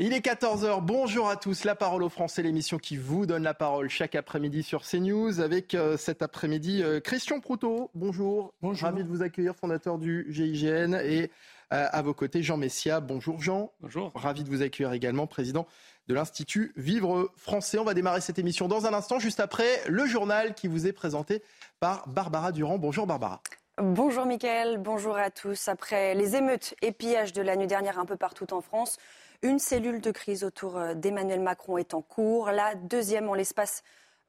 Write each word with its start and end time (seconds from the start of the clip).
Il 0.00 0.12
est 0.12 0.24
14h, 0.24 0.80
bonjour 0.80 1.28
à 1.28 1.34
tous, 1.34 1.64
la 1.64 1.74
parole 1.74 2.04
aux 2.04 2.08
Français, 2.08 2.40
l'émission 2.44 2.78
qui 2.78 2.96
vous 2.96 3.26
donne 3.26 3.42
la 3.42 3.52
parole 3.52 3.90
chaque 3.90 4.14
après-midi 4.14 4.62
sur 4.62 4.84
CNews 4.84 5.40
avec 5.40 5.74
euh, 5.74 5.96
cet 5.96 6.22
après-midi 6.22 6.84
euh, 6.84 7.00
Christian 7.00 7.40
Proutot, 7.40 7.90
bonjour. 7.96 8.54
bonjour, 8.62 8.88
ravi 8.88 9.02
de 9.02 9.08
vous 9.08 9.22
accueillir, 9.22 9.56
fondateur 9.56 9.98
du 9.98 10.24
GIGN 10.30 10.94
et 10.94 11.32
euh, 11.72 11.88
à 11.90 12.00
vos 12.02 12.14
côtés 12.14 12.44
Jean 12.44 12.58
Messia, 12.58 13.00
bonjour 13.00 13.42
Jean. 13.42 13.72
Bonjour. 13.80 14.12
Ravi 14.14 14.44
de 14.44 14.48
vous 14.48 14.62
accueillir 14.62 14.92
également, 14.92 15.26
président 15.26 15.66
de 16.06 16.14
l'Institut 16.14 16.72
Vivre 16.76 17.32
Français. 17.36 17.80
On 17.80 17.84
va 17.84 17.94
démarrer 17.94 18.20
cette 18.20 18.38
émission 18.38 18.68
dans 18.68 18.86
un 18.86 18.94
instant, 18.94 19.18
juste 19.18 19.40
après 19.40 19.82
le 19.88 20.06
journal 20.06 20.54
qui 20.54 20.68
vous 20.68 20.86
est 20.86 20.92
présenté 20.92 21.42
par 21.80 22.06
Barbara 22.06 22.52
Durand. 22.52 22.78
Bonjour 22.78 23.08
Barbara. 23.08 23.42
Bonjour 23.80 24.26
Mickaël, 24.26 24.78
bonjour 24.78 25.16
à 25.16 25.30
tous. 25.30 25.66
Après 25.66 26.14
les 26.14 26.36
émeutes 26.36 26.74
et 26.82 26.92
pillages 26.92 27.32
de 27.32 27.42
la 27.42 27.56
nuit 27.56 27.66
dernière 27.66 27.98
un 27.98 28.06
peu 28.06 28.16
partout 28.16 28.52
en 28.52 28.60
France, 28.60 28.96
une 29.42 29.58
cellule 29.58 30.00
de 30.00 30.10
crise 30.10 30.42
autour 30.42 30.76
euh, 30.76 30.94
d'Emmanuel 30.94 31.40
Macron 31.40 31.78
est 31.78 31.94
en 31.94 32.02
cours, 32.02 32.50
la 32.50 32.74
deuxième 32.74 33.28
en 33.28 33.34
l'espace 33.34 33.82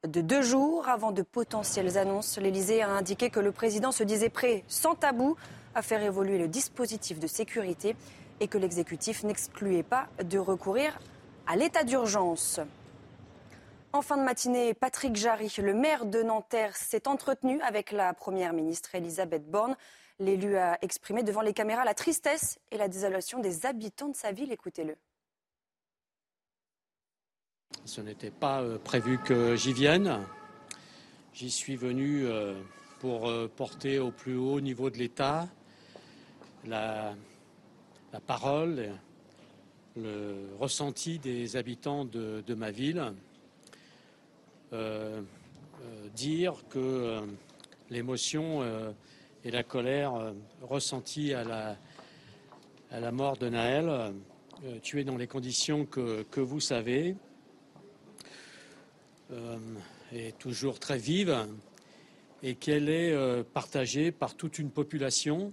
de 0.08 0.22
deux 0.22 0.42
jours. 0.42 0.88
Avant 0.88 1.12
de 1.12 1.24
potentielles 1.24 1.98
annonces, 1.98 2.38
l'Elysée 2.38 2.82
a 2.82 2.90
indiqué 2.90 3.30
que 3.30 3.40
le 3.40 3.52
président 3.52 3.92
se 3.92 4.04
disait 4.04 4.30
prêt, 4.30 4.64
sans 4.68 4.96
tabou, 4.96 5.36
à 5.74 5.82
faire 5.82 6.04
évoluer 6.04 6.38
le 6.38 6.48
dispositif 6.48 7.20
de 7.20 7.28
sécurité 7.28 7.96
et 8.40 8.48
que 8.48 8.58
l'exécutif 8.58 9.24
n'excluait 9.24 9.84
pas 9.84 10.08
de 10.24 10.38
recourir 10.38 11.00
à 11.48 11.56
l'état 11.56 11.84
d'urgence. 11.84 12.60
En 13.92 14.04
fin 14.04 14.18
de 14.18 14.24
matinée, 14.24 14.76
Patrick 14.76 15.16
Jarry, 15.16 15.52
le 15.58 15.74
maire 15.74 16.06
de 16.06 16.22
Nanterre, 16.22 16.76
s'est 16.76 17.08
entretenu 17.08 17.60
avec 17.62 17.92
la 17.92 18.14
première 18.14 18.54
ministre 18.54 18.94
Elisabeth 18.94 19.50
Borne. 19.50 19.76
L'élu 20.20 20.58
a 20.58 20.78
exprimé 20.82 21.24
devant 21.24 21.42
les 21.42 21.54
caméras 21.54 21.86
la 21.86 21.94
tristesse 21.94 22.60
et 22.72 22.78
la 22.78 22.90
désolation 22.90 23.40
des 23.40 23.66
habitants 23.66 24.10
de 24.10 24.16
sa 24.16 24.34
ville. 24.34 24.52
Écoutez-le. 24.52 24.98
Ce 27.86 28.02
n'était 28.02 28.32
pas 28.32 28.62
euh, 28.62 28.78
prévu 28.78 29.18
que 29.20 29.56
j'y 29.56 29.72
vienne. 29.72 30.20
J'y 31.34 31.50
suis 31.50 31.78
venu 31.78 32.26
euh, 32.26 32.54
pour 33.00 33.30
euh, 33.30 33.48
porter 33.48 34.00
au 34.00 34.12
plus 34.12 34.36
haut 34.36 34.60
niveau 34.60 34.90
de 34.90 34.98
l'État 34.98 35.48
la, 36.66 37.16
parole, 38.28 38.90
le 39.96 40.36
ressenti 40.60 41.18
des 41.18 41.56
habitants 41.56 42.04
de, 42.04 42.54
ma 42.54 42.70
ville. 42.72 43.14
dire 46.14 46.56
que 46.70 47.22
l'émotion 47.90 48.62
et 49.44 49.52
la 49.52 49.64
colère 49.64 50.16
euh, 50.16 50.34
ressentie 50.62 51.34
à 51.34 51.44
la, 51.44 51.78
à 52.92 53.00
la 53.00 53.12
mort 53.12 53.38
de 53.38 53.50
Naël, 53.50 53.88
euh, 53.90 54.80
tué 54.82 55.04
dans 55.04 55.18
les 55.18 55.28
conditions 55.28 55.86
que, 55.86 56.24
que 56.24 56.42
vous 56.42 56.60
savez, 56.60 57.16
euh, 59.32 59.58
est 60.12 60.38
toujours 60.38 60.80
très 60.80 60.98
vive 60.98 61.48
et 62.42 62.56
qu'elle 62.56 62.90
est 62.90 63.44
partagée 63.44 64.12
par 64.12 64.36
toute 64.36 64.60
une 64.60 64.72
population 64.72 65.52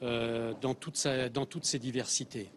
dans, 0.00 0.74
toute 0.74 0.96
sa, 0.96 1.28
dans 1.28 1.44
toutes 1.44 1.66
ses 1.66 1.78
diversités. 1.78 2.50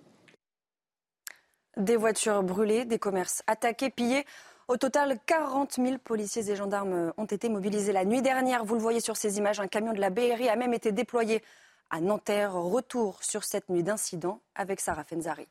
Des 1.76 1.98
voitures 1.98 2.42
brûlées, 2.44 2.86
des 2.86 2.98
commerces 2.98 3.44
attaqués, 3.46 3.90
pillés. 3.90 4.26
Au 4.70 4.78
total, 4.78 5.18
40 5.26 5.78
000 5.84 5.98
policiers 5.98 6.52
et 6.52 6.56
gendarmes 6.56 7.12
ont 7.18 7.26
été 7.26 7.50
mobilisés 7.50 7.92
la 7.92 8.06
nuit 8.06 8.22
dernière. 8.22 8.64
Vous 8.64 8.76
le 8.76 8.80
voyez 8.80 9.00
sur 9.00 9.18
ces 9.18 9.40
images, 9.40 9.60
un 9.60 9.68
camion 9.68 9.94
de 9.94 10.00
la 10.00 10.12
BRI 10.12 10.48
a 10.48 10.56
même 10.56 10.76
été 10.76 10.92
déployé 10.92 11.42
à 11.90 12.00
Nanterre. 12.02 12.54
Retour 12.54 13.18
sur 13.24 13.44
cette 13.44 13.68
nuit 13.70 13.82
d'incident 13.82 14.42
avec 14.54 14.80
Sarah 14.80 15.04
Fenzari. 15.04 15.48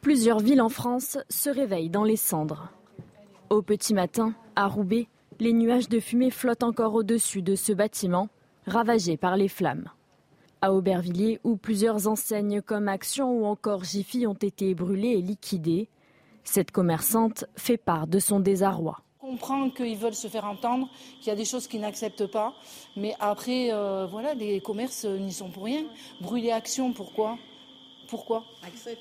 Plusieurs 0.00 0.38
villes 0.38 0.62
en 0.62 0.70
France 0.70 1.18
se 1.28 1.50
réveillent 1.50 1.90
dans 1.90 2.04
les 2.04 2.16
cendres. 2.16 2.70
Au 3.50 3.60
petit 3.60 3.92
matin, 3.92 4.32
à 4.54 4.68
Roubaix, 4.68 5.08
les 5.38 5.52
nuages 5.52 5.90
de 5.90 6.00
fumée 6.00 6.30
flottent 6.30 6.62
encore 6.62 6.94
au-dessus 6.94 7.42
de 7.42 7.54
ce 7.54 7.74
bâtiment, 7.74 8.30
ravagé 8.66 9.18
par 9.18 9.36
les 9.36 9.48
flammes. 9.48 9.90
À 10.62 10.72
Aubervilliers, 10.72 11.40
où 11.44 11.58
plusieurs 11.58 12.08
enseignes 12.08 12.62
comme 12.62 12.88
Action 12.88 13.38
ou 13.38 13.44
encore 13.44 13.84
Jiffy 13.84 14.26
ont 14.26 14.32
été 14.32 14.74
brûlées 14.74 15.18
et 15.18 15.20
liquidées, 15.20 15.90
cette 16.48 16.70
commerçante 16.70 17.44
fait 17.56 17.76
part 17.76 18.06
de 18.06 18.18
son 18.18 18.40
désarroi. 18.40 19.00
On 19.20 19.32
comprend 19.32 19.70
qu'ils 19.70 19.98
veulent 19.98 20.14
se 20.14 20.28
faire 20.28 20.44
entendre, 20.44 20.88
qu'il 21.18 21.28
y 21.28 21.30
a 21.30 21.36
des 21.36 21.44
choses 21.44 21.66
qu'ils 21.66 21.80
n'acceptent 21.80 22.30
pas. 22.30 22.54
Mais 22.96 23.14
après, 23.18 23.72
euh, 23.72 24.06
voilà, 24.06 24.34
les 24.34 24.60
commerces 24.60 25.04
n'y 25.04 25.32
sont 25.32 25.50
pour 25.50 25.64
rien. 25.64 25.84
Brûler 26.20 26.52
Action, 26.52 26.92
pourquoi? 26.92 27.36
Pourquoi? 28.08 28.44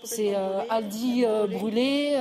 C'est 0.04 0.36
euh, 0.36 0.62
Aldi 0.68 1.26
euh, 1.26 1.46
brûlé. 1.46 2.20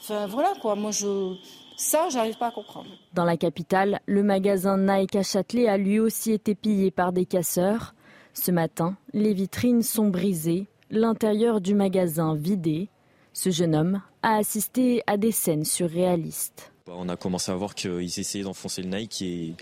Enfin, 0.00 0.26
voilà 0.26 0.52
quoi. 0.60 0.74
Moi, 0.74 0.90
je. 0.90 1.36
Ça, 1.76 2.08
j'arrive 2.08 2.36
pas 2.36 2.48
à 2.48 2.50
comprendre. 2.50 2.90
Dans 3.14 3.24
la 3.24 3.36
capitale, 3.36 4.00
le 4.06 4.22
magasin 4.22 4.76
Nike 4.78 5.16
à 5.16 5.22
Châtelet 5.22 5.68
a 5.68 5.76
lui 5.76 5.98
aussi 5.98 6.32
été 6.32 6.54
pillé 6.54 6.90
par 6.90 7.12
des 7.12 7.24
casseurs. 7.24 7.94
Ce 8.32 8.50
matin, 8.50 8.96
les 9.12 9.32
vitrines 9.32 9.82
sont 9.82 10.08
brisées, 10.08 10.66
l'intérieur 10.90 11.60
du 11.60 11.74
magasin 11.74 12.34
vidé. 12.34 12.88
Ce 13.32 13.50
jeune 13.50 13.74
homme 13.74 14.00
a 14.24 14.36
assisté 14.36 15.02
à 15.06 15.18
des 15.18 15.32
scènes 15.32 15.66
surréalistes. 15.66 16.72
Bah, 16.86 16.94
on 16.96 17.08
a 17.10 17.16
commencé 17.16 17.52
à 17.52 17.54
voir 17.54 17.74
qu'ils 17.74 18.18
essayaient 18.18 18.44
d'enfoncer 18.44 18.82
le 18.82 18.88
Nike 18.88 19.22
et 19.22 19.54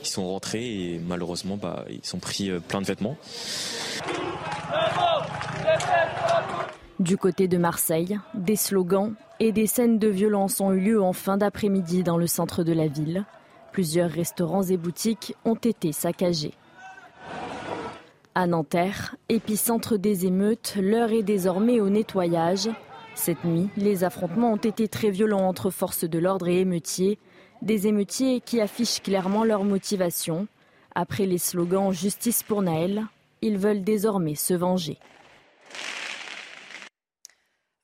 ils 0.00 0.06
sont 0.06 0.26
rentrés 0.26 0.94
et 0.94 0.98
malheureusement 0.98 1.56
bah, 1.56 1.84
ils 1.88 2.04
sont 2.04 2.18
pris 2.18 2.50
euh, 2.50 2.58
plein 2.58 2.80
de 2.80 2.86
vêtements. 2.86 3.16
Du 6.98 7.16
côté 7.16 7.46
de 7.46 7.58
Marseille, 7.58 8.18
des 8.34 8.56
slogans 8.56 9.14
et 9.38 9.52
des 9.52 9.68
scènes 9.68 10.00
de 10.00 10.08
violence 10.08 10.60
ont 10.60 10.72
eu 10.72 10.80
lieu 10.80 11.00
en 11.00 11.12
fin 11.12 11.36
d'après-midi 11.36 12.02
dans 12.02 12.18
le 12.18 12.26
centre 12.26 12.64
de 12.64 12.72
la 12.72 12.88
ville. 12.88 13.24
Plusieurs 13.70 14.10
restaurants 14.10 14.64
et 14.64 14.76
boutiques 14.76 15.36
ont 15.44 15.54
été 15.54 15.92
saccagés. 15.92 16.54
À 18.34 18.48
Nanterre, 18.48 19.14
épicentre 19.28 19.96
des 19.96 20.26
émeutes, 20.26 20.74
l'heure 20.80 21.12
est 21.12 21.22
désormais 21.22 21.78
au 21.80 21.88
nettoyage. 21.88 22.68
Cette 23.18 23.44
nuit, 23.44 23.68
les 23.76 24.04
affrontements 24.04 24.52
ont 24.52 24.56
été 24.56 24.86
très 24.86 25.10
violents 25.10 25.48
entre 25.48 25.70
forces 25.70 26.04
de 26.04 26.20
l'ordre 26.20 26.46
et 26.46 26.60
émeutiers, 26.60 27.18
des 27.62 27.88
émeutiers 27.88 28.40
qui 28.40 28.60
affichent 28.60 29.02
clairement 29.02 29.42
leur 29.42 29.64
motivation. 29.64 30.46
Après 30.94 31.26
les 31.26 31.36
slogans 31.36 31.90
Justice 31.90 32.44
pour 32.44 32.62
Naël, 32.62 33.06
ils 33.42 33.58
veulent 33.58 33.82
désormais 33.82 34.36
se 34.36 34.54
venger. 34.54 34.98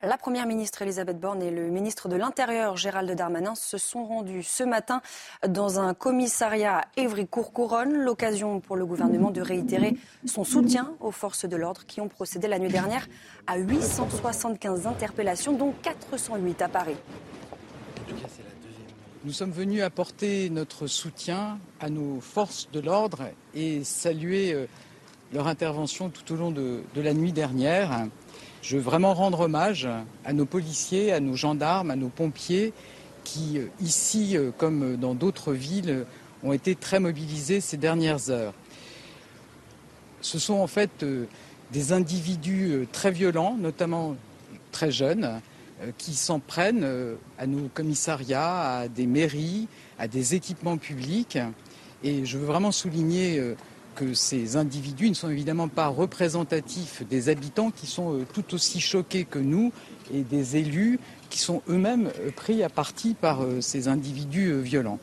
La 0.07 0.19
Première 0.19 0.47
ministre 0.47 0.83
Elisabeth 0.83 1.19
Borne 1.19 1.41
et 1.41 1.51
le 1.51 1.71
ministre 1.71 2.11
de 2.11 2.17
l'Intérieur 2.17 2.77
Gérald 2.77 3.11
Darmanin 3.13 3.55
se 3.55 3.79
sont 3.79 4.05
rendus 4.05 4.43
ce 4.43 4.63
matin 4.63 5.01
dans 5.49 5.81
un 5.81 5.95
commissariat 5.95 6.79
à 6.81 6.85
Évry-Courcouronne. 6.99 7.95
L'occasion 7.95 8.61
pour 8.61 8.77
le 8.77 8.85
gouvernement 8.85 9.31
de 9.31 9.41
réitérer 9.41 9.97
son 10.27 10.45
soutien 10.45 10.95
aux 11.01 11.11
forces 11.11 11.47
de 11.47 11.57
l'ordre 11.57 11.87
qui 11.87 12.03
ont 12.03 12.09
procédé 12.09 12.49
la 12.49 12.59
nuit 12.59 12.69
dernière 12.69 13.07
à 13.47 13.57
875 13.57 14.87
interpellations, 14.87 15.53
dont 15.55 15.73
408 15.81 16.61
à 16.61 16.69
Paris. 16.69 16.97
Nous 19.25 19.33
sommes 19.33 19.53
venus 19.53 19.83
apporter 19.83 20.51
notre 20.51 20.87
soutien 20.87 21.59
à 21.81 21.89
nos 21.89 22.21
forces 22.21 22.69
de 22.71 22.81
l'ordre 22.81 23.23
et 23.55 23.83
saluer 23.85 24.53
euh, 24.53 24.67
leur 25.33 25.47
intervention 25.47 26.11
tout 26.11 26.31
au 26.35 26.37
long 26.37 26.51
de, 26.51 26.83
de 26.95 27.01
la 27.01 27.15
nuit 27.15 27.33
dernière. 27.33 28.07
Je 28.65 28.77
veux 28.79 28.83
vraiment 28.83 29.13
rendre 29.13 29.41
hommage 29.41 29.87
à 30.25 30.33
nos 30.33 30.47
policiers, 30.47 31.13
à 31.13 31.21
nos 31.21 31.37
gendarmes, 31.37 31.91
à 31.91 31.97
nos 31.97 32.09
pompiers 32.09 32.73
qui, 33.23 33.59
euh, 33.59 33.67
ici 33.83 34.39
euh, 34.39 34.53
comme 34.57 34.97
dans 34.97 35.15
d'autres 35.15 35.53
villes, 35.53 36.07
ont 36.43 36.55
été 36.55 36.75
très 36.75 36.99
mobilisés 36.99 37.61
ces 37.61 37.77
dernières 37.77 38.31
heures. 38.31 38.55
Ce 40.23 40.39
sont 40.39 40.55
en 40.55 40.67
fait 40.67 41.03
euh, 41.03 41.27
des 41.73 41.93
individus 41.93 42.89
très 42.91 43.11
violents, 43.11 43.55
notamment 43.59 44.17
très 44.73 44.91
jeunes, 44.91 45.41
qui 45.99 46.15
s'en 46.15 46.39
prennent 46.39 46.89
à 47.39 47.47
nos 47.47 47.69
commissariats, 47.69 48.79
à 48.79 48.89
des 48.89 49.07
mairies, 49.07 49.67
à 49.99 50.09
des 50.09 50.35
équipements 50.35 50.79
publics. 50.79 51.37
Et 52.03 52.25
je 52.25 52.39
veux 52.39 52.47
vraiment 52.47 52.71
souligner 52.71 53.55
que 53.95 54.15
ces 54.15 54.57
individus 54.57 55.09
ne 55.09 55.15
sont 55.15 55.31
évidemment 55.31 55.69
pas 55.69 55.89
représentatifs 55.89 57.03
des 57.09 57.29
habitants 57.29 57.71
qui 57.71 57.87
sont 57.87 58.19
euh, 58.19 58.27
tout 58.33 58.55
aussi 58.55 58.81
choqués 58.81 59.25
que 59.25 59.39
nous 59.39 59.73
et 60.13 60.23
des 60.23 60.57
élus 60.57 60.99
qui 61.31 61.39
sont 61.39 61.63
eux-mêmes 61.69 62.11
euh, 62.21 62.31
pris 62.31 62.63
à 62.63 62.69
partie 62.69 63.15
par 63.15 63.43
euh, 63.43 63.61
ces 63.61 63.89
individus 63.89 64.61
violents. 64.61 64.99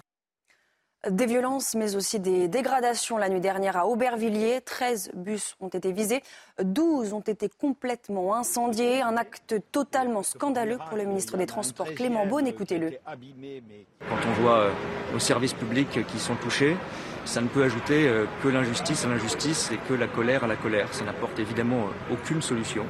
Des 1.09 1.25
violences, 1.25 1.74
mais 1.74 1.95
aussi 1.95 2.19
des 2.19 2.48
dégradations 2.48 3.18
la 3.18 3.27
nuit 3.27 3.39
dernière 3.39 3.75
à 3.75 3.88
Aubervilliers. 3.88 4.62
13 4.62 5.13
bus 5.15 5.56
ont 5.59 5.68
été 5.68 5.92
visés, 5.92 6.21
12 6.62 7.13
ont 7.13 7.21
été 7.21 7.50
complètement 7.50 8.36
incendiés. 8.36 9.01
Un 9.01 9.18
acte 9.18 9.56
totalement 9.71 10.21
scandaleux 10.21 10.77
pour 10.88 11.00
le 11.00 11.06
ministre 11.06 11.38
des 11.38 11.48
Transports, 11.48 11.92
Clément 11.95 12.27
Beaune. 12.27 12.45
Écoutez-le. 12.45 12.92
Quand 13.01 14.30
on 14.30 14.42
voit 14.44 14.59
euh, 14.59 14.71
nos 15.12 15.18
services 15.18 15.56
publics 15.56 16.06
qui 16.06 16.19
sont 16.19 16.36
touchés, 16.36 16.77
ça 17.25 17.42
ne 17.42 17.47
peut 17.47 17.63
ajouter 17.63 18.07
euh, 18.07 18.25
que 18.44 18.50
l'injustice 18.50 19.04
à 19.04 19.07
l'injustice 19.07 19.71
et 19.71 19.77
que 19.89 19.95
la 19.95 20.07
colère 20.07 20.44
à 20.44 20.47
la 20.47 20.56
colère. 20.56 20.94
Ça 20.94 21.04
n'apporte 21.04 21.39
évidemment 21.39 21.86
euh, 21.86 22.13
aucune 22.13 22.44
solution. 22.44 22.86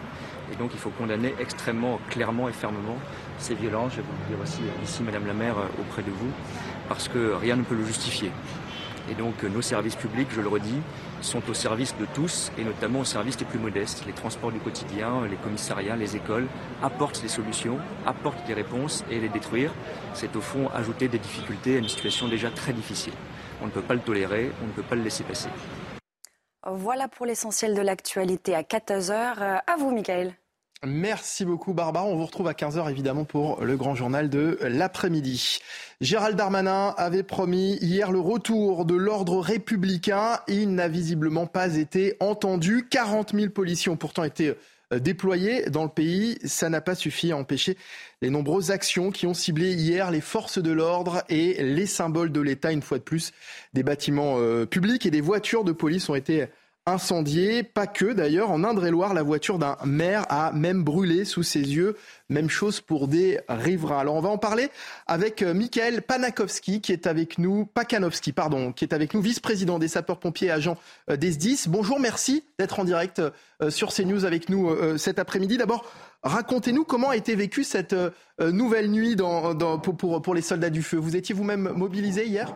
Et 0.51 0.57
donc 0.57 0.71
il 0.73 0.79
faut 0.79 0.89
condamner 0.89 1.33
extrêmement 1.39 1.97
clairement 2.09 2.49
et 2.49 2.53
fermement 2.53 2.97
ces 3.37 3.55
violences. 3.55 3.93
Je 3.93 3.97
vais 3.97 4.03
vous 4.03 4.13
le 4.29 4.35
dire 4.35 4.43
aussi 4.43 4.61
ici, 4.83 5.01
Madame 5.01 5.25
la 5.25 5.33
maire, 5.33 5.55
auprès 5.79 6.01
de 6.01 6.11
vous 6.11 6.29
parce 6.93 7.07
que 7.07 7.33
rien 7.33 7.55
ne 7.55 7.63
peut 7.63 7.75
le 7.75 7.85
justifier. 7.85 8.31
Et 9.09 9.15
donc 9.15 9.43
nos 9.43 9.61
services 9.61 9.95
publics, 9.95 10.27
je 10.31 10.41
le 10.41 10.47
redis, 10.47 10.81
sont 11.21 11.41
au 11.49 11.53
service 11.53 11.95
de 11.97 12.05
tous 12.13 12.51
et 12.57 12.63
notamment 12.63 12.99
au 12.99 13.05
service 13.05 13.37
des 13.37 13.45
plus 13.45 13.59
modestes. 13.59 14.03
Les 14.05 14.13
transports 14.13 14.51
du 14.51 14.59
quotidien, 14.59 15.25
les 15.29 15.37
commissariats, 15.37 15.95
les 15.95 16.15
écoles 16.15 16.47
apportent 16.83 17.21
des 17.21 17.27
solutions, 17.27 17.77
apportent 18.05 18.45
des 18.45 18.53
réponses 18.53 19.03
et 19.09 19.19
les 19.19 19.29
détruire, 19.29 19.71
c'est 20.13 20.35
au 20.35 20.41
fond 20.41 20.69
ajouter 20.73 21.07
des 21.07 21.19
difficultés 21.19 21.75
à 21.75 21.79
une 21.79 21.89
situation 21.89 22.27
déjà 22.27 22.49
très 22.49 22.73
difficile. 22.73 23.13
On 23.61 23.67
ne 23.67 23.71
peut 23.71 23.81
pas 23.81 23.93
le 23.93 24.01
tolérer, 24.01 24.51
on 24.63 24.67
ne 24.67 24.71
peut 24.71 24.83
pas 24.83 24.95
le 24.95 25.03
laisser 25.03 25.23
passer. 25.23 25.49
Voilà 26.67 27.07
pour 27.07 27.25
l'essentiel 27.25 27.73
de 27.73 27.81
l'actualité 27.81 28.53
à 28.55 28.61
14h. 28.61 29.61
À 29.65 29.75
vous, 29.77 29.91
Michael. 29.91 30.35
Merci 30.83 31.45
beaucoup 31.45 31.73
Barbara. 31.73 32.05
On 32.05 32.15
vous 32.15 32.25
retrouve 32.25 32.47
à 32.47 32.53
15h 32.53 32.89
évidemment 32.89 33.23
pour 33.23 33.63
le 33.63 33.77
grand 33.77 33.93
journal 33.93 34.31
de 34.31 34.57
l'après-midi. 34.63 35.59
Gérald 36.01 36.35
Darmanin 36.35 36.95
avait 36.97 37.21
promis 37.21 37.77
hier 37.81 38.11
le 38.11 38.19
retour 38.19 38.85
de 38.85 38.95
l'ordre 38.95 39.37
républicain. 39.37 40.39
Il 40.47 40.73
n'a 40.73 40.87
visiblement 40.87 41.45
pas 41.45 41.75
été 41.75 42.17
entendu. 42.19 42.87
40 42.89 43.35
000 43.35 43.51
policiers 43.51 43.91
ont 43.91 43.95
pourtant 43.95 44.23
été 44.23 44.55
euh, 44.91 44.97
déployés 44.97 45.69
dans 45.69 45.83
le 45.83 45.89
pays. 45.89 46.39
Ça 46.45 46.67
n'a 46.67 46.81
pas 46.81 46.95
suffi 46.95 47.31
à 47.31 47.37
empêcher 47.37 47.77
les 48.23 48.31
nombreuses 48.31 48.71
actions 48.71 49.11
qui 49.11 49.27
ont 49.27 49.35
ciblé 49.35 49.73
hier 49.73 50.09
les 50.09 50.19
forces 50.19 50.57
de 50.57 50.71
l'ordre 50.71 51.21
et 51.29 51.61
les 51.61 51.85
symboles 51.85 52.31
de 52.31 52.41
l'État. 52.41 52.71
Une 52.71 52.81
fois 52.81 52.97
de 52.97 53.03
plus, 53.03 53.33
des 53.75 53.83
bâtiments 53.83 54.39
euh, 54.39 54.65
publics 54.65 55.05
et 55.05 55.11
des 55.11 55.21
voitures 55.21 55.63
de 55.63 55.73
police 55.73 56.09
ont 56.09 56.15
été 56.15 56.47
incendié. 56.85 57.63
Pas 57.63 57.87
que 57.87 58.13
d'ailleurs, 58.13 58.49
en 58.49 58.63
Indre-et-Loire, 58.63 59.13
la 59.13 59.23
voiture 59.23 59.59
d'un 59.59 59.77
maire 59.85 60.25
a 60.29 60.51
même 60.51 60.83
brûlé 60.83 61.25
sous 61.25 61.43
ses 61.43 61.59
yeux. 61.59 61.95
Même 62.29 62.49
chose 62.49 62.81
pour 62.81 63.07
des 63.07 63.39
riverains. 63.47 63.99
Alors 63.99 64.15
on 64.15 64.21
va 64.21 64.29
en 64.29 64.37
parler 64.37 64.69
avec 65.05 65.41
euh, 65.41 65.53
Michael 65.53 66.01
Panakowski 66.01 66.81
qui 66.81 66.91
est 66.91 67.07
avec 67.07 67.37
nous, 67.37 67.65
Pakanowski, 67.65 68.31
pardon, 68.31 68.71
qui 68.71 68.85
est 68.85 68.93
avec 68.93 69.13
nous, 69.13 69.21
vice-président 69.21 69.79
des 69.79 69.89
sapeurs-pompiers 69.89 70.47
et 70.47 70.51
agents 70.51 70.77
euh, 71.09 71.17
des 71.17 71.33
SDIS. 71.33 71.65
Bonjour, 71.67 71.99
merci 71.99 72.43
d'être 72.57 72.79
en 72.79 72.85
direct 72.85 73.19
euh, 73.61 73.69
sur 73.69 73.93
CNews 73.93 74.25
avec 74.25 74.49
nous 74.49 74.71
cet 74.97 75.19
après-midi. 75.19 75.57
D'abord, 75.57 75.85
racontez-nous 76.23 76.83
comment 76.83 77.09
a 77.09 77.15
été 77.15 77.35
vécue 77.35 77.63
cette 77.63 77.95
nouvelle 78.39 78.89
nuit 78.89 79.15
pour, 79.15 80.33
les 80.33 80.41
soldats 80.41 80.69
du 80.69 80.81
feu. 80.81 80.97
Vous 80.97 81.15
étiez 81.15 81.35
vous-même 81.35 81.71
mobilisé 81.75 82.25
hier? 82.25 82.55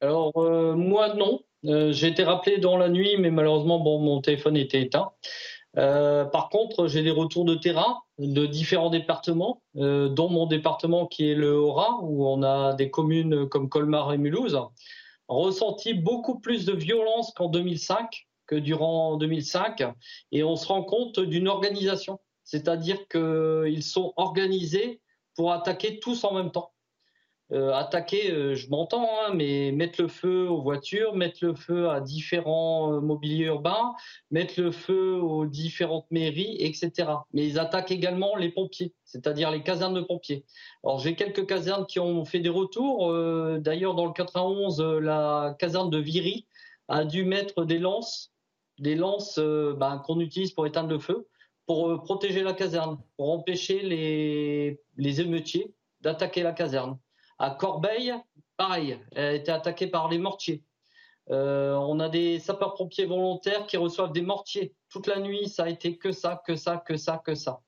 Alors 0.00 0.32
moi 0.76 1.14
non, 1.14 1.40
euh, 1.66 1.92
j'ai 1.92 2.08
été 2.08 2.22
rappelé 2.22 2.58
dans 2.58 2.76
la 2.76 2.88
nuit, 2.88 3.16
mais 3.18 3.30
malheureusement, 3.30 3.78
bon, 3.80 3.98
mon 3.98 4.20
téléphone 4.20 4.56
était 4.56 4.82
éteint. 4.82 5.10
Euh, 5.76 6.24
par 6.24 6.48
contre, 6.48 6.88
j'ai 6.88 7.02
des 7.02 7.10
retours 7.10 7.44
de 7.44 7.54
terrain 7.54 7.98
de 8.18 8.46
différents 8.46 8.90
départements, 8.90 9.62
euh, 9.76 10.08
dont 10.08 10.28
mon 10.28 10.46
département 10.46 11.06
qui 11.06 11.30
est 11.30 11.34
le 11.34 11.58
Haut-Rhin, 11.58 11.98
où 12.02 12.26
on 12.26 12.42
a 12.42 12.74
des 12.74 12.90
communes 12.90 13.48
comme 13.48 13.68
Colmar 13.68 14.12
et 14.12 14.18
Mulhouse, 14.18 14.58
ressenti 15.28 15.94
beaucoup 15.94 16.38
plus 16.40 16.64
de 16.64 16.72
violence 16.72 17.32
qu'en 17.32 17.48
2005, 17.48 18.26
que 18.46 18.56
durant 18.56 19.16
2005, 19.16 19.84
et 20.32 20.42
on 20.42 20.56
se 20.56 20.66
rend 20.66 20.82
compte 20.82 21.20
d'une 21.20 21.48
organisation, 21.48 22.18
c'est-à-dire 22.44 23.06
qu'ils 23.08 23.82
sont 23.82 24.14
organisés 24.16 25.00
pour 25.36 25.52
attaquer 25.52 26.00
tous 26.00 26.24
en 26.24 26.32
même 26.32 26.50
temps. 26.50 26.72
Euh, 27.50 27.72
attaquer, 27.72 28.30
euh, 28.30 28.54
je 28.54 28.68
m'entends, 28.68 29.08
hein, 29.22 29.32
mais 29.34 29.72
mettre 29.72 30.02
le 30.02 30.08
feu 30.08 30.48
aux 30.48 30.60
voitures, 30.60 31.14
mettre 31.14 31.38
le 31.42 31.54
feu 31.54 31.88
à 31.88 32.00
différents 32.00 32.92
euh, 32.92 33.00
mobiliers 33.00 33.46
urbains, 33.46 33.94
mettre 34.30 34.60
le 34.60 34.70
feu 34.70 35.14
aux 35.14 35.46
différentes 35.46 36.06
mairies, 36.10 36.56
etc. 36.60 37.08
Mais 37.32 37.46
ils 37.46 37.58
attaquent 37.58 37.90
également 37.90 38.36
les 38.36 38.50
pompiers, 38.50 38.92
c'est-à-dire 39.04 39.50
les 39.50 39.62
casernes 39.62 39.94
de 39.94 40.02
pompiers. 40.02 40.44
Alors 40.84 40.98
j'ai 40.98 41.14
quelques 41.14 41.46
casernes 41.46 41.86
qui 41.86 42.00
ont 42.00 42.24
fait 42.26 42.40
des 42.40 42.50
retours. 42.50 43.12
D'ailleurs, 43.60 43.94
dans 43.94 44.06
le 44.06 44.12
91, 44.12 44.80
la 44.80 45.56
caserne 45.58 45.88
de 45.88 45.98
Viry 45.98 46.46
a 46.88 47.04
dû 47.04 47.24
mettre 47.24 47.64
des 47.64 47.78
lances, 47.78 48.32
des 48.78 48.94
lances 48.94 49.38
ben, 49.38 50.02
qu'on 50.04 50.20
utilise 50.20 50.52
pour 50.52 50.66
éteindre 50.66 50.90
le 50.90 50.98
feu, 50.98 51.26
pour 51.66 52.02
protéger 52.02 52.42
la 52.42 52.52
caserne, 52.52 52.98
pour 53.16 53.30
empêcher 53.32 53.80
les, 53.80 54.80
les 54.96 55.20
émeutiers 55.22 55.72
d'attaquer 56.02 56.42
la 56.42 56.52
caserne. 56.52 56.98
À 57.38 57.50
Corbeil, 57.50 58.14
pareil, 58.56 58.98
elle 59.12 59.24
a 59.24 59.32
été 59.34 59.50
attaquée 59.52 59.86
par 59.86 60.08
les 60.08 60.18
mortiers. 60.18 60.64
Euh, 61.30 61.74
on 61.74 62.00
a 62.00 62.08
des 62.08 62.38
sapeurs-pompiers 62.38 63.06
volontaires 63.06 63.66
qui 63.66 63.76
reçoivent 63.76 64.12
des 64.12 64.22
mortiers. 64.22 64.74
Toute 64.88 65.06
la 65.06 65.20
nuit, 65.20 65.48
ça 65.48 65.64
a 65.64 65.68
été 65.68 65.98
que 65.98 66.10
ça, 66.10 66.42
que 66.44 66.56
ça, 66.56 66.78
que 66.78 66.96
ça, 66.96 67.22
que 67.24 67.34
ça. 67.34 67.60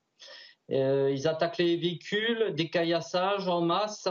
Euh, 0.71 1.11
ils 1.13 1.27
attaquent 1.27 1.59
les 1.59 1.77
véhicules, 1.77 2.53
des 2.55 2.69
caillassages 2.69 3.47
en 3.47 3.61
masse, 3.61 4.07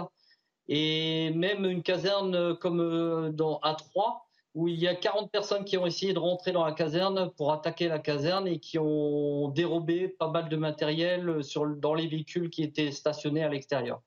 et 0.69 1.31
même 1.31 1.65
une 1.65 1.83
caserne 1.83 2.57
comme 2.57 2.81
euh, 2.81 3.31
dans, 3.31 3.59
à 3.59 3.75
Troyes, 3.75 4.23
où 4.55 4.69
il 4.69 4.79
y 4.79 4.89
a 4.89 4.95
40 4.95 5.31
personnes 5.31 5.65
qui 5.65 5.77
ont 5.77 5.87
essayé 5.87 6.13
de 6.13 6.19
rentrer 6.19 6.53
dans 6.53 6.65
la 6.65 6.73
caserne 6.73 7.31
pour 7.37 7.53
attaquer 7.53 7.89
la 7.89 7.99
caserne 7.99 8.49
et 8.49 8.59
qui 8.61 8.79
ont 8.79 9.49
dérobé 9.49 10.09
pas 10.09 10.29
mal 10.29 10.49
de 10.49 10.57
matériel 10.57 11.41
dans 11.77 11.95
les 11.95 12.07
véhicules 12.09 12.51
qui 12.51 12.63
étaient 12.63 12.93
stationnés 12.93 13.45
à 13.45 13.49
l'extérieur. 13.49 14.01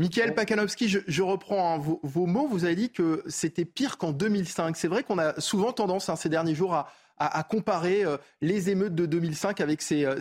Michael 0.00 0.34
Pakanowski, 0.34 0.88
je, 0.88 1.22
reprends 1.22 1.74
hein, 1.74 1.98
vos, 2.02 2.24
mots. 2.24 2.46
Vous 2.46 2.64
avez 2.64 2.74
dit 2.74 2.88
que 2.90 3.22
c'était 3.26 3.66
pire 3.66 3.98
qu'en 3.98 4.12
2005. 4.12 4.74
C'est 4.74 4.88
vrai 4.88 5.04
qu'on 5.04 5.18
a 5.18 5.38
souvent 5.38 5.74
tendance 5.74 6.08
hein, 6.08 6.16
ces 6.16 6.30
derniers 6.30 6.54
jours 6.54 6.72
à, 7.18 7.42
comparer 7.42 8.02
euh, 8.02 8.16
les 8.40 8.70
émeutes 8.70 8.94
de 8.94 9.04
2005 9.04 9.60
avec 9.60 9.82
ces, 9.82 10.06
euh, 10.06 10.16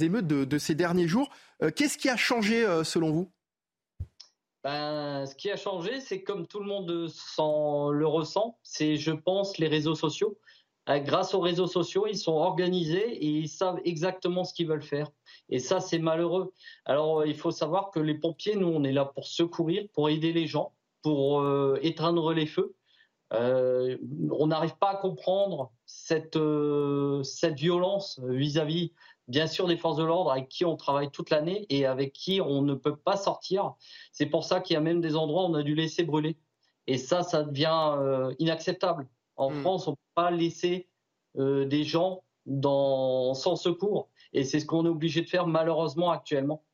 émeutes 0.00 0.26
de, 0.26 0.56
ces 0.58 0.74
derniers 0.74 1.06
jours. 1.06 1.28
Euh, 1.62 1.70
qu'est-ce 1.70 1.98
qui 1.98 2.08
a 2.08 2.16
changé 2.16 2.64
selon 2.82 3.10
vous? 3.10 3.30
Ben, 4.62 5.26
Ce 5.26 5.34
qui 5.34 5.50
a 5.50 5.56
changé, 5.56 6.00
c'est 6.00 6.22
comme 6.22 6.46
tout 6.46 6.60
le 6.60 6.66
monde 6.66 6.88
le 6.88 8.06
ressent, 8.06 8.58
c'est, 8.62 8.96
je 8.96 9.12
pense, 9.12 9.58
les 9.58 9.68
réseaux 9.68 9.96
sociaux. 9.96 10.38
Grâce 10.86 11.32
aux 11.32 11.40
réseaux 11.40 11.66
sociaux, 11.66 12.06
ils 12.06 12.18
sont 12.18 12.34
organisés 12.34 13.10
et 13.10 13.26
ils 13.26 13.48
savent 13.48 13.80
exactement 13.84 14.44
ce 14.44 14.52
qu'ils 14.52 14.66
veulent 14.66 14.82
faire. 14.82 15.10
Et 15.48 15.58
ça, 15.58 15.80
c'est 15.80 15.98
malheureux. 15.98 16.52
Alors, 16.84 17.20
euh, 17.20 17.26
il 17.26 17.36
faut 17.36 17.50
savoir 17.50 17.90
que 17.90 18.00
les 18.00 18.14
pompiers, 18.14 18.56
nous, 18.56 18.68
on 18.68 18.84
est 18.84 18.92
là 18.92 19.06
pour 19.06 19.26
secourir, 19.26 19.86
pour 19.92 20.08
aider 20.08 20.32
les 20.32 20.46
gens, 20.46 20.74
pour 21.02 21.40
euh, 21.40 21.78
éteindre 21.82 22.32
les 22.32 22.46
feux. 22.46 22.74
Euh, 23.32 23.96
on 24.30 24.46
n'arrive 24.48 24.76
pas 24.76 24.90
à 24.90 24.96
comprendre 24.96 25.72
cette, 25.86 26.38
cette 27.22 27.58
violence 27.58 28.20
vis-à-vis, 28.22 28.92
bien 29.26 29.46
sûr, 29.46 29.66
des 29.66 29.78
forces 29.78 29.96
de 29.96 30.04
l'ordre 30.04 30.30
avec 30.30 30.48
qui 30.48 30.66
on 30.66 30.76
travaille 30.76 31.10
toute 31.10 31.30
l'année 31.30 31.66
et 31.70 31.86
avec 31.86 32.12
qui 32.12 32.40
on 32.42 32.60
ne 32.60 32.74
peut 32.74 32.96
pas 32.96 33.16
sortir. 33.16 33.74
C'est 34.12 34.26
pour 34.26 34.44
ça 34.44 34.60
qu'il 34.60 34.74
y 34.74 34.76
a 34.76 34.80
même 34.80 35.00
des 35.00 35.16
endroits 35.16 35.44
où 35.44 35.46
on 35.46 35.54
a 35.54 35.62
dû 35.62 35.74
laisser 35.74 36.04
brûler. 36.04 36.36
Et 36.86 36.98
ça, 36.98 37.22
ça 37.22 37.42
devient 37.42 38.34
inacceptable. 38.38 39.08
En 39.36 39.50
hmm. 39.50 39.60
France, 39.62 39.88
on 39.88 39.96
pas 40.14 40.30
laisser 40.30 40.88
des 41.36 41.84
gens 41.84 42.22
dans, 42.46 43.34
sans 43.34 43.56
secours. 43.56 44.08
Et 44.32 44.44
c'est 44.44 44.60
ce 44.60 44.66
qu'on 44.66 44.84
est 44.84 44.88
obligé 44.88 45.22
de 45.22 45.28
faire 45.28 45.46
malheureusement 45.46 46.10
actuellement. 46.10 46.64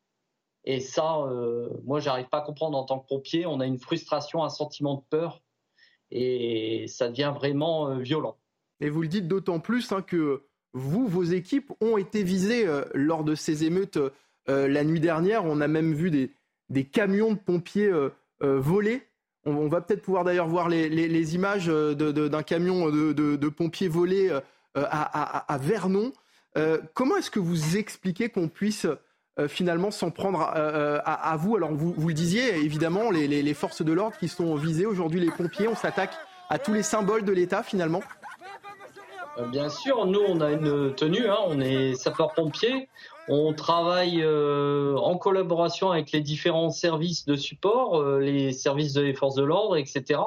Et 0.65 0.81
ça, 0.81 1.21
euh, 1.23 1.69
moi, 1.85 2.01
j'arrive 2.01 2.29
pas 2.29 2.39
à 2.39 2.43
comprendre 2.43 2.77
en 2.77 2.85
tant 2.85 2.99
que 2.99 3.07
pompier. 3.07 3.47
On 3.47 3.61
a 3.61 3.67
une 3.67 3.79
frustration, 3.79 4.45
un 4.45 4.51
sentiment 4.51 4.95
de 4.95 5.03
peur, 5.09 5.43
et 6.11 6.87
ça 6.89 7.09
devient 7.09 7.33
vraiment 7.35 7.89
euh, 7.89 7.99
violent. 7.99 8.37
Et 8.81 8.91
vous 8.91 9.03
le 9.03 9.09
dites 9.09 9.29
d'autant 9.29 9.61
plus 9.61 9.93
hein, 9.93 10.03
que 10.03 10.45
vous, 10.73 11.07
vos 11.07 11.23
équipes 11.23 11.73
ont 11.81 11.97
été 11.97 12.23
visées 12.23 12.67
euh, 12.67 12.85
lors 12.95 13.25
de 13.25 13.35
ces 13.35 13.65
émeutes 13.65 13.99
la 14.47 14.83
nuit 14.83 14.99
dernière. 14.99 15.45
On 15.45 15.61
a 15.61 15.69
même 15.69 15.95
vu 15.95 16.11
des, 16.11 16.33
des 16.71 16.85
camions 16.85 17.35
de 17.35 17.39
pompiers 17.39 17.93
voler. 18.41 19.07
On, 19.47 19.69
va 19.69 19.81
peut-être 19.81 20.03
pouvoir 20.03 20.25
d'ailleurs 20.25 20.49
voir 20.49 20.69
les, 20.69 21.35
images 21.35 21.67
d'un 21.67 22.43
camion 22.43 22.91
de, 22.91 23.49
pompiers 23.49 23.89
volés 23.89 24.31
à, 24.75 25.53
à, 25.53 25.59
Vernon. 25.59 26.13
Euh, 26.57 26.79
comment 26.95 27.17
est-ce 27.17 27.31
que 27.31 27.39
vous 27.39 27.77
expliquez 27.77 28.29
qu'on 28.29 28.49
puisse 28.49 28.87
euh, 29.39 29.49
finalement 29.49 29.91
s'en 29.91 30.11
prendre 30.11 30.53
euh, 30.57 30.99
à, 31.05 31.37
vous? 31.37 31.57
Alors 31.57 31.73
vous, 31.73 31.95
vous, 31.97 32.09
le 32.09 32.15
disiez, 32.15 32.57
évidemment, 32.57 33.11
les, 33.11 33.55
forces 33.55 33.83
de 33.83 33.93
l'ordre 33.93 34.17
qui 34.19 34.29
sont 34.29 34.55
visées 34.57 34.87
aujourd'hui, 34.87 35.21
les 35.21 35.31
pompiers, 35.31 35.69
on 35.69 35.77
s'attaque 35.77 36.15
à 36.49 36.59
tous 36.59 36.73
les 36.73 36.83
symboles 36.83 37.25
de 37.25 37.33
l'État 37.33 37.63
finalement. 37.63 38.03
Bien 39.53 39.71
sûr, 39.71 40.05
nous 40.07 40.21
on 40.27 40.41
a 40.41 40.51
une 40.51 40.95
tenue, 40.95 41.29
hein, 41.29 41.39
on 41.47 41.61
est 41.61 41.95
sapeurs-pompiers, 41.95 42.89
on 43.33 43.53
travaille 43.55 44.23
euh, 44.23 44.97
en 44.97 45.17
collaboration 45.17 45.93
avec 45.93 46.11
les 46.11 46.21
différents 46.21 46.71
services 46.71 47.27
de 47.27 47.37
support, 47.37 48.01
euh, 48.01 48.19
les 48.19 48.51
services 48.53 48.95
des 48.95 49.15
forces 49.15 49.37
de 49.37 49.45
l'ordre, 49.45 49.77
etc. 49.77 50.21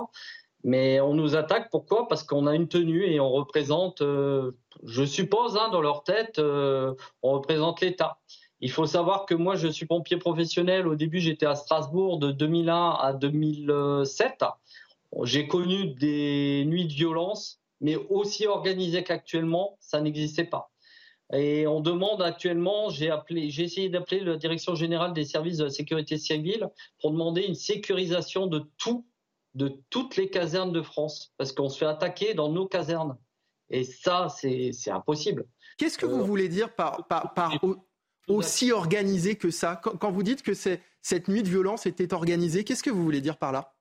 Mais 0.63 1.01
on 1.01 1.13
nous 1.13 1.35
attaque, 1.35 1.69
pourquoi? 1.69 2.07
Parce 2.07 2.23
qu'on 2.23 2.47
a 2.47 2.55
une 2.55 2.69
tenue 2.69 3.03
et 3.03 3.19
on 3.19 3.29
représente, 3.29 4.01
euh, 4.01 4.53
je 4.85 5.03
suppose, 5.03 5.57
hein, 5.57 5.67
dans 5.69 5.81
leur 5.81 6.05
tête, 6.05 6.39
on 6.39 7.31
représente 7.33 7.81
l'État. 7.81 8.19
Il 8.61 8.71
faut 8.71 8.85
savoir 8.85 9.25
que 9.25 9.35
moi, 9.35 9.57
je 9.57 9.67
suis 9.67 9.85
pompier 9.85 10.15
professionnel. 10.15 10.87
Au 10.87 10.95
début, 10.95 11.19
j'étais 11.19 11.45
à 11.45 11.55
Strasbourg 11.55 12.19
de 12.19 12.31
2001 12.31 12.91
à 12.91 13.11
2007. 13.11 14.45
J'ai 15.23 15.47
connu 15.49 15.87
des 15.87 16.63
nuits 16.65 16.87
de 16.87 16.93
violence, 16.93 17.59
mais 17.81 17.97
aussi 17.97 18.47
organisées 18.47 19.03
qu'actuellement, 19.03 19.75
ça 19.81 19.99
n'existait 19.99 20.45
pas. 20.45 20.72
Et 21.33 21.65
on 21.65 21.79
demande 21.79 22.21
actuellement, 22.21 22.89
j'ai 22.89 23.09
appelé, 23.09 23.49
j'ai 23.49 23.63
essayé 23.63 23.89
d'appeler 23.89 24.19
la 24.19 24.37
direction 24.37 24.75
générale 24.75 25.13
des 25.13 25.25
services 25.25 25.57
de 25.57 25.63
la 25.65 25.69
sécurité 25.71 26.17
civile 26.17 26.69
pour 27.01 27.11
demander 27.11 27.41
une 27.41 27.55
sécurisation 27.55 28.45
de 28.45 28.63
tout, 28.77 29.07
de 29.55 29.79
toutes 29.89 30.15
les 30.15 30.29
casernes 30.29 30.71
de 30.71 30.81
France, 30.83 31.33
parce 31.37 31.51
qu'on 31.51 31.69
se 31.69 31.79
fait 31.79 31.85
attaquer 31.85 32.35
dans 32.35 32.51
nos 32.51 32.67
casernes. 32.67 33.17
Et 33.71 33.83
ça, 33.83 34.27
c'est 34.29 34.71
impossible. 34.91 35.45
Qu'est-ce 35.77 35.97
que 35.97 36.05
vous 36.05 36.19
euh, 36.19 36.23
voulez 36.23 36.49
dire 36.49 36.75
par, 36.75 37.07
par, 37.07 37.33
par 37.33 37.59
aussi 38.27 38.71
organisé 38.71 39.35
que 39.35 39.49
ça? 39.49 39.81
Quand, 39.81 40.11
vous 40.11 40.23
dites 40.23 40.43
que 40.43 40.53
cette 40.53 41.27
nuit 41.27 41.41
de 41.41 41.49
violence 41.49 41.87
était 41.87 42.13
organisée, 42.13 42.63
qu'est-ce 42.63 42.83
que 42.83 42.91
vous 42.91 43.03
voulez 43.03 43.21
dire 43.21 43.37
par 43.37 43.51
là? 43.51 43.72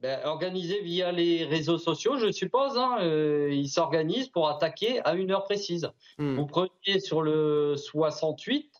Ben, 0.00 0.20
organisé 0.24 0.80
via 0.80 1.10
les 1.10 1.44
réseaux 1.44 1.78
sociaux, 1.78 2.18
je 2.18 2.30
suppose. 2.30 2.78
Hein, 2.78 2.98
euh, 3.00 3.50
ils 3.52 3.68
s'organisent 3.68 4.28
pour 4.28 4.48
attaquer 4.48 5.00
à 5.00 5.14
une 5.14 5.32
heure 5.32 5.44
précise. 5.44 5.90
Hmm. 6.18 6.36
Vous 6.36 6.46
prenez 6.46 7.00
sur 7.00 7.20
le 7.22 7.74
68, 7.76 8.72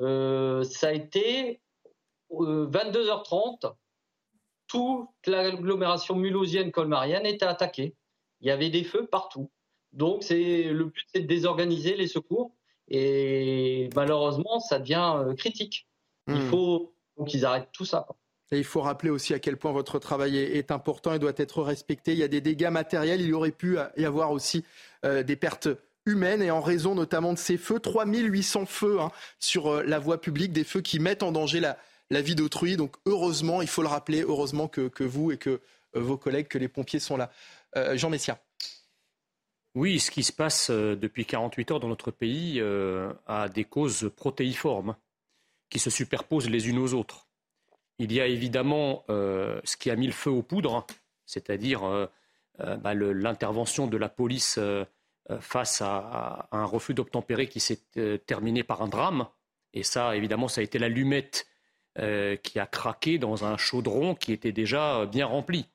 euh, 0.00 0.62
ça 0.62 0.88
a 0.88 0.92
été 0.92 1.62
22h30. 2.30 3.64
Euh, 3.64 3.70
toute 4.66 5.08
l'agglomération 5.26 6.16
mulhousienne 6.16 6.70
colmarienne 6.70 7.26
était 7.26 7.46
attaquée. 7.46 7.94
Il 8.40 8.48
y 8.48 8.50
avait 8.50 8.70
des 8.70 8.84
feux 8.84 9.06
partout. 9.06 9.50
Donc 9.92 10.22
c'est 10.22 10.64
le 10.64 10.84
but, 10.84 11.06
c'est 11.14 11.20
de 11.20 11.26
désorganiser 11.26 11.96
les 11.96 12.08
secours. 12.08 12.54
Et 12.88 13.88
malheureusement, 13.94 14.60
ça 14.60 14.78
devient 14.78 15.34
critique. 15.36 15.88
Il 16.26 16.34
hmm. 16.34 16.50
faut 16.50 16.94
qu'ils 17.26 17.46
arrêtent 17.46 17.72
tout 17.72 17.84
ça. 17.86 18.06
Il 18.52 18.64
faut 18.64 18.82
rappeler 18.82 19.08
aussi 19.08 19.32
à 19.32 19.38
quel 19.38 19.56
point 19.56 19.72
votre 19.72 19.98
travail 19.98 20.36
est, 20.36 20.70
important 20.70 21.14
et 21.14 21.18
doit 21.18 21.32
être 21.36 21.62
respecté. 21.62 22.12
Il 22.12 22.18
y 22.18 22.22
a 22.22 22.28
des 22.28 22.42
dégâts 22.42 22.68
matériels, 22.68 23.22
il 23.22 23.32
aurait 23.34 23.50
pu 23.50 23.78
y 23.96 24.04
avoir 24.04 24.30
aussi 24.30 24.64
euh, 25.04 25.22
des 25.22 25.36
pertes 25.36 25.68
humaines 26.04 26.42
et 26.42 26.50
en 26.50 26.60
raison 26.60 26.94
notamment 26.94 27.32
de 27.32 27.38
ces 27.38 27.56
feux, 27.56 27.80
3800 27.80 28.66
feux 28.66 29.00
hein, 29.00 29.10
sur 29.38 29.68
euh, 29.68 29.82
la 29.84 29.98
voie 29.98 30.20
publique, 30.20 30.52
des 30.52 30.64
feux 30.64 30.82
qui 30.82 30.98
mettent 30.98 31.22
en 31.22 31.32
danger 31.32 31.60
la, 31.60 31.76
vie 32.20 32.34
d'autrui. 32.34 32.76
Donc 32.76 32.96
heureusement, 33.06 33.62
il 33.62 33.68
faut 33.68 33.80
le 33.80 33.88
rappeler, 33.88 34.20
heureusement 34.20 34.68
que, 34.68 35.02
vous 35.02 35.32
et 35.32 35.38
que 35.38 35.50
euh, 35.50 35.60
vos 36.00 36.18
collègues, 36.18 36.48
que 36.48 36.58
les 36.58 36.68
pompiers 36.68 37.00
sont 37.00 37.16
là. 37.16 37.30
Jean 37.94 38.10
Messia. 38.10 38.38
Oui, 39.74 39.98
ce 39.98 40.10
qui 40.10 40.22
se 40.22 40.32
passe 40.32 40.70
depuis 40.70 41.24
48 41.24 41.70
heures 41.70 41.80
dans 41.80 41.88
notre 41.88 42.10
pays 42.10 42.62
a 43.26 43.48
des 43.48 43.64
causes 43.64 44.10
protéiformes 44.14 44.94
qui 45.70 45.78
se 45.78 45.88
superposent 45.88 46.50
les 46.50 46.68
unes 46.68 46.76
aux 46.76 46.92
autres. 46.92 47.28
Il 47.98 48.12
y 48.12 48.20
a 48.20 48.26
évidemment 48.26 49.04
euh, 49.10 49.60
ce 49.64 49.76
qui 49.76 49.90
a 49.90 49.96
mis 49.96 50.06
le 50.06 50.12
feu 50.12 50.30
aux 50.30 50.42
poudres, 50.42 50.86
c'est-à-dire 51.26 51.84
euh, 51.84 52.06
euh, 52.60 52.76
bah, 52.76 52.94
l'intervention 52.94 53.86
de 53.86 53.96
la 53.96 54.08
police 54.08 54.58
face 55.40 55.80
à, 55.82 56.48
un 56.50 56.64
refus 56.64 56.94
d'obtempérer 56.94 57.46
qui 57.46 57.60
s'est 57.60 57.80
terminé 58.26 58.64
par 58.64 58.82
un 58.82 58.88
drame. 58.88 59.26
Et 59.72 59.84
ça, 59.84 60.16
évidemment, 60.16 60.48
ça 60.48 60.60
a 60.60 60.64
été 60.64 60.78
l'allumette 60.78 61.46
qui 61.96 62.58
a 62.58 62.66
craqué 62.66 63.18
dans 63.18 63.44
un 63.44 63.56
chaudron 63.56 64.14
qui 64.14 64.32
était 64.32 64.52
déjà 64.52 65.06
bien 65.06 65.26
rempli. 65.26 65.66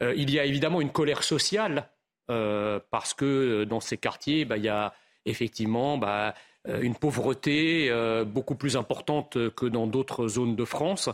il 0.00 0.30
y 0.30 0.38
a 0.38 0.44
évidemment 0.44 0.80
une 0.80 0.90
colère 0.90 1.22
sociale 1.22 1.90
parce 2.28 3.12
que 3.12 3.64
dans 3.64 3.80
ces 3.80 3.98
quartiers, 3.98 4.46
bah, 4.46 4.56
il 4.56 4.64
y 4.64 4.68
a 4.68 4.94
effectivement 5.26 5.98
bah, 5.98 6.34
une 6.66 6.94
pauvreté 6.94 7.92
beaucoup 8.26 8.54
plus 8.54 8.76
importante 8.76 9.50
que 9.50 9.66
dans 9.66 9.86
d'autres 9.86 10.28
zones 10.28 10.56
de 10.56 10.64
France. 10.64 11.10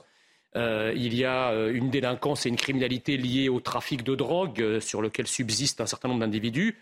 Euh, 0.57 0.93
il 0.95 1.15
y 1.15 1.25
a 1.25 1.51
euh, 1.51 1.73
une 1.73 1.91
délinquance 1.91 2.47
et 2.47 2.49
une 2.49 2.57
criminalité 2.57 3.17
liées 3.17 3.49
au 3.49 3.59
trafic 3.59 4.05
de 4.05 4.15
drogue 4.15 4.61
euh, 4.63 4.81
sur 4.81 5.03
lequel 5.03 5.27
subsistent 5.27 5.81
un 5.81 5.87
certain 5.87 6.09
nombre 6.09 6.21
d'individus. 6.21 6.79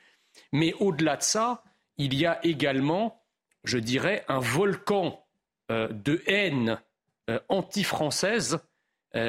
Mais 0.53 0.75
au-delà 0.75 1.17
de 1.17 1.23
ça, 1.23 1.63
il 1.97 2.15
y 2.15 2.27
a 2.27 2.39
également, 2.45 3.23
je 3.65 3.79
dirais, 3.79 4.25
un 4.29 4.41
volcan 4.41 5.19
de 5.69 6.23
haine 6.27 6.79
anti-française 7.49 8.59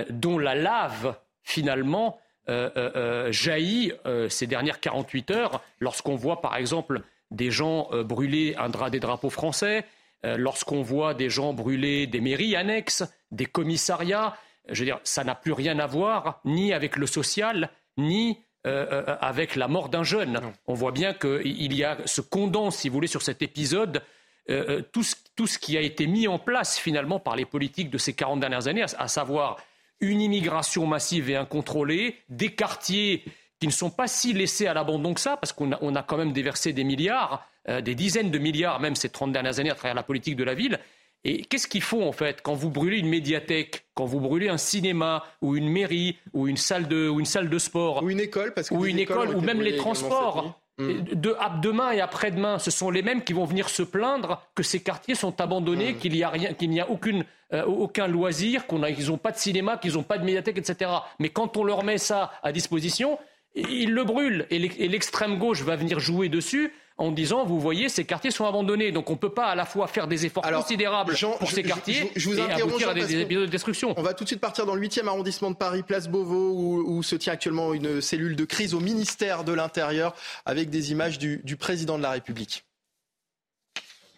dont 0.10 0.38
la 0.38 0.56
lave, 0.56 1.18
finalement, 1.44 2.20
jaillit 2.48 3.92
ces 4.30 4.48
dernières 4.48 4.80
48 4.80 5.32
heures 5.32 5.62
lorsqu'on 5.80 6.16
voit, 6.16 6.42
par 6.42 6.56
exemple, 6.56 7.02
des 7.32 7.52
gens 7.52 7.90
brûler 8.04 8.56
un 8.58 8.70
drap 8.70 8.90
des 8.90 9.02
drapeaux 9.02 9.30
français, 9.30 9.86
lorsqu'on 10.24 10.82
voit 10.82 11.14
des 11.14 11.30
gens 11.30 11.54
brûler 11.54 12.08
des 12.08 12.22
mairies 12.22 12.56
annexes, 12.56 13.04
des 13.32 13.46
commissariats. 13.46 14.38
Je 14.70 14.80
veux 14.80 14.86
dire, 14.86 15.00
ça 15.04 15.24
n'a 15.24 15.36
plus 15.36 15.52
rien 15.52 15.80
à 15.80 15.88
voir 15.88 16.40
ni 16.46 16.72
avec 16.72 16.96
le 16.96 17.08
social, 17.08 17.70
ni 17.98 18.40
euh, 18.66 19.04
euh, 19.10 19.18
avec 19.20 19.58
la 19.58 19.68
mort 19.68 19.90
d'un 19.90 20.04
jeune. 20.04 20.40
On 20.68 20.74
voit 20.74 20.94
bien 20.94 21.14
qu'il 21.14 21.74
y 21.74 21.84
a 21.84 21.98
ce 22.06 22.22
condense, 22.22 22.78
si 22.78 22.88
vous 22.88 22.94
voulez, 22.94 23.08
sur 23.08 23.22
cet 23.22 23.42
épisode, 23.42 24.02
euh, 24.50 24.82
tout, 24.94 25.04
ce, 25.04 25.60
qui 25.60 25.78
a 25.78 25.82
été 25.82 26.08
mis 26.08 26.30
en 26.30 26.40
place 26.40 26.80
finalement 26.80 27.20
par 27.20 27.36
les 27.36 27.44
politiques 27.44 27.90
de 27.90 27.98
ces 27.98 28.14
40 28.14 28.40
dernières 28.40 28.70
années, 28.70 28.86
à, 28.98 29.08
savoir 29.10 29.58
une 30.00 30.22
immigration 30.22 30.88
massive 30.88 31.30
et 31.30 31.36
incontrôlée, 31.36 32.16
des 32.30 32.56
quartiers 32.56 33.26
qui 33.60 33.68
ne 33.68 33.72
sont 33.74 33.90
pas 33.90 34.08
si 34.08 34.32
laissés 34.32 34.68
à 34.68 34.74
l'abandon 34.74 35.14
que 35.14 35.20
ça, 35.20 35.36
parce 35.36 35.52
qu'on 35.52 35.74
a, 35.74 36.04
quand 36.04 36.18
même 36.18 36.32
déversé 36.32 36.72
des 36.72 36.86
milliards, 36.86 37.46
des 37.68 37.96
dizaines 37.96 38.30
de 38.30 38.38
milliards 38.40 38.80
même 38.80 38.96
ces 38.96 39.10
30 39.10 39.32
dernières 39.32 39.60
années 39.60 39.70
à 39.70 39.76
travers 39.76 39.96
la 39.96 40.04
politique 40.04 40.36
de 40.36 40.44
la 40.44 40.54
ville, 40.54 40.80
et 41.26 41.44
qu'est-ce 41.44 41.68
qu'il 41.68 41.82
faut 41.82 42.04
en 42.04 42.12
fait 42.12 42.42
quand 42.42 42.54
vous 42.54 42.70
brûlez 42.70 42.98
une 42.98 43.08
médiathèque, 43.08 43.86
quand 43.94 44.06
vous 44.06 44.20
brûlez 44.20 44.50
un 44.50 44.58
cinéma 44.58 45.24
ou 45.42 45.56
une 45.56 45.70
mairie 45.70 46.18
ou 46.34 46.48
une 46.48 46.58
salle 46.58 46.88
de 46.88 47.08
ou 47.08 47.20
une 47.20 47.26
salle 47.26 47.50
de 47.50 47.58
sport 47.58 48.04
ou 48.04 48.10
une 48.10 48.20
école 48.20 48.54
parce 48.54 48.70
que 48.70 48.74
ou 48.74 48.86
une 48.86 49.00
école 49.00 49.30
ou 49.30 49.42
même 49.42 49.62
les 49.62 49.78
transports 49.78 50.60
hmm. 50.78 51.02
de 51.14 51.36
demain 51.62 51.92
et 51.92 52.02
après-demain, 52.02 52.60
ce 52.60 52.72
sont 52.72 52.92
les 52.92 53.02
mêmes 53.02 53.24
qui 53.24 53.32
vont 53.32 53.46
venir 53.46 53.70
se 53.70 53.84
plaindre 53.84 54.46
que 54.54 54.64
ces 54.64 54.82
quartiers 54.82 55.16
sont 55.16 55.40
abandonnés, 55.40 55.94
hmm. 55.94 55.98
qu'il 55.98 56.12
n'y 56.12 56.24
a 56.24 56.30
rien, 56.30 56.54
qu'il 56.54 56.70
n'y 56.70 56.82
a 56.82 56.90
aucune, 56.90 57.24
euh, 57.54 57.64
aucun 57.64 58.08
loisir, 58.08 58.68
qu'ils 58.68 59.08
n'ont 59.08 59.18
pas 59.18 59.32
de 59.32 59.38
cinéma, 59.38 59.78
qu'ils 59.78 59.94
n'ont 59.94 60.04
pas 60.04 60.18
de 60.18 60.26
médiathèque, 60.26 60.58
etc. 60.58 60.92
Mais 61.20 61.30
quand 61.30 61.56
on 61.56 61.64
leur 61.64 61.86
met 61.86 62.00
ça 62.00 62.34
à 62.44 62.52
disposition, 62.52 63.18
ils 63.56 63.94
le 63.94 64.04
brûlent 64.04 64.48
et 64.50 64.88
l'extrême 64.90 65.38
gauche 65.38 65.62
va 65.62 65.76
venir 65.76 66.00
jouer 66.00 66.28
dessus 66.28 66.74
en 66.98 67.12
disant, 67.12 67.46
vous 67.46 67.60
voyez, 67.60 67.90
ces 67.90 68.06
quartiers 68.06 68.32
sont 68.32 68.46
abandonnés. 68.46 68.92
Donc 68.92 69.10
on 69.10 69.14
ne 69.14 69.18
peut 69.18 69.34
pas 69.34 69.48
à 69.48 69.56
la 69.56 69.66
fois 69.66 69.88
faire 69.88 70.08
des 70.08 70.26
efforts 70.26 70.44
considérables 70.44 71.16
pour 71.40 71.50
ces 71.50 71.64
quartiers 71.64 72.12
je, 72.16 72.30
vous 72.30 72.38
et 72.38 72.62
aboutir 72.62 72.90
à 72.90 72.94
des, 72.94 73.20
épisodes 73.20 73.46
de 73.46 73.52
destruction. 73.52 73.94
On 73.98 74.04
va 74.04 74.14
tout 74.14 74.24
de 74.24 74.30
suite 74.30 74.42
partir 74.42 74.66
dans 74.66 74.76
le 74.76 74.88
8e 74.88 75.08
arrondissement 75.08 75.52
de 75.52 75.56
Paris, 75.56 75.84
place 75.84 76.08
Beauvau, 76.08 76.84
où, 76.86 77.04
se 77.04 77.16
tient 77.16 77.34
actuellement 77.34 77.74
une 77.74 78.02
cellule 78.02 78.36
de 78.36 78.46
crise 78.46 78.74
au 78.74 78.80
ministère 78.80 79.44
de 79.44 79.52
l'Intérieur, 79.52 80.16
avec 80.46 80.70
des 80.70 80.92
images 80.92 81.20
du, 81.20 81.58
président 81.58 81.98
de 81.98 82.04
la 82.04 82.12
République. 82.12 82.64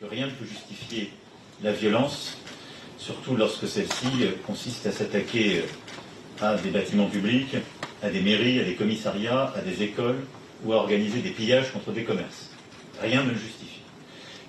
rien 0.01 0.27
ne 0.27 0.31
peut 0.31 0.45
justifier 0.45 1.11
la 1.63 1.71
violence, 1.71 2.37
surtout 2.97 3.35
lorsque 3.35 3.67
celle-ci 3.67 4.07
consiste 4.45 4.85
à 4.87 4.91
s'attaquer 4.91 5.63
à 6.41 6.55
des 6.55 6.69
bâtiments 6.69 7.07
publics, 7.07 7.55
à 8.03 8.09
des 8.09 8.21
mairies, 8.21 8.59
à 8.59 8.63
des 8.63 8.75
commissariats, 8.75 9.53
à 9.55 9.61
des 9.61 9.83
écoles 9.83 10.25
ou 10.63 10.73
à 10.73 10.77
organiser 10.77 11.19
des 11.21 11.31
pillages 11.31 11.71
contre 11.71 11.91
des 11.91 12.03
commerces. 12.03 12.54
Rien 13.01 13.23
ne 13.23 13.29
le 13.29 13.35
justifie. 13.35 13.81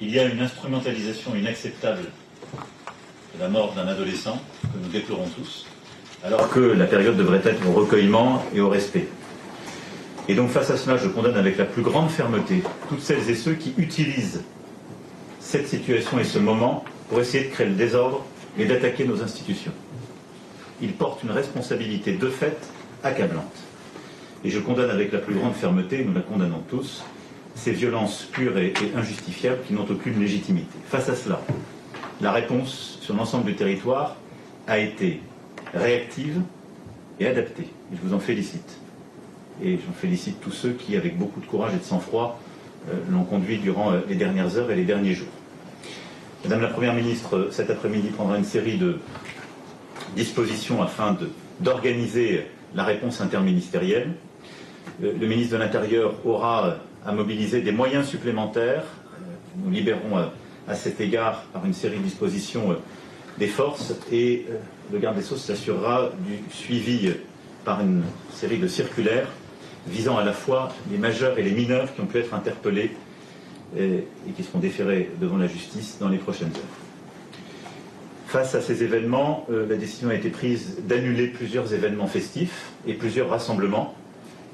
Il 0.00 0.10
y 0.10 0.18
a 0.18 0.24
une 0.24 0.40
instrumentalisation 0.40 1.34
inacceptable 1.34 2.04
de 3.34 3.40
la 3.40 3.48
mort 3.48 3.72
d'un 3.74 3.88
adolescent, 3.88 4.40
que 4.62 4.78
nous 4.82 4.88
déplorons 4.88 5.28
tous, 5.28 5.66
alors 6.24 6.48
que 6.50 6.60
la 6.60 6.86
période 6.86 7.16
devrait 7.16 7.42
être 7.44 7.66
au 7.66 7.72
recueillement 7.72 8.44
et 8.54 8.60
au 8.60 8.68
respect. 8.68 9.08
Et 10.28 10.34
donc 10.34 10.50
face 10.50 10.70
à 10.70 10.76
cela, 10.76 10.96
je 10.96 11.08
condamne 11.08 11.36
avec 11.36 11.56
la 11.56 11.64
plus 11.64 11.82
grande 11.82 12.10
fermeté 12.10 12.62
toutes 12.88 13.00
celles 13.00 13.28
et 13.30 13.34
ceux 13.34 13.54
qui 13.54 13.74
utilisent 13.78 14.42
cette 15.40 15.68
situation 15.68 16.18
et 16.18 16.24
ce 16.24 16.38
moment 16.38 16.84
pour 17.08 17.20
essayer 17.20 17.44
de 17.44 17.50
créer 17.50 17.68
le 17.68 17.74
désordre 17.74 18.24
et 18.58 18.64
d'attaquer 18.64 19.04
nos 19.04 19.22
institutions. 19.22 19.72
Ils 20.82 20.92
portent 20.92 21.22
une 21.22 21.30
responsabilité 21.30 22.12
de 22.12 22.28
fait 22.28 22.58
accablante. 23.04 23.54
Et 24.44 24.50
je 24.50 24.58
condamne 24.58 24.90
avec 24.90 25.12
la 25.12 25.20
plus 25.20 25.34
grande 25.34 25.54
fermeté, 25.54 26.04
nous 26.04 26.12
la 26.12 26.20
condamnons 26.20 26.62
tous, 26.68 27.04
ces 27.56 27.72
violences 27.72 28.28
pures 28.30 28.56
et, 28.58 28.72
injustifiables 28.94 29.62
qui 29.66 29.72
n'ont 29.72 29.86
aucune 29.90 30.20
légitimité. 30.20 30.78
Face 30.86 31.08
à 31.08 31.16
cela, 31.16 31.40
la 32.20 32.30
réponse 32.30 32.98
sur 33.00 33.14
l'ensemble 33.14 33.46
du 33.46 33.56
territoire 33.56 34.16
a 34.68 34.78
été 34.78 35.20
réactive 35.74 36.40
et 37.18 37.26
adaptée. 37.26 37.68
Je 37.92 37.98
vous 38.00 38.14
en 38.14 38.20
félicite. 38.20 38.78
Et 39.64 39.78
j'en 39.84 39.92
félicite 39.92 40.40
tous 40.40 40.52
ceux 40.52 40.72
qui, 40.72 40.96
avec 40.96 41.18
beaucoup 41.18 41.40
de 41.40 41.46
courage 41.46 41.72
et 41.74 41.78
de 41.78 41.82
sang-froid, 41.82 42.38
l'ont 43.10 43.24
conduit 43.24 43.58
durant 43.58 43.92
les 44.08 44.14
dernières 44.14 44.56
heures 44.56 44.70
et 44.70 44.76
les 44.76 44.84
derniers 44.84 45.14
jours. 45.14 45.26
Madame 46.44 46.60
la 46.60 46.68
Première 46.68 46.94
ministre, 46.94 47.48
cet 47.50 47.70
après-midi, 47.70 48.08
prendra 48.08 48.36
une 48.38 48.44
série 48.44 48.76
de 48.76 48.98
dispositions 50.14 50.82
afin 50.82 51.16
d'organiser 51.60 52.46
la 52.74 52.84
réponse 52.84 53.20
interministérielle. 53.20 54.12
Le 55.00 55.26
ministre 55.26 55.54
de 55.54 55.58
l'Intérieur 55.58 56.14
aura 56.24 56.76
à 57.06 57.12
mobiliser 57.12 57.60
des 57.60 57.72
moyens 57.72 58.06
supplémentaires. 58.06 58.84
Nous 59.56 59.70
libérons 59.70 60.30
à 60.68 60.74
cet 60.74 61.00
égard, 61.00 61.42
par 61.52 61.64
une 61.64 61.74
série 61.74 61.98
de 61.98 62.02
dispositions, 62.02 62.76
des 63.38 63.46
forces 63.46 63.94
et 64.10 64.46
le 64.92 64.98
garde 64.98 65.16
des 65.16 65.22
Sceaux 65.22 65.36
s'assurera 65.36 66.10
du 66.26 66.38
suivi 66.50 67.12
par 67.64 67.80
une 67.80 68.02
série 68.32 68.58
de 68.58 68.68
circulaires 68.68 69.28
visant 69.86 70.16
à 70.16 70.24
la 70.24 70.32
fois 70.32 70.72
les 70.90 70.98
majeurs 70.98 71.38
et 71.38 71.42
les 71.42 71.52
mineurs 71.52 71.94
qui 71.94 72.00
ont 72.00 72.06
pu 72.06 72.18
être 72.18 72.34
interpellés 72.34 72.92
et, 73.78 74.04
qui 74.36 74.42
seront 74.42 74.58
déférés 74.58 75.10
devant 75.20 75.36
la 75.36 75.46
justice 75.46 75.98
dans 76.00 76.08
les 76.08 76.18
prochaines 76.18 76.48
heures. 76.48 76.76
Face 78.26 78.54
à 78.54 78.60
ces 78.60 78.82
événements, 78.82 79.46
euh, 79.50 79.66
la 79.68 79.76
décision 79.76 80.08
a 80.10 80.14
été 80.14 80.30
prise 80.30 80.78
d'annuler 80.82 81.28
plusieurs 81.28 81.72
événements 81.72 82.08
festifs 82.08 82.70
et 82.86 82.94
plusieurs 82.94 83.28
rassemblements 83.28 83.94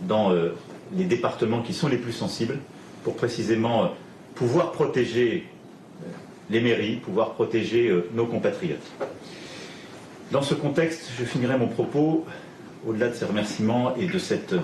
dans 0.03 0.33
euh, 0.33 0.55
les 0.97 1.05
départements 1.05 1.63
qui 1.63 1.73
sont 1.73 1.89
les 1.89 1.97
plus 1.97 2.13
sensibles 2.13 2.59
pour 3.05 3.17
précisément 3.17 3.85
euh, 3.85 3.87
pouvoir 4.35 4.73
protéger 4.73 5.47
les 6.51 6.61
mairies, 6.61 6.97
pouvoir 6.97 7.35
protéger 7.35 7.93
nos 8.15 8.27
compatriotes. 8.27 8.91
Dans 10.33 10.43
ce 10.43 10.55
contexte, 10.55 11.11
je 11.19 11.25
finirai 11.25 11.57
mon 11.57 11.69
propos, 11.69 12.27
au-delà 12.87 13.09
de 13.09 13.15
ces 13.15 13.25
remerciements 13.25 13.95
et 13.97 14.07
de 14.07 14.19
cette, 14.19 14.55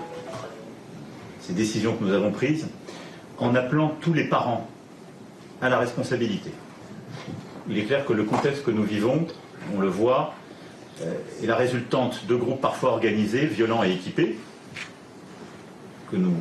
ces 1.41 1.53
décisions 1.53 1.95
que 1.97 2.05
nous 2.05 2.13
avons 2.13 2.33
prises, 2.33 2.69
en 3.39 3.55
appelant 3.55 3.95
tous 4.01 4.13
les 4.13 4.25
parents 4.25 4.67
à 5.61 5.69
la 5.69 5.79
responsabilité. 5.79 6.51
Il 7.69 7.79
est 7.79 7.85
clair 7.85 8.05
que 8.07 8.13
le 8.13 8.25
contexte 8.25 8.65
que 8.65 8.71
nous 8.71 8.83
vivons, 8.83 9.27
on 9.77 9.81
le 9.81 9.89
voit, 9.89 10.35
euh, 11.03 11.15
est 11.43 11.47
la 11.47 11.57
résultante 11.57 12.27
de 12.27 12.35
groupes 12.35 12.61
parfois 12.61 12.93
organisés, 12.93 13.47
violents 13.47 13.85
et 13.85 13.93
équipés, 13.93 14.39
que 16.11 16.17
nous 16.17 16.35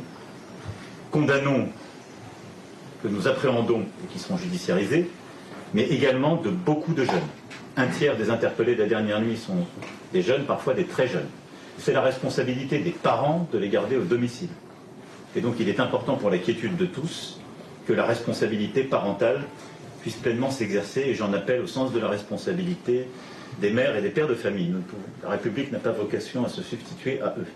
condamnons, 1.10 1.68
que 3.02 3.08
nous 3.08 3.28
appréhendons 3.28 3.82
et 4.04 4.06
qui 4.12 4.18
seront 4.18 4.36
judiciarisés, 4.36 5.08
mais 5.74 5.82
également 5.82 6.36
de 6.36 6.50
beaucoup 6.50 6.94
de 6.94 7.04
jeunes. 7.04 7.28
Un 7.76 7.86
tiers 7.86 8.16
des 8.16 8.30
interpellés 8.30 8.74
de 8.74 8.82
la 8.82 8.88
dernière 8.88 9.20
nuit 9.20 9.36
sont 9.36 9.66
des 10.12 10.22
jeunes, 10.22 10.44
parfois 10.44 10.74
des 10.74 10.84
très 10.84 11.06
jeunes. 11.06 11.28
C'est 11.78 11.92
la 11.92 12.00
responsabilité 12.00 12.78
des 12.78 12.90
parents 12.90 13.48
de 13.52 13.58
les 13.58 13.68
garder 13.68 13.96
au 13.96 14.02
domicile. 14.02 14.48
Et 15.36 15.40
donc 15.40 15.56
il 15.60 15.68
est 15.68 15.78
important 15.78 16.16
pour 16.16 16.30
la 16.30 16.38
quiétude 16.38 16.76
de 16.76 16.86
tous 16.86 17.40
que 17.86 17.92
la 17.92 18.04
responsabilité 18.04 18.82
parentale 18.82 19.44
puisse 20.00 20.16
pleinement 20.16 20.50
s'exercer 20.50 21.02
et 21.02 21.14
j'en 21.14 21.32
appelle 21.32 21.60
au 21.60 21.66
sens 21.66 21.92
de 21.92 21.98
la 22.00 22.08
responsabilité 22.08 23.06
des 23.60 23.70
mères 23.70 23.96
et 23.96 24.02
des 24.02 24.10
pères 24.10 24.28
de 24.28 24.34
famille. 24.34 24.72
La 25.22 25.30
République 25.30 25.70
n'a 25.72 25.78
pas 25.78 25.92
vocation 25.92 26.44
à 26.44 26.48
se 26.48 26.62
substituer 26.62 27.20
à 27.20 27.34
eux, 27.38 27.46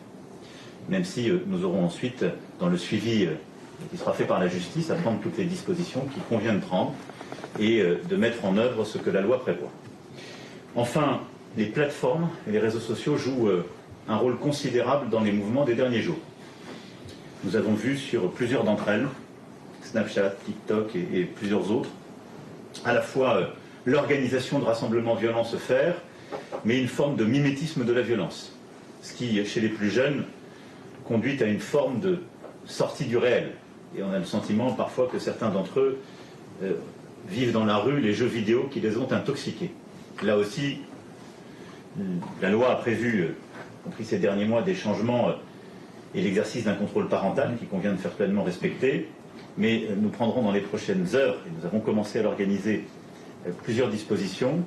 même 0.89 1.05
si 1.05 1.31
euh, 1.31 1.39
nous 1.47 1.65
aurons 1.65 1.85
ensuite, 1.85 2.25
dans 2.61 2.69
le 2.69 2.77
suivi 2.77 3.25
euh, 3.25 3.35
qui 3.91 3.97
sera 3.97 4.12
fait 4.12 4.25
par 4.25 4.41
la 4.41 4.49
justice, 4.49 4.91
à 4.91 4.95
prendre 4.95 5.21
toutes 5.21 5.39
les 5.39 5.45
dispositions 5.45 6.07
qu'il 6.12 6.23
convient 6.25 6.55
de 6.55 6.61
prendre 6.61 6.95
et 7.59 7.81
euh, 7.81 7.97
de 8.09 8.17
mettre 8.17 8.45
en 8.45 8.57
œuvre 8.57 8.85
ce 8.85 8.99
que 8.99 9.11
la 9.11 9.21
loi 9.21 9.41
prévoit. 9.41 9.71
Enfin, 10.75 11.21
les 11.57 11.67
plateformes 11.67 12.29
et 12.49 12.53
les 12.53 12.59
réseaux 12.59 12.81
sociaux 12.81 13.19
jouent 13.19 13.51
un 14.09 14.17
rôle 14.17 14.39
considérable 14.39 15.11
dans 15.11 15.21
les 15.21 15.33
mouvements 15.33 15.65
des 15.65 15.75
derniers 15.75 16.01
jours. 16.01 16.17
Nous 17.45 17.57
avons 17.57 17.75
vu 17.75 17.99
sur 17.99 18.31
plusieurs 18.31 18.65
d'entre 18.65 18.89
elles, 18.89 19.07
Snapchat, 19.83 20.35
TikTok 20.47 20.95
et, 20.95 21.25
plusieurs 21.25 21.71
autres, 21.71 21.91
à 22.85 22.95
la 22.95 23.03
fois 23.03 23.37
euh, 23.37 23.47
l'organisation 23.85 24.59
de 24.59 24.65
rassemblements 24.65 25.15
violents 25.15 25.45
se 25.45 25.57
faire, 25.57 25.97
mais 26.65 26.81
une 26.81 26.89
forme 26.89 27.17
de 27.17 27.25
mimétisme 27.25 27.85
de 27.85 27.93
la 27.93 28.03
violence. 28.03 28.57
Ce 29.03 29.12
qui, 29.12 29.45
chez 29.45 29.61
les 29.61 29.69
plus 29.69 29.91
jeunes, 29.91 30.25
conduit 31.05 31.43
à 31.43 31.47
une 31.47 31.61
forme 31.61 32.01
de 32.01 32.21
sortie 32.67 33.05
du 33.05 33.17
réel. 33.17 33.53
Et 33.97 34.03
on 34.03 34.11
a 34.13 34.19
le 34.19 34.25
sentiment 34.25 34.73
parfois 34.73 35.09
que 35.11 35.19
certains 35.19 35.51
d'entre 35.51 35.81
eux 35.81 35.99
euh, 36.63 36.73
vivent 37.29 37.53
dans 37.53 37.65
la 37.65 37.77
rue 37.77 38.01
les 38.01 38.15
jeux 38.15 38.27
vidéo 38.27 38.69
qui 38.71 38.81
les 38.81 38.97
ont 38.97 39.11
intoxiqués. 39.13 39.73
Là 40.23 40.37
aussi, 40.37 40.79
la 42.41 42.51
loi 42.51 42.73
a 42.73 42.77
prévu, 42.77 43.21
euh, 43.21 43.35
compris 43.85 44.05
ces 44.05 44.19
derniers 44.19 44.47
mois, 44.47 44.63
des 44.63 44.75
changements 44.75 45.33
et 46.15 46.23
l'exercice 46.23 46.65
d'un 46.65 46.75
contrôle 46.75 47.09
parental 47.09 47.57
qui 47.59 47.67
convient 47.67 47.93
de 47.93 47.99
faire 47.99 48.13
pleinement 48.13 48.43
respecter. 48.43 49.09
Mais 49.59 49.85
euh, 49.85 49.95
nous 50.01 50.09
prendrons 50.09 50.43
dans 50.43 50.53
les 50.53 50.61
prochaines 50.61 51.15
heures, 51.15 51.37
et 51.47 51.51
nous 51.59 51.67
avons 51.67 51.81
commencé 51.81 52.19
à 52.19 52.23
l'organiser, 52.23 52.85
euh, 53.47 53.51
plusieurs 53.63 53.89
dispositions. 53.89 54.65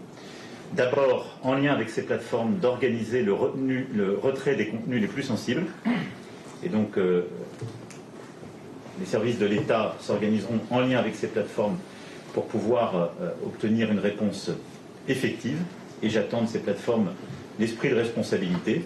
D'abord, 0.74 1.38
en 1.44 1.56
lien 1.56 1.74
avec 1.74 1.90
ces 1.90 2.04
plateformes, 2.04 2.58
d'organiser 2.58 3.22
le, 3.22 3.34
retrait 3.34 4.56
des 4.56 4.68
contenus 4.68 5.02
les 5.02 5.08
plus 5.08 5.24
sensibles. 5.24 5.66
Et 6.66 6.70
donc, 6.70 6.98
euh, 6.98 7.28
les 9.00 9.06
services 9.06 9.40
de 9.40 9.46
l'État 9.46 9.96
s'organiseront 10.02 10.60
en 10.70 10.82
lien 10.82 10.98
avec 10.98 11.16
ces 11.16 11.28
plateformes 11.28 11.78
pour 12.34 12.48
pouvoir 12.48 13.12
obtenir 13.46 13.90
une 13.92 14.00
réponse 14.00 14.52
effective. 15.08 15.58
Et 16.04 16.10
j'attends 16.10 16.42
de 16.42 16.48
ces 16.48 16.60
plateformes 16.60 17.12
l'esprit 17.60 17.90
de 17.90 17.96
responsabilité. 17.96 18.86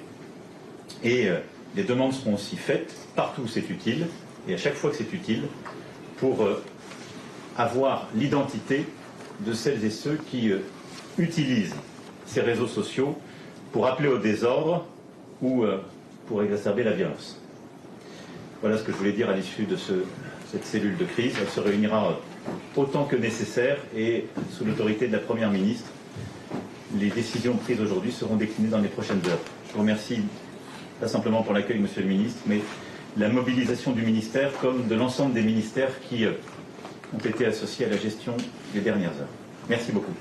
Et 1.04 1.30
des 1.76 1.84
demandes 1.84 2.14
seront 2.14 2.36
aussi 2.36 2.56
faites 2.56 2.96
partout 3.16 3.44
où 3.44 3.48
c'est 3.48 3.70
utile, 3.70 4.08
et 4.48 4.54
à 4.54 4.58
chaque 4.58 4.74
fois 4.74 4.90
que 4.90 4.96
c'est 4.96 5.14
utile, 5.14 5.44
pour 6.18 6.44
euh, 6.44 6.62
avoir 7.58 8.08
l'identité 8.16 8.86
de 9.46 9.54
celles 9.54 9.84
et 9.86 9.90
ceux 9.90 10.18
qui 10.30 10.52
euh, 10.52 10.60
utilisent 11.18 11.76
ces 12.26 12.42
réseaux 12.42 12.68
sociaux 12.68 13.18
pour 13.72 13.88
appeler 13.88 14.10
au 14.10 14.18
désordre 14.18 14.86
ou 15.42 15.64
euh, 15.64 15.78
pour 16.28 16.44
exacerber 16.44 16.84
la 16.84 16.92
violence. 16.92 17.39
Voilà 18.62 18.78
ce 18.78 18.84
que 18.84 18.92
je 18.92 18.98
voulais 18.98 19.14
dire 19.14 19.30
à 19.30 19.34
l'issue 19.34 19.64
de 19.64 19.78
cette 19.78 20.66
cellule 20.66 20.98
de 20.98 21.06
crise. 21.06 21.34
Elle 21.42 21.50
se 21.50 21.60
réunira 21.62 22.20
autant 22.76 23.06
que 23.06 23.16
nécessaire 23.16 23.78
et 23.96 24.26
sous 24.52 24.66
l'autorité 24.66 25.08
de 25.08 25.14
la 25.14 25.20
Première 25.20 25.50
ministre. 25.50 25.90
Les 27.00 27.10
décisions 27.10 27.56
prises 27.56 27.80
aujourd'hui 27.80 28.12
seront 28.12 28.36
déclinées 28.36 28.70
dans 28.70 28.80
les 28.80 28.90
prochaines 28.90 29.22
heures. 29.28 29.40
Je 29.68 29.74
vous 29.74 29.80
remercie 29.80 30.22
pas 31.00 31.08
simplement 31.08 31.44
pour 31.44 31.54
l'accueil, 31.54 31.80
Monsieur 31.80 32.02
le 32.02 32.10
Ministre, 32.10 32.42
mais 32.48 32.60
la 33.18 33.30
mobilisation 33.30 33.92
du 33.92 34.02
ministère 34.02 34.52
comme 34.60 34.88
de 34.88 34.96
l'ensemble 34.96 35.34
des 35.34 35.42
ministères 35.42 36.00
qui 36.10 36.26
euh, 36.26 36.32
ont 37.14 37.26
été 37.26 37.46
associés 37.46 37.86
à 37.86 37.90
la 37.90 37.98
gestion 37.98 38.36
des 38.74 38.82
dernières 38.82 39.12
heures. 39.12 39.30
Merci 39.70 39.92
beaucoup. 39.92 40.14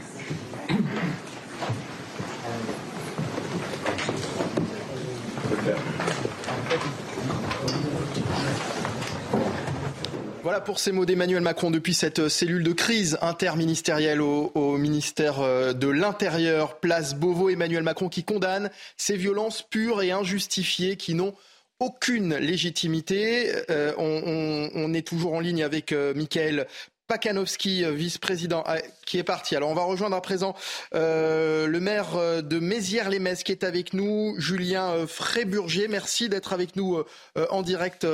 Voilà 10.49 10.63
pour 10.63 10.79
ces 10.79 10.93
mots 10.93 11.05
d'Emmanuel 11.05 11.43
Macron 11.43 11.71
depuis 11.71 11.93
cette 11.93 12.31
cellule 12.31 12.63
de 12.63 12.73
crise 12.73 13.19
interministérielle 13.21 14.23
au, 14.23 14.79
ministère 14.79 15.41
euh, 15.41 15.75
de 15.75 15.89
l'Intérieur, 15.89 16.81
place 16.81 17.15
Beauvau. 17.15 17.51
Emmanuel 17.51 17.83
Macron 17.83 18.09
qui 18.09 18.25
condamne 18.25 18.71
ces 18.97 19.15
violences 19.19 19.61
pures 19.61 20.01
et 20.01 20.11
injustifiées 20.11 20.97
qui 20.97 21.13
n'ont 21.13 21.35
aucune 21.81 22.35
légitimité. 22.35 23.53
Euh, 23.69 23.93
on, 23.99 24.95
est 24.95 25.07
toujours 25.07 25.35
en 25.35 25.41
ligne 25.41 25.63
avec 25.63 25.93
euh, 25.93 26.15
Michael 26.15 26.67
Pakanowski, 27.09 27.85
euh, 27.85 27.93
vice-président, 27.93 28.63
ah, 28.67 28.77
qui 29.07 29.19
est 29.19 29.25
parti. 29.25 29.57
Alors 29.57 29.71
on 29.71 29.75
va 29.75 29.83
rejoindre 29.83 30.15
à 30.15 30.21
présent 30.21 30.55
euh, 30.95 31.67
le 31.67 31.81
maire 31.81 32.17
euh, 32.17 32.43
de 32.43 32.59
Mézières-les-Messes 32.59 33.43
qui 33.43 33.53
est 33.53 33.65
avec 33.65 33.95
nous, 33.95 34.35
Julien 34.39 35.07
Fréburger. 35.07 35.89
Merci 35.89 36.29
d'être 36.29 36.53
avec 36.53 36.77
nous 36.77 37.03
en 37.51 37.63
direct 37.63 38.07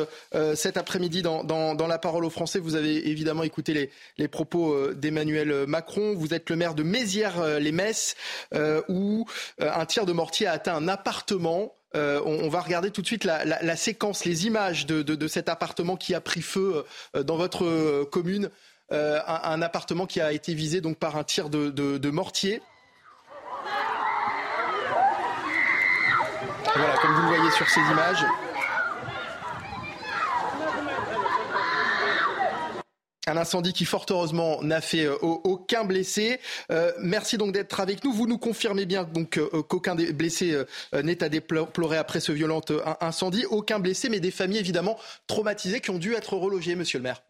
cet 0.54 0.76
après-midi 0.76 1.22
dans, 1.22 1.86
La 1.88 1.98
Parole 1.98 2.24
aux 2.24 2.30
Français. 2.30 2.60
Vous 2.60 2.76
avez 2.76 3.08
évidemment 3.08 3.42
écouté 3.42 3.90
les, 4.16 4.28
propos 4.28 4.92
d'Emmanuel 4.92 5.66
Macron. 5.66 6.14
Vous 6.14 6.32
êtes 6.32 6.48
le 6.50 6.56
maire 6.56 6.74
de 6.74 6.84
Mézières-les-Messes 6.84 8.14
où 8.88 9.26
un 9.58 9.86
tir 9.86 10.06
de 10.06 10.12
mortier 10.12 10.46
a 10.46 10.52
atteint 10.52 10.76
un 10.76 10.86
appartement. 10.86 11.74
on, 11.94 12.48
va 12.48 12.60
regarder 12.60 12.90
tout 12.90 13.02
de 13.02 13.06
suite 13.06 13.24
la, 13.24 13.76
séquence, 13.76 14.24
les 14.24 14.46
images 14.46 14.86
de, 14.86 15.26
cet 15.26 15.48
appartement 15.48 15.96
qui 15.96 16.14
a 16.14 16.20
pris 16.20 16.42
feu 16.42 16.84
dans 17.14 17.36
votre 17.36 18.04
commune. 18.04 18.50
Euh, 18.92 19.18
un, 19.26 19.62
appartement 19.62 20.06
qui 20.06 20.20
a 20.20 20.32
été 20.32 20.52
visé 20.52 20.82
donc 20.82 20.98
par 20.98 21.16
un 21.16 21.24
tir 21.24 21.48
de, 21.48 22.10
mortier. 22.10 22.60
Voilà, 26.76 26.96
comme 27.00 27.14
vous 27.14 27.22
le 27.22 27.28
voyez 27.28 27.50
sur 27.52 27.68
ces 27.68 27.80
images. 27.80 28.24
Un 33.26 33.38
incendie 33.38 33.72
qui, 33.72 33.86
fort 33.86 34.04
heureusement, 34.10 34.62
n'a 34.62 34.82
fait 34.82 35.06
euh, 35.06 35.16
aucun 35.22 35.84
blessé. 35.84 36.38
Euh, 36.70 36.92
merci 36.98 37.38
donc 37.38 37.52
d'être 37.52 37.80
avec 37.80 38.04
nous. 38.04 38.12
Vous 38.12 38.26
nous 38.26 38.36
confirmez 38.36 38.84
bien 38.84 39.04
donc 39.04 39.40
qu'aucun 39.68 39.94
des 39.94 40.12
blessés 40.12 40.62
n'est 40.92 41.24
à 41.24 41.30
déplorer 41.30 41.96
après 41.96 42.20
ce 42.20 42.32
violent 42.32 42.60
incendie. 43.00 43.46
Aucun 43.46 43.78
blessé, 43.78 44.10
mais 44.10 44.20
des 44.20 44.30
familles 44.30 44.58
évidemment 44.58 44.98
traumatisées 45.26 45.80
qui 45.80 45.88
ont 45.88 45.98
dû 45.98 46.12
être 46.12 46.36
relogées, 46.36 46.74
monsieur 46.74 46.98
le 46.98 47.04
maire. 47.04 47.22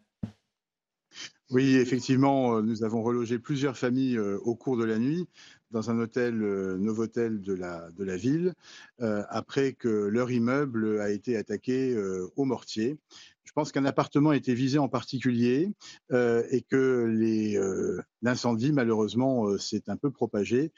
Oui, 1.51 1.75
effectivement, 1.75 2.59
nous 2.61 2.83
avons 2.83 3.03
relogé 3.03 3.37
plusieurs 3.37 3.77
familles 3.77 4.17
au 4.17 4.55
cours 4.55 4.77
de 4.77 4.83
la 4.83 4.97
nuit 4.97 5.27
dans 5.69 5.91
un 5.91 5.99
hôtel, 5.99 6.33
Novotel 6.33 7.41
de 7.41 7.53
la, 7.53 7.91
de 7.91 8.03
la 8.03 8.17
ville, 8.17 8.53
après 8.99 9.73
que 9.73 9.87
leur 9.87 10.31
immeuble 10.31 10.99
a 11.01 11.11
été 11.11 11.37
attaqué 11.37 11.95
au 12.35 12.45
mortier. 12.45 12.97
Je 13.43 13.51
pense 13.51 13.71
qu'un 13.71 13.85
appartement 13.85 14.31
a 14.31 14.35
été 14.35 14.55
visé 14.55 14.79
en 14.79 14.89
particulier 14.89 15.69
et 16.11 16.65
que 16.67 18.03
l'incendie, 18.23 18.71
malheureusement, 18.73 19.55
s'est 19.59 19.83
un 19.87 19.97
peu 19.97 20.09
propagé. 20.09 20.71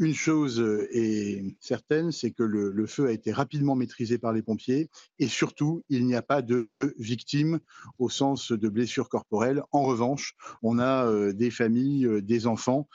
Une 0.00 0.14
chose 0.14 0.58
euh, 0.60 0.88
est 0.92 1.44
certaine, 1.60 2.10
c'est 2.10 2.30
que 2.30 2.42
le, 2.42 2.86
feu 2.86 3.08
a 3.08 3.12
été 3.12 3.32
rapidement 3.32 3.76
maîtrisé 3.76 4.16
par 4.16 4.32
les 4.32 4.40
pompiers 4.40 4.88
et 5.18 5.28
surtout, 5.28 5.84
il 5.90 6.06
n'y 6.06 6.14
a 6.14 6.22
pas 6.22 6.40
de 6.40 6.70
victimes 6.98 7.60
au 7.98 8.08
sens 8.08 8.50
de 8.50 8.68
blessures 8.70 9.10
corporelles. 9.10 9.62
En 9.72 9.82
revanche, 9.82 10.36
on 10.62 10.78
a 10.78 11.04
euh, 11.04 11.34
des 11.34 11.50
familles, 11.50 12.06
euh, 12.06 12.22
des 12.22 12.46
enfants 12.46 12.88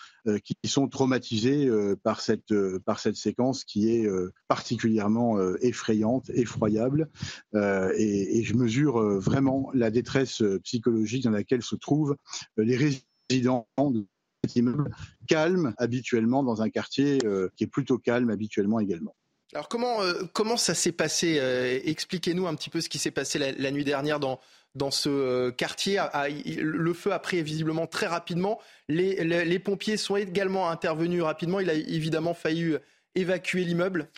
qui 0.43 0.55
sont 0.65 0.87
traumatisés 0.87 1.69
par 2.01 2.19
cette, 2.19 2.51
par 2.83 2.99
cette 2.99 3.15
séquence 3.15 3.63
qui 3.63 3.89
est 3.89 4.09
particulièrement 4.47 5.37
effrayante, 5.61 6.31
effroyable. 6.31 7.11
Et, 7.53 8.41
je 8.43 8.55
mesure 8.55 8.99
vraiment 9.19 9.69
la 9.75 9.91
détresse 9.91 10.41
psychologique 10.63 11.25
dans 11.25 11.29
laquelle 11.29 11.61
se 11.61 11.75
trouvent 11.75 12.15
les 12.57 12.75
résidents 12.75 13.67
de 13.77 14.07
immeuble 14.53 14.91
calme 15.27 15.73
habituellement 15.77 16.43
dans 16.43 16.61
un 16.61 16.69
quartier 16.69 17.19
euh, 17.25 17.49
qui 17.55 17.63
est 17.63 17.67
plutôt 17.67 17.97
calme 17.97 18.29
habituellement 18.29 18.79
également. 18.79 19.15
Alors 19.53 19.69
comment, 19.69 20.01
euh, 20.01 20.23
comment 20.33 20.57
ça 20.57 20.73
s'est 20.73 20.91
passé 20.91 21.37
euh, 21.39 21.79
Expliquez-nous 21.83 22.47
un 22.47 22.55
petit 22.55 22.69
peu 22.69 22.81
ce 22.81 22.89
qui 22.89 22.97
s'est 22.97 23.11
passé 23.11 23.39
la, 23.39 23.71
nuit 23.71 23.85
dernière 23.85 24.19
dans, 24.19 24.39
dans 24.73 24.91
ce 24.91 25.49
quartier. 25.51 25.97
Ah, 25.97 26.27
le 26.29 26.93
feu 26.93 27.13
a 27.13 27.19
pris 27.19 27.41
visiblement 27.41 27.87
très 27.87 28.07
rapidement. 28.07 28.59
Les, 28.89 29.23
les, 29.23 29.59
pompiers 29.59 29.97
sont 29.97 30.15
également 30.15 30.69
intervenus 30.69 31.23
rapidement. 31.23 31.59
Il 31.59 31.69
a 31.69 31.73
évidemment 31.73 32.33
fallu 32.33 32.77
évacuer 33.13 33.63
l'immeuble. 33.63 34.09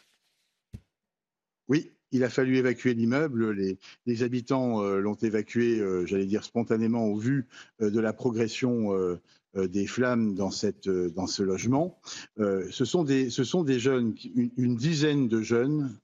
Oui, 1.68 1.92
il 2.12 2.24
a 2.24 2.30
fallu 2.30 2.58
évacuer 2.58 2.94
l'immeuble. 2.94 3.52
Les, 3.52 3.78
les, 4.08 4.24
habitants 4.24 4.82
l'ont 4.82 5.16
évacué, 5.16 5.84
j'allais 6.06 6.26
dire 6.26 6.46
spontanément, 6.46 7.06
au 7.06 7.18
vu 7.18 7.46
de 7.80 8.00
la 8.00 8.14
progression 8.14 9.20
des 9.56 9.88
flammes 9.88 10.36
dans, 10.36 10.50
euh, 10.64 11.28
ce 11.28 11.44
logement. 11.44 12.00
Euh, 12.40 12.68
ce 12.72 12.86
sont 12.86 13.04
des 13.04 13.80
jeunes, 13.80 14.16
une, 14.58 14.76
dizaine 14.76 15.28
de 15.28 15.42
jeunes 15.42 15.98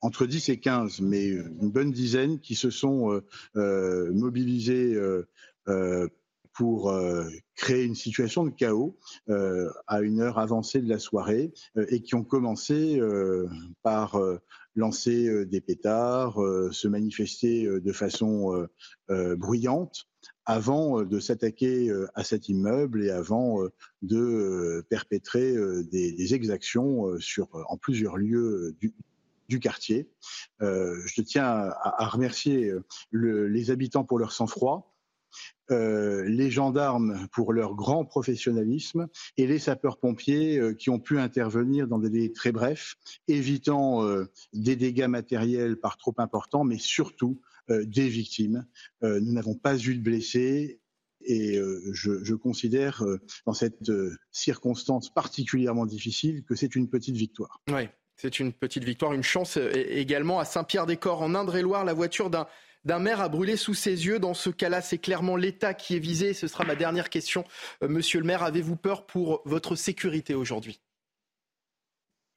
entre 0.00 0.26
10 0.26 0.48
et 0.48 0.60
15, 0.60 1.00
mais 1.00 1.28
une 1.28 1.70
bonne 1.70 1.92
dizaine 1.92 2.40
qui 2.40 2.54
se 2.54 2.70
sont 2.70 3.22
mobilisés 3.54 5.00
pour 6.54 6.92
créer 7.54 7.84
une 7.84 7.94
situation 7.94 8.44
de 8.44 8.50
chaos 8.50 8.98
à 9.28 10.00
une 10.00 10.20
heure 10.20 10.40
avancée 10.40 10.80
de 10.80 10.88
la 10.88 10.98
soirée 10.98 11.52
et 11.88 12.02
qui 12.02 12.16
ont 12.16 12.24
commencé 12.24 13.00
par 13.84 14.20
lancer 14.74 15.46
des 15.46 15.60
pétards, 15.60 16.34
se 16.72 16.88
manifester 16.88 17.64
de 17.66 17.92
façon 17.92 18.66
bruyante 19.08 20.08
avant 20.46 21.00
euh, 21.00 21.04
de 21.04 21.20
s'attaquer 21.20 21.88
euh, 21.88 22.08
à 22.14 22.24
cet 22.24 22.48
immeuble 22.48 23.04
et 23.04 23.10
avant 23.10 23.62
euh, 23.62 23.72
de 24.02 24.84
perpétrer 24.88 25.54
des, 25.90 26.34
exactions 26.34 27.18
sur, 27.18 27.48
en 27.68 27.76
plusieurs 27.76 28.16
lieux 28.16 28.74
du, 28.80 29.60
quartier. 29.60 30.08
je 30.60 31.22
tiens 31.22 31.44
à, 31.44 32.06
remercier 32.08 32.72
les 33.12 33.70
habitants 33.70 34.02
pour 34.02 34.18
leur 34.18 34.32
sang-froid, 34.32 34.94
les 35.68 36.50
gendarmes 36.50 37.28
pour 37.32 37.52
leur 37.52 37.74
grand 37.74 38.04
professionnalisme 38.04 39.08
et 39.36 39.46
les 39.46 39.58
sapeurs-pompiers 39.58 40.74
qui 40.78 40.90
ont 40.90 40.98
pu 40.98 41.18
intervenir 41.18 41.86
dans 41.86 41.98
des 41.98 42.10
délais 42.10 42.32
très 42.32 42.50
brefs, 42.50 42.96
évitant 43.28 44.04
des 44.54 44.76
dégâts 44.76 45.08
matériels 45.08 45.76
par 45.76 45.98
trop 45.98 46.14
importants, 46.18 46.64
mais 46.64 46.78
surtout 46.78 47.40
des 47.68 48.08
victimes. 48.08 48.66
Euh, 49.02 49.20
nous 49.20 49.32
n'avons 49.32 49.54
pas 49.54 49.76
eu 49.76 49.96
de 49.96 50.02
blessés 50.02 50.80
et 51.24 51.56
euh, 51.56 51.80
je, 51.92 52.34
considère, 52.34 53.04
dans 53.46 53.52
cette 53.52 53.92
circonstance 54.32 55.12
particulièrement 55.12 55.86
difficile, 55.86 56.42
que 56.44 56.54
c'est 56.54 56.74
une 56.74 56.88
petite 56.88 57.16
victoire. 57.16 57.60
Oui, 57.70 57.88
c'est 58.16 58.40
une 58.40 58.52
petite 58.52 58.84
victoire. 58.84 59.12
Une 59.12 59.22
chance 59.22 59.56
également 59.56 60.40
à 60.40 60.44
Saint-Pierre-des-Corps, 60.44 61.22
en 61.22 61.34
Indre-et-Loire, 61.34 61.84
la 61.84 61.94
voiture 61.94 62.28
d'un 62.28 62.98
maire 62.98 63.20
a 63.20 63.28
brûlé 63.28 63.56
sous 63.56 63.74
ses 63.74 64.06
yeux. 64.06 64.18
Dans 64.18 64.34
ce 64.34 64.50
cas-là, 64.50 64.80
c'est 64.80 64.98
clairement 64.98 65.36
l'État 65.36 65.74
qui 65.74 65.94
est 65.94 66.00
visé. 66.00 66.34
Ce 66.34 66.48
sera 66.48 66.64
ma 66.64 66.74
dernière 66.74 67.08
question. 67.08 67.44
Monsieur 67.82 68.18
le 68.18 68.26
maire, 68.26 68.42
avez-vous 68.42 68.76
peur 68.76 69.06
pour 69.06 69.42
votre 69.44 69.76
sécurité 69.76 70.34
aujourd'hui? 70.34 70.80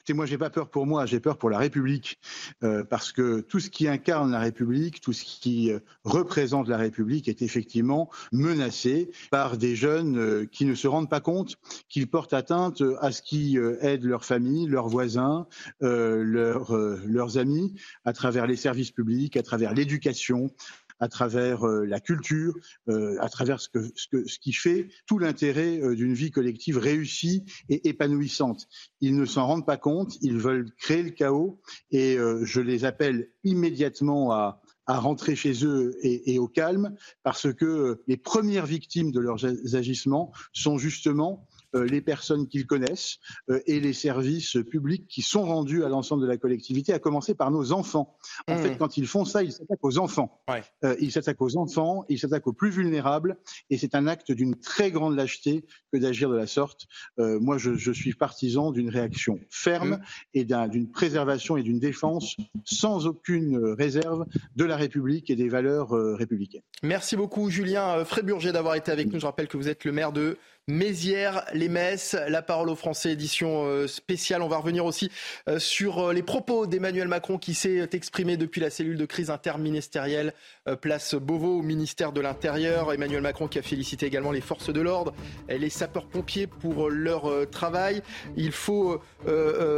Écoutez, 0.05 0.17
moi, 0.17 0.27
j'ai 0.27 0.37
pas 0.37 0.51
peur 0.51 0.69
pour 0.69 0.85
moi, 0.85 1.07
j'ai 1.07 1.19
peur 1.19 1.39
pour 1.39 1.49
la 1.49 1.57
République, 1.57 2.19
euh, 2.63 2.83
parce 2.83 3.11
que 3.11 3.39
tout 3.39 3.59
ce 3.59 3.71
qui 3.71 3.87
incarne 3.87 4.31
la 4.31 4.39
République, 4.39 5.01
tout 5.01 5.13
ce 5.13 5.25
qui 5.25 5.71
euh, 5.71 5.79
représente 6.03 6.67
la 6.67 6.77
République 6.77 7.27
est 7.27 7.41
effectivement 7.41 8.11
menacé 8.31 9.09
par 9.31 9.57
des 9.57 9.75
jeunes 9.75 10.19
euh, 10.19 10.45
qui 10.45 10.65
ne 10.65 10.75
se 10.75 10.87
rendent 10.87 11.09
pas 11.09 11.21
compte 11.21 11.55
qu'ils 11.89 12.07
portent 12.07 12.33
atteinte 12.33 12.83
à 13.01 13.11
ce 13.11 13.23
qui 13.23 13.57
aide 13.81 14.03
leur 14.03 14.25
famille, 14.25 14.67
leurs 14.67 14.89
voisins, 14.89 15.47
leurs 15.81 17.37
amis, 17.39 17.73
à 18.03 18.13
travers 18.13 18.45
les 18.45 18.57
services 18.57 18.91
publics, 18.91 19.35
à 19.37 19.41
travers 19.41 19.73
l'éducation, 19.73 20.51
à 20.99 21.07
travers 21.07 21.67
euh, 21.67 21.85
la 21.85 21.99
culture, 21.99 22.53
euh, 22.89 23.17
à 23.19 23.29
travers 23.29 23.59
ce, 23.59 23.69
que, 23.69 23.91
ce, 23.95 24.07
que, 24.07 24.27
ce 24.27 24.39
qui 24.39 24.53
fait 24.53 24.87
tout 25.07 25.19
l'intérêt 25.19 25.79
euh, 25.81 25.95
d'une 25.95 26.13
vie 26.13 26.31
collective 26.31 26.77
réussie 26.77 27.43
et 27.69 27.87
épanouissante. 27.89 28.67
Ils 29.01 29.15
ne 29.15 29.25
s'en 29.25 29.45
rendent 29.45 29.65
pas 29.65 29.77
compte, 29.77 30.17
ils 30.21 30.37
veulent 30.37 30.71
créer 30.77 31.03
le 31.03 31.11
chaos 31.11 31.59
et 31.91 32.17
je 32.43 32.61
les 32.61 32.85
appelle 32.85 33.29
immédiatement 33.43 34.31
à, 34.31 34.61
à 34.87 34.99
rentrer 34.99 35.35
chez 35.35 35.65
eux 35.65 35.95
et, 36.01 36.39
au 36.39 36.47
calme, 36.47 36.95
parce 37.23 37.51
que 37.53 38.01
les 38.07 38.17
premières 38.17 38.65
victimes 38.65 39.11
de 39.11 39.19
leurs 39.19 39.45
agissements 39.75 40.31
sont 40.53 40.77
justement 40.77 41.47
les 41.83 42.01
personnes 42.01 42.47
qu'ils 42.47 42.65
connaissent 42.65 43.17
euh, 43.49 43.59
et 43.65 43.79
les 43.79 43.93
services 43.93 44.57
publics 44.69 45.07
qui 45.07 45.21
sont 45.21 45.43
rendus 45.43 45.83
à 45.83 45.89
l'ensemble 45.89 46.21
de 46.23 46.27
la 46.27 46.37
collectivité, 46.37 46.93
à 46.93 46.99
commencer 46.99 47.35
par 47.35 47.51
nos 47.51 47.71
enfants. 47.71 48.17
En 48.47 48.57
fait, 48.57 48.71
mmh. 48.71 48.77
quand 48.77 48.97
ils 48.97 49.07
font 49.07 49.25
ça, 49.25 49.43
ils 49.43 49.51
s'attaquent 49.51 49.83
aux 49.83 49.97
enfants. 49.97 50.41
Euh, 50.83 50.95
ils 50.99 51.11
s'attaquent 51.11 51.41
aux 51.41 51.57
enfants, 51.57 52.05
ils 52.09 52.19
s'attaquent 52.19 52.47
aux 52.47 52.53
plus 52.53 52.69
vulnérables, 52.69 53.37
et 53.69 53.77
c'est 53.77 53.95
un 53.95 54.07
acte 54.07 54.31
d'une 54.31 54.55
très 54.55 54.91
grande 54.91 55.15
lâcheté 55.15 55.65
que 55.91 55.97
d'agir 55.97 56.29
de 56.29 56.35
la 56.35 56.47
sorte. 56.47 56.87
moi, 57.17 57.57
je, 57.57 57.91
suis 57.95 58.13
partisan 58.13 58.71
d'une 58.71 58.89
réaction 58.89 59.39
ferme 59.49 59.91
mmh. 59.91 60.01
et 60.33 60.45
d'une 60.45 60.89
préservation 60.89 61.57
et 61.57 61.63
d'une 61.63 61.79
défense 61.79 62.35
sans 62.65 63.07
aucune 63.07 63.57
réserve 63.57 64.25
de 64.55 64.65
la 64.65 64.75
République 64.75 65.29
et 65.29 65.35
des 65.35 65.49
valeurs 65.49 65.89
républicaines. 65.89 66.61
Merci 66.83 67.15
beaucoup, 67.15 67.49
Julien 67.49 68.03
Fréburger, 68.05 68.51
d'avoir 68.51 68.75
été 68.75 68.91
avec 68.91 69.11
nous. 69.11 69.19
Je 69.19 69.25
rappelle 69.25 69.47
que 69.47 69.57
vous 69.57 69.69
êtes 69.69 69.85
le 69.85 69.91
maire 69.91 70.11
de 70.11 70.37
Mézières, 70.67 71.45
les 71.53 71.69
messes, 71.69 72.17
la 72.27 72.41
parole 72.41 72.69
aux 72.69 72.75
Français, 72.75 73.11
édition 73.11 73.65
euh, 73.65 73.85
spéciale. 73.85 74.41
On 74.41 74.47
va 74.47 74.57
revenir 74.57 74.83
aussi 74.83 75.11
euh, 75.47 75.59
sur 75.59 75.99
euh, 75.99 76.11
les 76.11 76.23
propos 76.23 76.65
d'Emmanuel 76.65 77.07
Macron 77.07 77.37
qui 77.37 77.53
s'est 77.53 77.87
exprimé 77.93 78.35
depuis 78.35 78.61
la 78.61 78.71
cellule 78.71 78.97
de 78.97 79.05
crise 79.05 79.29
interministérielle, 79.29 80.33
place 80.81 81.13
Beauvau 81.13 81.59
au 81.59 81.61
ministère 81.61 82.11
de 82.11 82.19
l'Intérieur. 82.19 82.91
Emmanuel 82.91 83.21
Macron 83.21 83.47
qui 83.47 83.59
a 83.59 83.61
félicité 83.61 84.07
également 84.07 84.31
les 84.31 84.41
forces 84.41 84.73
de 84.73 84.81
l'ordre 84.81 85.13
les 85.47 85.69
sapeurs-pompiers 85.69 86.47
pour 86.47 86.89
leur 86.89 87.47
travail. 87.51 88.01
Il 88.35 88.51
faut 88.51 88.99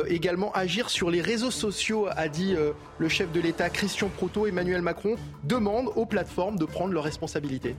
également 0.07 0.53
agir 0.53 0.89
sur 0.89 1.11
les 1.11 1.21
réseaux 1.21 1.51
sociaux, 1.51 2.07
a 2.09 2.29
dit 2.29 2.55
le 2.97 3.09
chef 3.09 3.31
de 3.31 3.41
l'État 3.41 3.69
Christian 3.69 4.07
Proto. 4.07 4.47
Emmanuel 4.47 4.81
Macron 4.81 5.15
demande 5.43 5.89
aux 5.95 6.05
plateformes 6.05 6.57
de 6.57 6.65
prendre 6.65 6.93
leurs 6.93 7.03
responsabilités. 7.03 7.75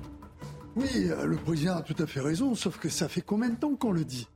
Oui, 0.79 1.09
euh, 1.11 1.27
le 1.27 1.37
président 1.37 1.77
a 1.77 1.83
tout 1.83 2.01
à 2.01 2.07
fait 2.07 2.21
raison, 2.21 2.55
sauf 2.55 2.79
que 2.79 2.89
ça 2.89 3.09
fait 3.09 3.21
combien 3.21 3.49
de 3.49 3.57
temps 3.57 3.75
qu'on 3.75 3.91
le 3.91 4.05
dit? 4.05 4.29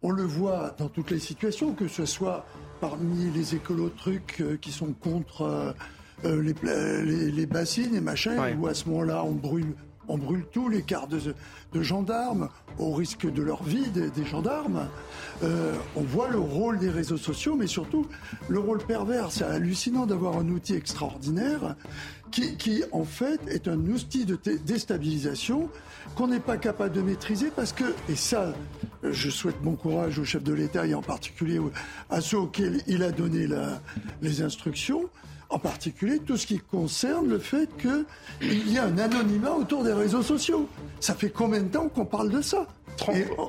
On 0.00 0.10
le 0.10 0.22
voit 0.22 0.74
dans 0.78 0.88
toutes 0.88 1.10
les 1.10 1.18
situations, 1.18 1.74
que 1.74 1.88
ce 1.88 2.06
soit 2.06 2.46
parmi 2.80 3.30
les 3.30 3.54
écolos 3.54 3.90
trucs 3.90 4.40
euh, 4.40 4.56
qui 4.56 4.72
sont 4.72 4.92
contre 4.94 5.74
euh, 6.24 6.42
les, 6.42 7.46
bassines 7.46 7.94
et 7.94 8.00
machin, 8.00 8.56
où 8.58 8.66
à 8.66 8.72
ce 8.72 8.88
moment-là 8.88 9.24
on 9.24 9.32
brûle, 9.32 9.74
on 10.08 10.18
brûle 10.18 10.44
tous 10.52 10.68
les 10.68 10.82
quarts 10.82 11.08
de, 11.08 11.34
gendarmes 11.82 12.48
au 12.78 12.92
risque 12.92 13.30
de 13.30 13.42
leur 13.42 13.62
vie 13.62 13.88
des, 13.90 14.24
gendarmes. 14.24 14.88
on 15.42 16.02
voit 16.02 16.28
le 16.28 16.38
rôle 16.38 16.78
des 16.78 16.90
réseaux 16.90 17.16
sociaux, 17.16 17.56
mais 17.56 17.66
surtout 17.66 18.06
le 18.48 18.58
rôle 18.58 18.78
pervers. 18.78 19.30
C'est 19.30 19.44
hallucinant 19.44 20.06
d'avoir 20.06 20.38
un 20.38 20.48
outil 20.48 20.74
extraordinaire 20.74 21.74
qui, 22.58 22.82
en 22.92 23.04
fait 23.04 23.40
est 23.48 23.68
un 23.68 23.78
outil 23.86 24.24
de 24.24 24.38
déstabilisation 24.64 25.68
qu'on 26.16 26.28
n'est 26.28 26.40
pas 26.40 26.56
capable 26.56 26.94
de 26.94 27.00
maîtriser 27.00 27.50
parce 27.54 27.72
que, 27.72 27.84
et 28.08 28.16
ça, 28.16 28.54
je 29.02 29.30
souhaite 29.30 29.60
bon 29.62 29.76
courage 29.76 30.18
au 30.18 30.24
chef 30.24 30.42
de 30.42 30.52
l'État 30.52 30.86
et 30.86 30.94
en 30.94 31.02
particulier 31.02 31.60
à 32.10 32.20
ceux 32.20 32.38
auxquels 32.38 32.80
il 32.86 33.02
a 33.02 33.12
donné 33.12 33.46
les 34.22 34.42
instructions, 34.42 35.08
en 35.54 35.58
particulier 35.60 36.18
tout 36.18 36.36
ce 36.36 36.46
qui 36.46 36.58
concerne 36.58 37.28
le 37.28 37.38
fait 37.38 37.68
qu'il 37.78 38.72
y 38.72 38.76
a 38.76 38.84
un 38.84 38.98
anonymat 38.98 39.52
autour 39.52 39.84
des 39.84 39.92
réseaux 39.92 40.22
sociaux. 40.22 40.68
Ça 40.98 41.14
fait 41.14 41.30
combien 41.30 41.62
de 41.62 41.68
temps 41.68 41.88
qu'on 41.88 42.04
parle 42.04 42.30
de 42.30 42.42
ça? 42.42 42.66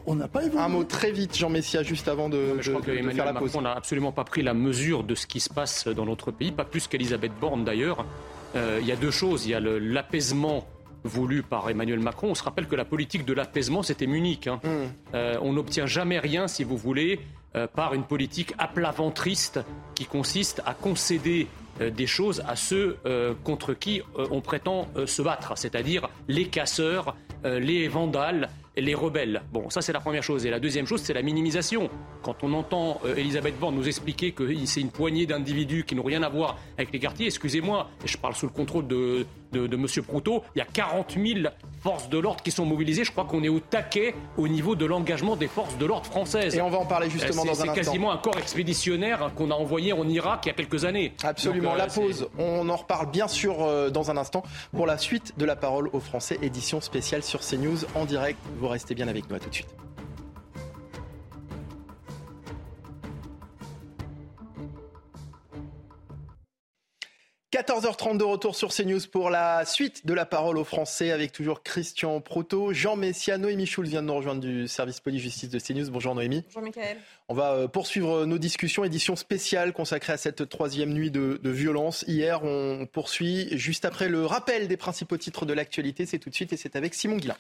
On 0.06 0.16
n'a 0.16 0.28
pas 0.28 0.44
évolué. 0.44 0.62
Un 0.62 0.70
mot 0.70 0.84
très 0.84 1.12
vite, 1.12 1.36
Jean 1.36 1.50
Messia, 1.50 1.82
juste 1.82 2.08
avant 2.08 2.30
de, 2.30 2.58
je 2.62 2.72
crois 2.72 2.84
que 2.84 3.12
faire 3.12 3.26
la 3.26 3.34
pause. 3.34 3.56
On 3.56 3.62
n'a 3.62 3.74
absolument 3.74 4.12
pas 4.12 4.24
pris 4.24 4.44
la 4.44 4.54
mesure 4.54 5.04
de 5.04 5.16
ce 5.16 5.26
qui 5.26 5.40
se 5.40 5.52
passe 5.52 5.88
dans 5.88 6.06
notre 6.06 6.30
pays, 6.32 6.52
pas 6.52 6.64
plus 6.64 6.88
qu'Elisabeth 6.88 7.32
Borne 7.40 7.66
d'ailleurs. 7.66 8.06
Euh, 8.56 8.78
il 8.82 8.88
y 8.88 8.92
a 8.92 8.96
deux 8.96 9.12
choses. 9.12 9.46
Il 9.48 9.52
y 9.52 9.56
a 9.56 9.60
l'apaisement 9.60 10.68
voulu 11.04 11.42
par 11.42 11.70
Emmanuel 11.70 12.00
Macron. 12.00 12.30
On 12.32 12.36
se 12.36 12.44
rappelle 12.44 12.68
que 12.68 12.76
la 12.76 12.86
politique 12.86 13.26
de 13.26 13.34
l'apaisement, 13.34 13.82
c'était 13.82 14.08
Munich. 14.08 14.48
Hein. 14.48 14.60
Mm. 14.64 14.70
Euh, 15.16 15.38
on 15.42 15.54
n'obtient 15.54 15.86
jamais 15.88 16.20
rien, 16.20 16.48
si 16.48 16.64
vous 16.64 16.78
voulez, 16.78 17.20
euh, 17.56 17.68
par 17.68 17.94
une 17.94 18.04
politique 18.04 18.54
aplaventriste 18.58 19.60
qui 19.96 20.06
consiste 20.06 20.62
à 20.66 20.74
concéder 20.74 21.48
des 21.80 22.08
choses 22.08 22.44
à 22.48 22.56
ceux 22.56 22.98
euh, 23.06 23.34
contre 23.44 23.74
qui 23.74 24.02
euh, 24.18 24.28
on 24.32 24.42
prétend 24.42 24.88
se 25.06 25.22
battre, 25.22 25.58
c'est-à-dire 25.58 26.10
les 26.28 26.46
casseurs, 26.46 27.16
les 27.44 27.88
vandales, 27.88 28.50
les 28.78 28.94
rebelles. 28.94 29.42
Bon, 29.52 29.70
ça 29.70 29.82
c'est 29.82 29.94
la 29.94 30.00
première 30.00 30.24
chose. 30.24 30.46
Et 30.46 30.50
la 30.50 30.60
deuxième 30.60 30.86
chose, 30.88 31.02
c'est 31.02 31.14
la 31.14 31.22
minimisation. 31.22 31.90
Quand 32.24 32.44
on 32.44 32.54
entend 32.54 33.00
Elisabeth 33.16 33.60
Borne 33.60 33.76
nous 33.76 33.88
expliquer 33.88 34.32
que 34.32 34.66
c'est 34.66 34.82
une 34.82 34.92
poignée 34.92 35.26
d'individus 35.26 35.84
qui 35.86 35.96
n'ont 35.96 36.04
rien 36.04 36.24
à 36.24 36.30
voir 36.30 36.58
avec 36.78 36.92
les 36.92 37.00
quartiers, 37.00 37.28
excusez-moi, 37.28 37.90
je 38.06 38.18
parle 38.18 38.36
sous 38.36 38.46
le 38.46 38.52
contrôle 38.52 38.88
de, 38.88 39.26
de, 39.52 39.68
de 39.68 39.76
M. 39.76 39.88
Proutot, 40.06 40.44
il 40.56 40.60
y 40.60 40.62
a 40.62 40.66
40 40.66 41.18
000 41.18 41.48
forces 41.82 42.10
de 42.10 42.18
l'ordre 42.18 42.42
qui 42.44 42.52
sont 42.52 42.66
mobilisées. 42.66 43.04
Je 43.04 43.12
crois 43.12 43.26
qu'on 43.26 43.44
est 43.44 43.50
au 43.50 43.60
taquet 43.60 44.16
au 44.38 44.48
niveau 44.48 44.76
de 44.76 44.86
l'engagement 44.86 45.36
des 45.36 45.48
forces 45.48 45.78
de 45.78 45.86
l'ordre 45.86 46.06
françaises. 46.06 46.56
Et 46.56 46.62
on 46.62 46.70
va 46.70 46.80
en 46.80 46.86
parler 46.86 47.10
justement 47.10 47.46
dans 47.46 47.50
un 47.50 47.52
instant. 47.52 47.74
C'est 47.76 47.82
quasiment 47.82 48.12
un 48.12 48.18
corps 48.18 48.38
expéditionnaire 48.38 49.32
qu'on 49.36 49.52
a 49.52 49.56
envoyé 49.56 49.94
en 49.94 50.08
Irak 50.08 50.42
il 50.44 50.48
y 50.48 50.52
a 50.52 50.54
quelques 50.54 50.86
années. 50.86 51.14
Absolument. 51.24 51.74
Euh, 51.74 51.78
la 51.78 51.88
pause, 51.88 52.28
on 52.38 52.68
en 52.70 52.76
reparle 52.76 53.10
bien 53.10 53.28
sûr 53.28 53.58
euh, 53.62 53.90
dans 53.90 54.12
un 54.12 54.18
instant 54.18 54.44
pour 54.76 54.86
la 54.86 54.98
suite 54.98 55.34
de 55.38 55.46
la 55.46 55.56
parole 55.56 55.90
aux 55.94 56.00
Français, 56.00 56.38
édition 56.42 56.82
spéciale 56.82 57.24
sur 57.24 57.40
CNews 57.42 57.80
en 57.96 58.06
direct. 58.06 58.40
Vous 58.60 58.65
restez 58.68 58.96
bien 58.96 59.08
avec 59.08 59.30
nous 59.30 59.36
à 59.36 59.40
tout 59.40 59.50
de 59.50 59.56
suite. 59.56 59.76
14h30 67.56 68.18
de 68.18 68.24
retour 68.26 68.54
sur 68.54 68.74
CNews 68.74 69.00
pour 69.10 69.30
la 69.30 69.64
suite 69.64 70.06
de 70.06 70.14
la 70.14 70.26
parole 70.26 70.58
aux 70.58 70.66
Français 70.66 71.12
avec 71.12 71.32
toujours 71.32 71.64
Christian 71.64 72.20
Proto, 72.20 72.74
Jean 72.74 72.98
Messia, 72.98 73.38
Noémie 73.38 73.66
Schulz 73.66 73.90
vient 73.90 74.02
de 74.02 74.08
nous 74.08 74.16
rejoindre 74.16 74.42
du 74.42 74.68
service 74.68 75.00
police-justice 75.00 75.50
de 75.50 75.60
CNews. 75.60 75.90
Bonjour 75.90 76.14
Noémie. 76.16 76.44
Bonjour 76.48 76.64
Michael. 76.64 76.98
On 77.30 77.34
va 77.34 77.54
euh, 77.54 77.68
poursuivre 77.70 78.26
nos 78.26 78.38
discussions, 78.38 78.84
édition 78.84 79.16
spéciale 79.16 79.72
consacrée 79.72 80.12
à 80.12 80.18
cette 80.18 80.50
troisième 80.50 80.92
nuit 80.92 81.12
de, 81.12 81.40
de 81.42 81.50
violence. 81.50 82.04
Hier, 82.10 82.44
on 82.44 82.88
poursuit 82.92 83.48
juste 83.58 83.86
après 83.86 84.10
le 84.10 84.26
rappel 84.26 84.68
des 84.68 84.76
principaux 84.76 85.16
titres 85.16 85.46
de 85.46 85.54
l'actualité. 85.54 86.06
C'est 86.06 86.20
tout 86.20 86.30
de 86.30 86.36
suite 86.36 86.52
et 86.52 86.58
c'est 86.58 86.76
avec 86.76 86.94
Simon 86.94 87.16
Guillain. 87.16 87.38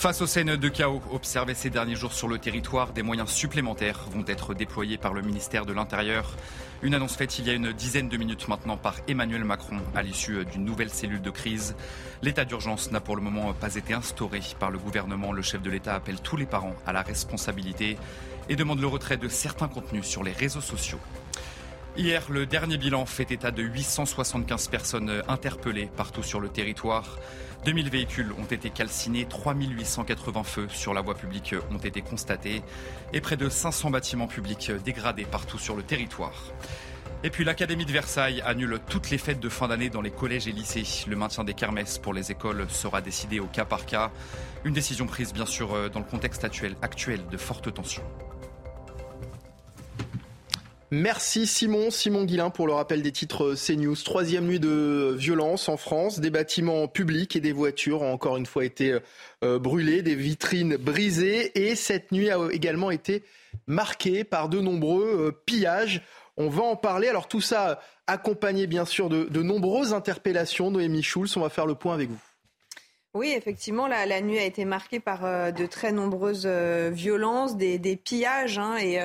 Face 0.00 0.22
aux 0.22 0.26
scènes 0.26 0.56
de 0.56 0.68
chaos 0.70 1.02
observées 1.12 1.52
ces 1.52 1.68
derniers 1.68 1.94
jours 1.94 2.14
sur 2.14 2.26
le 2.26 2.38
territoire, 2.38 2.94
des 2.94 3.02
moyens 3.02 3.28
supplémentaires 3.28 4.06
vont 4.10 4.24
être 4.26 4.54
déployés 4.54 4.96
par 4.96 5.12
le 5.12 5.20
ministère 5.20 5.66
de 5.66 5.74
l'Intérieur. 5.74 6.36
Une 6.80 6.94
annonce 6.94 7.16
faite 7.16 7.38
il 7.38 7.46
y 7.46 7.50
a 7.50 7.52
une 7.52 7.70
dizaine 7.72 8.08
de 8.08 8.16
minutes 8.16 8.48
maintenant 8.48 8.78
par 8.78 8.94
Emmanuel 9.08 9.44
Macron 9.44 9.76
à 9.94 10.02
l'issue 10.02 10.46
d'une 10.46 10.64
nouvelle 10.64 10.88
cellule 10.88 11.20
de 11.20 11.28
crise. 11.28 11.76
L'état 12.22 12.46
d'urgence 12.46 12.90
n'a 12.90 13.00
pour 13.00 13.14
le 13.14 13.20
moment 13.20 13.52
pas 13.52 13.74
été 13.74 13.92
instauré 13.92 14.40
par 14.58 14.70
le 14.70 14.78
gouvernement. 14.78 15.32
Le 15.32 15.42
chef 15.42 15.60
de 15.60 15.68
l'État 15.68 15.96
appelle 15.96 16.22
tous 16.22 16.38
les 16.38 16.46
parents 16.46 16.76
à 16.86 16.94
la 16.94 17.02
responsabilité 17.02 17.98
et 18.48 18.56
demande 18.56 18.80
le 18.80 18.86
retrait 18.86 19.18
de 19.18 19.28
certains 19.28 19.68
contenus 19.68 20.06
sur 20.06 20.22
les 20.22 20.32
réseaux 20.32 20.62
sociaux. 20.62 21.00
Hier, 21.96 22.22
le 22.30 22.46
dernier 22.46 22.78
bilan 22.78 23.04
fait 23.04 23.30
état 23.32 23.50
de 23.50 23.62
875 23.62 24.68
personnes 24.68 25.22
interpellées 25.28 25.90
partout 25.94 26.22
sur 26.22 26.40
le 26.40 26.48
territoire. 26.48 27.18
2000 27.64 27.90
véhicules 27.90 28.32
ont 28.38 28.44
été 28.44 28.70
calcinés, 28.70 29.26
3880 29.26 30.42
feux 30.44 30.66
sur 30.70 30.94
la 30.94 31.02
voie 31.02 31.14
publique 31.14 31.54
ont 31.70 31.78
été 31.78 32.00
constatés 32.00 32.62
et 33.12 33.20
près 33.20 33.36
de 33.36 33.48
500 33.48 33.90
bâtiments 33.90 34.26
publics 34.26 34.72
dégradés 34.84 35.24
partout 35.24 35.58
sur 35.58 35.76
le 35.76 35.82
territoire. 35.82 36.52
Et 37.22 37.28
puis 37.28 37.44
l'Académie 37.44 37.84
de 37.84 37.92
Versailles 37.92 38.40
annule 38.46 38.80
toutes 38.88 39.10
les 39.10 39.18
fêtes 39.18 39.40
de 39.40 39.48
fin 39.50 39.68
d'année 39.68 39.90
dans 39.90 40.00
les 40.00 40.10
collèges 40.10 40.48
et 40.48 40.52
lycées. 40.52 41.04
Le 41.06 41.16
maintien 41.16 41.44
des 41.44 41.52
kermesses 41.52 41.98
pour 41.98 42.14
les 42.14 42.30
écoles 42.30 42.64
sera 42.70 43.02
décidé 43.02 43.40
au 43.40 43.46
cas 43.46 43.66
par 43.66 43.84
cas. 43.84 44.10
Une 44.64 44.72
décision 44.72 45.06
prise 45.06 45.34
bien 45.34 45.44
sûr 45.44 45.90
dans 45.90 46.00
le 46.00 46.06
contexte 46.06 46.44
actuel, 46.44 46.76
actuel 46.80 47.20
de 47.30 47.36
fortes 47.36 47.74
tensions. 47.74 48.04
Merci 50.92 51.46
Simon, 51.46 51.92
Simon 51.92 52.24
Guillain 52.24 52.50
pour 52.50 52.66
le 52.66 52.72
rappel 52.72 53.00
des 53.00 53.12
titres 53.12 53.54
CNews. 53.54 53.94
Troisième 53.94 54.46
nuit 54.46 54.58
de 54.58 55.14
violence 55.16 55.68
en 55.68 55.76
France. 55.76 56.18
Des 56.18 56.30
bâtiments 56.30 56.88
publics 56.88 57.36
et 57.36 57.40
des 57.40 57.52
voitures 57.52 58.02
ont 58.02 58.12
encore 58.12 58.36
une 58.36 58.46
fois 58.46 58.64
été 58.64 58.98
euh, 59.44 59.60
brûlés, 59.60 60.02
des 60.02 60.16
vitrines 60.16 60.76
brisées 60.76 61.52
et 61.54 61.76
cette 61.76 62.10
nuit 62.10 62.28
a 62.28 62.38
également 62.50 62.90
été 62.90 63.22
marquée 63.68 64.24
par 64.24 64.48
de 64.48 64.60
nombreux 64.60 65.28
euh, 65.28 65.42
pillages. 65.46 66.02
On 66.36 66.48
va 66.48 66.64
en 66.64 66.74
parler. 66.74 67.06
Alors 67.06 67.28
tout 67.28 67.40
ça 67.40 67.80
accompagné 68.08 68.66
bien 68.66 68.84
sûr 68.84 69.08
de, 69.08 69.42
nombreuses 69.42 69.94
interpellations. 69.94 70.72
Noémie 70.72 71.04
Schulz, 71.04 71.36
on 71.36 71.40
va 71.42 71.50
faire 71.50 71.66
le 71.66 71.76
point 71.76 71.94
avec 71.94 72.10
vous. 72.10 72.20
Oui, 73.14 73.32
effectivement, 73.36 73.86
la, 73.86 74.20
nuit 74.20 74.38
a 74.40 74.44
été 74.44 74.64
marquée 74.64 74.98
par 74.98 75.24
euh, 75.24 75.52
de 75.52 75.66
très 75.66 75.92
nombreuses 75.92 76.46
violences, 76.46 77.56
des, 77.56 77.78
pillages 77.96 78.58
hein, 78.58 78.76
et 78.76 78.98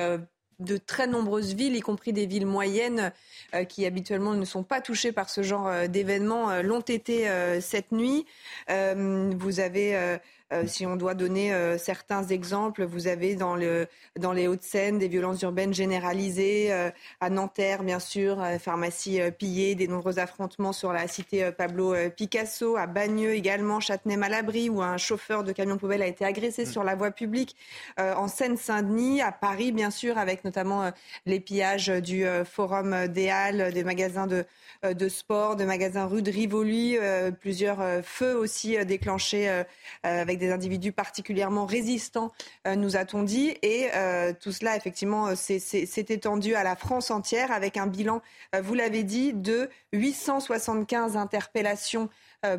de 0.58 0.76
très 0.76 1.06
nombreuses 1.06 1.54
villes, 1.54 1.76
y 1.76 1.80
compris 1.80 2.12
des 2.12 2.26
villes 2.26 2.46
moyennes 2.46 3.12
euh, 3.54 3.64
qui 3.64 3.84
habituellement 3.84 4.34
ne 4.34 4.44
sont 4.44 4.62
pas 4.62 4.80
touchées 4.80 5.12
par 5.12 5.28
ce 5.28 5.42
genre 5.42 5.68
euh, 5.68 5.86
d'événements, 5.86 6.50
euh, 6.50 6.62
l'ont 6.62 6.80
été 6.80 7.28
cette 7.60 7.92
nuit. 7.92 8.26
vous 8.68 9.60
avez 9.60 10.18
euh, 10.52 10.64
si 10.66 10.86
on 10.86 10.94
doit 10.94 11.14
donner 11.14 11.52
euh, 11.52 11.76
certains 11.76 12.22
exemples, 12.24 12.84
vous 12.84 13.08
avez 13.08 13.34
dans, 13.34 13.56
le, 13.56 13.88
dans 14.16 14.32
les 14.32 14.46
Hauts-de-Seine 14.46 14.96
des 14.98 15.08
violences 15.08 15.42
urbaines 15.42 15.74
généralisées, 15.74 16.72
euh, 16.72 16.90
à 17.20 17.30
Nanterre 17.30 17.82
bien 17.82 17.98
sûr, 17.98 18.40
pharmacie 18.60 19.18
pillée, 19.38 19.74
des 19.74 19.88
nombreux 19.88 20.20
affrontements 20.20 20.72
sur 20.72 20.92
la 20.92 21.08
cité 21.08 21.50
Pablo 21.50 21.94
Picasso, 22.16 22.76
à 22.76 22.86
Bagneux 22.86 23.32
également, 23.32 23.80
Châtenay-Malabry, 23.80 24.68
où 24.68 24.82
un 24.82 24.98
chauffeur 24.98 25.42
de 25.42 25.50
camion 25.50 25.78
poubelle 25.78 26.02
a 26.02 26.06
été 26.06 26.24
agressé 26.24 26.62
mm. 26.62 26.66
sur 26.66 26.84
la 26.84 26.94
voie 26.94 27.10
publique, 27.10 27.56
en 27.98 28.28
Seine-Saint-Denis, 28.28 29.22
à 29.22 29.32
Paris 29.32 29.72
bien 29.72 29.90
sûr, 29.90 30.16
avec 30.18 30.44
notamment 30.44 30.90
les 31.24 31.40
pillages 31.40 31.88
du 31.88 32.24
Forum 32.44 33.08
des 33.08 33.30
Halles, 33.30 33.72
des 33.72 33.84
magasins 33.84 34.26
de, 34.26 34.44
de 34.84 35.08
sport, 35.08 35.56
de 35.56 35.64
magasins 35.64 36.06
rue 36.06 36.22
de 36.22 36.30
Rivoli, 36.30 36.98
plusieurs 37.40 37.82
feux 38.04 38.36
aussi 38.36 38.84
déclenchés 38.84 39.64
avec 40.02 40.35
des 40.36 40.52
individus 40.52 40.92
particulièrement 40.92 41.66
résistants, 41.66 42.32
euh, 42.66 42.74
nous 42.74 42.96
a-t-on 42.96 43.22
dit. 43.22 43.56
Et 43.62 43.88
euh, 43.94 44.32
tout 44.38 44.52
cela, 44.52 44.76
effectivement, 44.76 45.34
s'est 45.34 45.86
étendu 45.94 46.54
à 46.54 46.64
la 46.64 46.76
France 46.76 47.10
entière 47.10 47.52
avec 47.52 47.76
un 47.76 47.86
bilan, 47.86 48.22
euh, 48.54 48.60
vous 48.60 48.74
l'avez 48.74 49.02
dit, 49.02 49.32
de 49.32 49.68
875 49.92 51.16
interpellations 51.16 52.08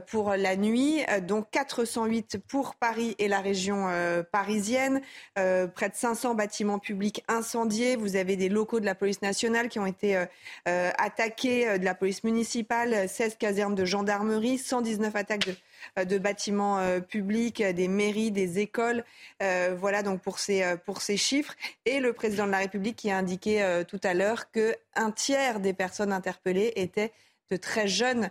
pour 0.07 0.31
la 0.31 0.57
nuit, 0.57 1.05
dont 1.21 1.43
408 1.43 2.39
pour 2.45 2.75
Paris 2.75 3.15
et 3.19 3.29
la 3.29 3.39
région 3.39 3.87
parisienne. 4.33 5.01
près 5.35 5.89
de 5.89 5.95
500 5.95 6.35
bâtiments 6.35 6.79
publics 6.79 7.23
incendiés. 7.29 7.95
Vous 7.95 8.17
avez 8.17 8.35
des 8.35 8.49
locaux 8.49 8.81
de 8.81 8.85
la 8.85 8.95
police 8.95 9.21
nationale 9.21 9.69
qui 9.69 9.79
ont 9.79 9.85
été 9.85 10.25
attaqués, 10.65 11.79
de 11.79 11.85
la 11.85 11.95
police 11.95 12.25
municipale, 12.25 13.07
16 13.07 13.37
casernes 13.37 13.75
de 13.75 13.85
gendarmerie, 13.85 14.57
119 14.57 15.15
attaques 15.15 15.45
de 15.45 15.51
euh, 15.51 15.53
de 15.95 16.17
bâtiments 16.17 16.79
euh, 16.79 16.99
publics, 16.99 17.61
des 17.63 17.87
mairies, 17.87 18.31
des 18.31 18.59
écoles. 18.59 19.03
Euh, 19.41 19.75
voilà 19.77 20.03
donc 20.03 20.21
pour 20.21 20.39
ces, 20.39 20.75
pour 20.85 21.01
ces 21.01 21.17
chiffres. 21.17 21.53
Et 21.85 21.99
le 21.99 22.13
président 22.13 22.45
de 22.45 22.51
la 22.51 22.59
République 22.59 22.95
qui 22.95 23.11
a 23.11 23.17
indiqué 23.17 23.83
tout 23.87 23.99
à 24.03 24.13
l'heure 24.13 24.51
qu'un 24.51 25.11
tiers 25.11 25.59
des 25.59 25.73
personnes 25.73 26.13
interpellées 26.13 26.73
étaient 26.75 27.11
de 27.49 27.57
très 27.57 27.87
jeunes 27.87 28.29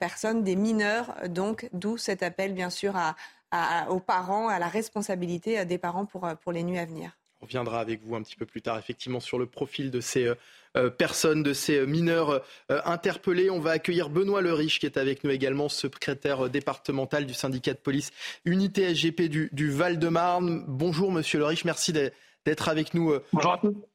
personnes, 0.00 0.42
des 0.42 0.56
mineurs. 0.56 1.14
Donc 1.28 1.68
d'où 1.72 1.96
cet 1.96 2.22
appel 2.22 2.54
bien 2.54 2.70
sûr 2.70 2.96
aux 3.88 4.00
parents, 4.00 4.48
à 4.48 4.58
la 4.58 4.68
responsabilité 4.68 5.64
des 5.64 5.78
parents 5.78 6.06
pour, 6.06 6.28
pour 6.42 6.52
les 6.52 6.62
nuits 6.62 6.78
à 6.78 6.84
venir. 6.84 7.17
On 7.40 7.46
reviendra 7.46 7.80
avec 7.80 8.02
vous 8.04 8.16
un 8.16 8.22
petit 8.22 8.34
peu 8.34 8.46
plus 8.46 8.62
tard, 8.62 8.78
effectivement, 8.78 9.20
sur 9.20 9.38
le 9.38 9.46
profil 9.46 9.92
de 9.92 10.00
ces 10.00 10.28
euh, 10.76 10.90
personnes, 10.90 11.44
de 11.44 11.52
ces 11.52 11.86
mineurs 11.86 12.42
euh, 12.70 12.80
interpellés. 12.84 13.48
On 13.48 13.60
va 13.60 13.70
accueillir 13.70 14.10
Benoît 14.10 14.40
Le 14.40 14.52
Riche, 14.52 14.80
qui 14.80 14.86
est 14.86 14.96
avec 14.96 15.22
nous 15.22 15.30
également, 15.30 15.68
secrétaire 15.68 16.50
départemental 16.50 17.26
du 17.26 17.34
syndicat 17.34 17.74
de 17.74 17.78
police 17.78 18.10
Unité 18.44 18.92
SGP 18.92 19.22
du, 19.28 19.70
Val-de-Marne. 19.70 20.64
Bonjour, 20.66 21.12
monsieur 21.12 21.38
Le 21.38 21.44
Riche, 21.44 21.64
merci 21.64 21.92
d'être 21.92 22.68
avec 22.68 22.92
nous 22.92 23.12
euh, 23.12 23.24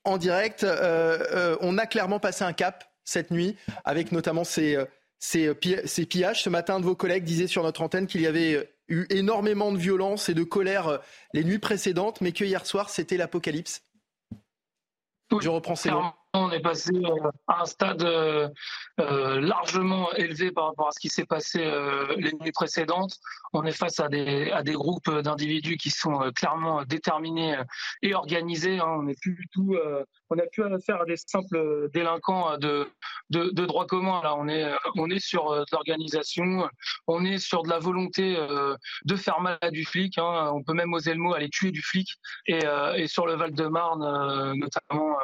en 0.06 0.18
direct. 0.18 0.66
on 0.66 1.78
a 1.78 1.86
clairement 1.86 2.20
passé 2.20 2.46
un 2.46 2.54
cap 2.54 2.86
cette 3.04 3.30
nuit, 3.30 3.58
avec 3.84 4.14
notamment 4.14 4.46
ces, 4.46 4.78
ces, 5.20 5.52
ces 5.84 6.06
pillages. 6.06 6.44
Ce 6.44 6.50
matin, 6.50 6.76
un 6.76 6.80
de 6.80 6.86
vos 6.86 6.96
collègues 6.96 7.26
disait 7.26 7.48
sur 7.48 7.64
notre 7.64 7.82
antenne 7.82 8.08
qu'il 8.08 8.22
y 8.22 8.28
avait 8.28 8.73
eu 8.88 9.06
énormément 9.10 9.72
de 9.72 9.78
violence 9.78 10.30
et 10.30 10.34
de 10.34 10.44
colère 10.44 10.88
euh, 10.88 10.98
les 11.34 11.44
nuits 11.44 11.60
précédentes, 11.60 12.22
mais 12.22 12.32
que 12.32 12.44
hier 12.44 12.66
soir, 12.66 12.90
c'était 12.90 13.18
l'apocalypse. 13.18 13.84
Je 15.42 15.50
reprends 15.50 15.76
ces 15.76 15.90
mots. 15.90 16.04
On 16.34 16.52
est 16.52 16.60
passé 16.60 16.92
euh, 16.96 17.30
à 17.48 17.62
un 17.62 17.66
stade 17.66 18.04
euh, 18.04 18.50
euh, 19.00 19.40
largement 19.40 20.12
élevé 20.14 20.52
par 20.52 20.66
rapport 20.68 20.88
à 20.88 20.92
ce 20.92 21.00
qui 21.00 21.10
s'est 21.10 21.26
passé 21.26 21.60
les 22.18 22.34
nuits 22.34 22.52
précédentes. 22.52 23.18
On 23.54 23.64
est 23.66 23.72
face 23.72 24.00
à 24.00 24.08
des, 24.08 24.52
groupes 24.74 25.10
d'individus 25.10 25.78
qui 25.78 25.92
sont 25.92 26.32
clairement 26.36 26.84
déterminés 26.86 27.56
et 28.02 28.16
organisés. 28.16 28.80
Hein. 28.80 28.88
On 28.88 29.04
n'est 29.04 29.16
plus 29.22 29.34
du 29.34 29.48
tout, 29.52 29.78
n'a 30.36 30.46
plus 30.52 30.64
affaire 30.64 31.02
à 31.02 31.06
des 31.06 31.18
simples 31.18 31.90
délinquants 31.94 32.58
de, 32.58 32.88
droit 33.30 33.86
commun. 33.86 34.22
On 34.36 34.48
est, 34.48 35.20
sur 35.20 35.52
de 35.52 35.66
l'organisation, 35.72 36.68
on 37.08 37.24
est 37.26 37.38
sur 37.38 37.64
de 37.64 37.70
la 37.70 37.80
volonté 37.80 38.36
de 39.06 39.16
faire 39.16 39.40
mal 39.40 39.58
à 39.62 39.70
du 39.70 39.86
flic. 39.86 40.18
Hein. 40.18 40.52
On 40.54 40.64
peut 40.64 40.74
même 40.74 40.94
oser 40.94 41.14
le 41.14 41.20
mot 41.20 41.34
aller 41.34 41.50
tuer 41.50 41.72
du 41.72 41.82
flic. 41.82 42.10
Et 42.48 43.08
sur 43.08 43.28
le 43.28 43.36
Val-de-Marne, 43.36 44.54
notamment 44.56 45.18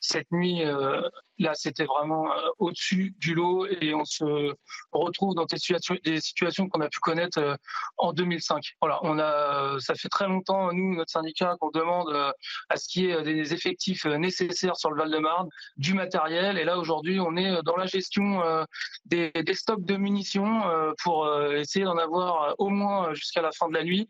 cette 0.00 0.30
nuit 0.30 0.51
euh, 0.60 1.08
là, 1.42 1.52
c'était 1.54 1.84
vraiment 1.84 2.32
euh, 2.32 2.48
au-dessus 2.58 3.14
du 3.18 3.34
lot 3.34 3.66
et 3.66 3.94
on 3.94 4.04
se 4.04 4.54
retrouve 4.92 5.34
dans 5.34 5.44
des 5.44 6.20
situations, 6.20 6.68
qu'on 6.68 6.80
a 6.80 6.88
pu 6.88 7.00
connaître 7.00 7.38
euh, 7.38 7.56
en 7.98 8.12
2005. 8.12 8.64
Voilà, 8.80 8.98
on 9.02 9.18
a, 9.18 9.78
ça 9.80 9.94
fait 9.94 10.08
très 10.08 10.26
longtemps, 10.26 10.72
nous, 10.72 10.94
notre 10.94 11.10
syndicat, 11.10 11.56
qu'on 11.60 11.70
demande 11.70 12.10
à 12.68 12.76
ce 12.76 12.88
qu'il 12.88 13.04
y 13.04 13.10
ait 13.10 13.22
des 13.22 13.52
effectifs 13.52 14.04
nécessaires 14.06 14.76
sur 14.76 14.90
le 14.90 14.96
Val-de-Marne, 14.96 15.48
du 15.76 15.94
matériel. 15.94 16.58
Et 16.58 16.64
là, 16.64 16.78
aujourd'hui, 16.78 17.20
on 17.20 17.36
est 17.36 17.62
dans 17.62 17.76
la 17.76 17.86
gestion 17.86 18.42
des, 19.04 19.32
stocks 19.52 19.84
de 19.84 19.96
munitions 19.96 20.62
pour 21.02 21.28
essayer 21.52 21.84
d'en 21.84 21.98
avoir 21.98 22.54
au 22.58 22.68
moins 22.68 23.12
jusqu'à 23.14 23.42
la 23.42 23.52
fin 23.52 23.68
de 23.68 23.74
la 23.74 23.84
nuit. 23.84 24.08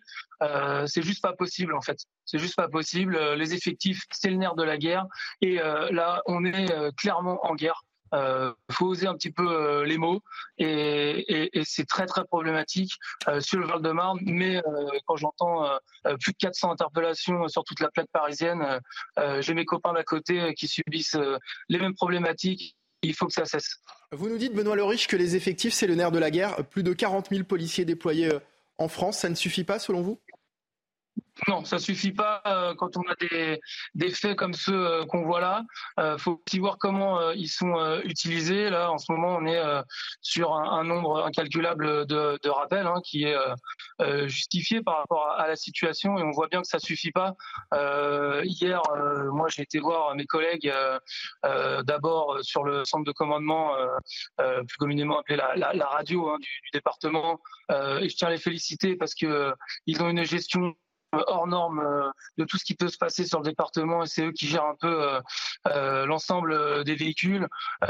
c'est 0.86 1.02
juste 1.02 1.22
pas 1.22 1.32
possible, 1.32 1.74
en 1.74 1.80
fait. 1.80 1.98
C'est 2.24 2.38
juste 2.38 2.56
pas 2.56 2.68
possible. 2.68 3.18
Les 3.34 3.54
effectifs, 3.54 4.02
c'est 4.10 4.30
le 4.30 4.36
nerf 4.36 4.54
de 4.54 4.62
la 4.62 4.78
guerre. 4.78 5.06
Et 5.40 5.56
là, 5.56 6.22
on 6.26 6.44
est 6.44 6.72
euh, 6.72 6.90
clairement 6.96 7.21
en 7.26 7.54
guerre. 7.54 7.82
Il 8.12 8.18
euh, 8.18 8.52
faut 8.70 8.88
oser 8.88 9.06
un 9.06 9.14
petit 9.14 9.30
peu 9.30 9.48
euh, 9.50 9.86
les 9.86 9.96
mots 9.96 10.20
et, 10.58 11.50
c'est 11.64 11.86
très 11.86 12.04
très 12.04 12.24
problématique 12.24 12.92
sur 13.40 13.58
le 13.58 13.66
Val-de-Marne. 13.66 14.18
Mais 14.22 14.62
quand 15.06 15.16
j'entends 15.16 15.66
plus 16.20 16.32
de 16.32 16.38
400 16.38 16.72
interpellations 16.72 17.48
sur 17.48 17.64
toute 17.64 17.80
la 17.80 17.90
plaque 17.90 18.10
parisienne, 18.12 18.80
j'ai 19.40 19.54
mes 19.54 19.64
copains 19.64 19.92
d'à 19.92 20.04
côté 20.04 20.54
qui 20.54 20.68
subissent 20.68 21.18
les 21.68 21.78
mêmes 21.78 21.94
problématiques. 21.94 22.76
Il 23.02 23.14
faut 23.14 23.26
que 23.26 23.32
ça 23.32 23.44
cesse. 23.44 23.78
Vous 24.12 24.28
nous 24.28 24.38
dites, 24.38 24.54
Benoît 24.54 24.76
Leriche, 24.76 25.08
que 25.08 25.16
les 25.16 25.34
effectifs, 25.34 25.72
c'est 25.72 25.86
le 25.86 25.94
nerf 25.94 26.12
de 26.12 26.18
la 26.18 26.30
guerre. 26.30 26.64
Plus 26.68 26.82
de 26.82 26.92
40 26.92 27.30
000 27.30 27.44
policiers 27.44 27.84
déployés 27.84 28.30
en 28.78 28.88
France, 28.88 29.18
ça 29.18 29.28
ne 29.28 29.34
suffit 29.34 29.64
pas 29.64 29.78
selon 29.78 30.02
vous? 30.02 30.20
Non, 31.48 31.64
ça 31.64 31.78
suffit 31.78 32.12
pas 32.12 32.42
euh, 32.46 32.74
quand 32.74 32.96
on 32.96 33.02
a 33.02 33.14
des, 33.14 33.58
des 33.94 34.10
faits 34.10 34.36
comme 34.36 34.52
ceux 34.52 34.86
euh, 34.86 35.06
qu'on 35.06 35.24
voit 35.24 35.40
là. 35.40 35.64
Il 35.96 36.04
euh, 36.04 36.18
faut 36.18 36.42
aussi 36.46 36.58
voir 36.58 36.76
comment 36.78 37.30
ils 37.32 37.48
sont 37.48 38.00
utilisés. 38.04 38.70
Là, 38.70 38.90
en 38.92 38.98
ce 38.98 39.10
moment, 39.10 39.36
on 39.40 39.46
est 39.46 39.60
sur 40.20 40.54
un, 40.54 40.84
nombre 40.84 41.24
incalculable 41.24 42.06
de, 42.06 42.48
rappels 42.48 42.86
hein, 42.86 43.00
qui 43.04 43.24
est 43.24 43.36
justifié 44.28 44.82
par 44.82 44.98
rapport 44.98 45.28
à, 45.28 45.46
la 45.46 45.56
situation 45.56 46.18
et 46.18 46.22
on 46.22 46.30
voit 46.30 46.48
bien 46.48 46.60
que 46.60 46.66
ça 46.66 46.78
suffit 46.78 47.12
pas. 47.12 47.34
hier, 48.44 48.82
moi, 49.32 49.48
j'ai 49.48 49.62
été 49.62 49.78
voir 49.78 50.14
mes 50.14 50.26
collègues 50.26 50.72
d'abord 51.42 52.38
sur 52.42 52.64
le 52.64 52.84
centre 52.84 53.04
de 53.04 53.12
commandement, 53.12 53.74
plus 54.38 54.76
communément 54.78 55.20
appelé 55.20 55.36
la, 55.36 55.86
radio 55.86 56.30
hein, 56.30 56.36
du, 56.40 56.70
département, 56.72 57.40
et 57.70 58.08
je 58.08 58.16
tiens 58.16 58.28
à 58.28 58.30
les 58.32 58.38
féliciter 58.38 58.96
parce 58.96 59.14
que 59.14 59.52
ils 59.86 60.02
ont 60.02 60.08
une 60.08 60.24
gestion 60.24 60.74
hors 61.12 61.46
norme 61.46 61.80
euh, 61.80 62.10
de 62.38 62.44
tout 62.44 62.58
ce 62.58 62.64
qui 62.64 62.74
peut 62.74 62.88
se 62.88 62.98
passer 62.98 63.24
sur 63.24 63.38
le 63.38 63.44
département 63.44 64.02
et 64.02 64.06
c'est 64.06 64.26
eux 64.26 64.32
qui 64.32 64.46
gèrent 64.46 64.64
un 64.64 64.76
peu 64.76 65.02
euh, 65.02 65.20
euh, 65.68 66.06
l'ensemble 66.06 66.84
des 66.84 66.94
véhicules. 66.94 67.46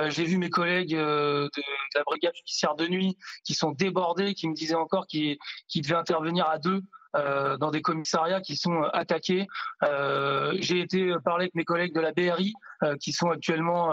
J'ai 0.09 0.25
vu 0.25 0.39
mes 0.39 0.51
collègues 0.51 0.95
de, 0.95 1.51
la 1.95 2.03
brigade 2.05 2.35
judiciaire 2.37 2.75
de 2.75 2.87
nuit 2.87 3.17
qui 3.45 3.55
sont 3.55 3.73
débordés, 3.73 4.35
qui 4.35 4.49
me 4.49 4.55
disaient 4.55 4.75
encore 4.75 5.07
qu'ils 5.07 5.39
devaient 5.83 5.95
intervenir 5.95 6.49
à 6.49 6.59
deux 6.59 6.83
euh, 7.15 7.59
dans 7.59 7.71
des 7.71 7.83
commissariats 7.83 8.41
qui 8.41 8.57
sont 8.57 8.83
attaqués. 8.93 9.47
Euh, 9.83 10.55
j'ai 10.61 10.81
été 10.81 11.13
parler 11.25 11.45
avec 11.45 11.55
mes 11.55 11.65
collègues 11.65 11.95
de 11.95 12.01
la 12.01 12.13
BRI 12.13 12.55
euh, 12.83 12.97
qui 12.97 13.13
sont 13.13 13.31
actuellement 13.31 13.93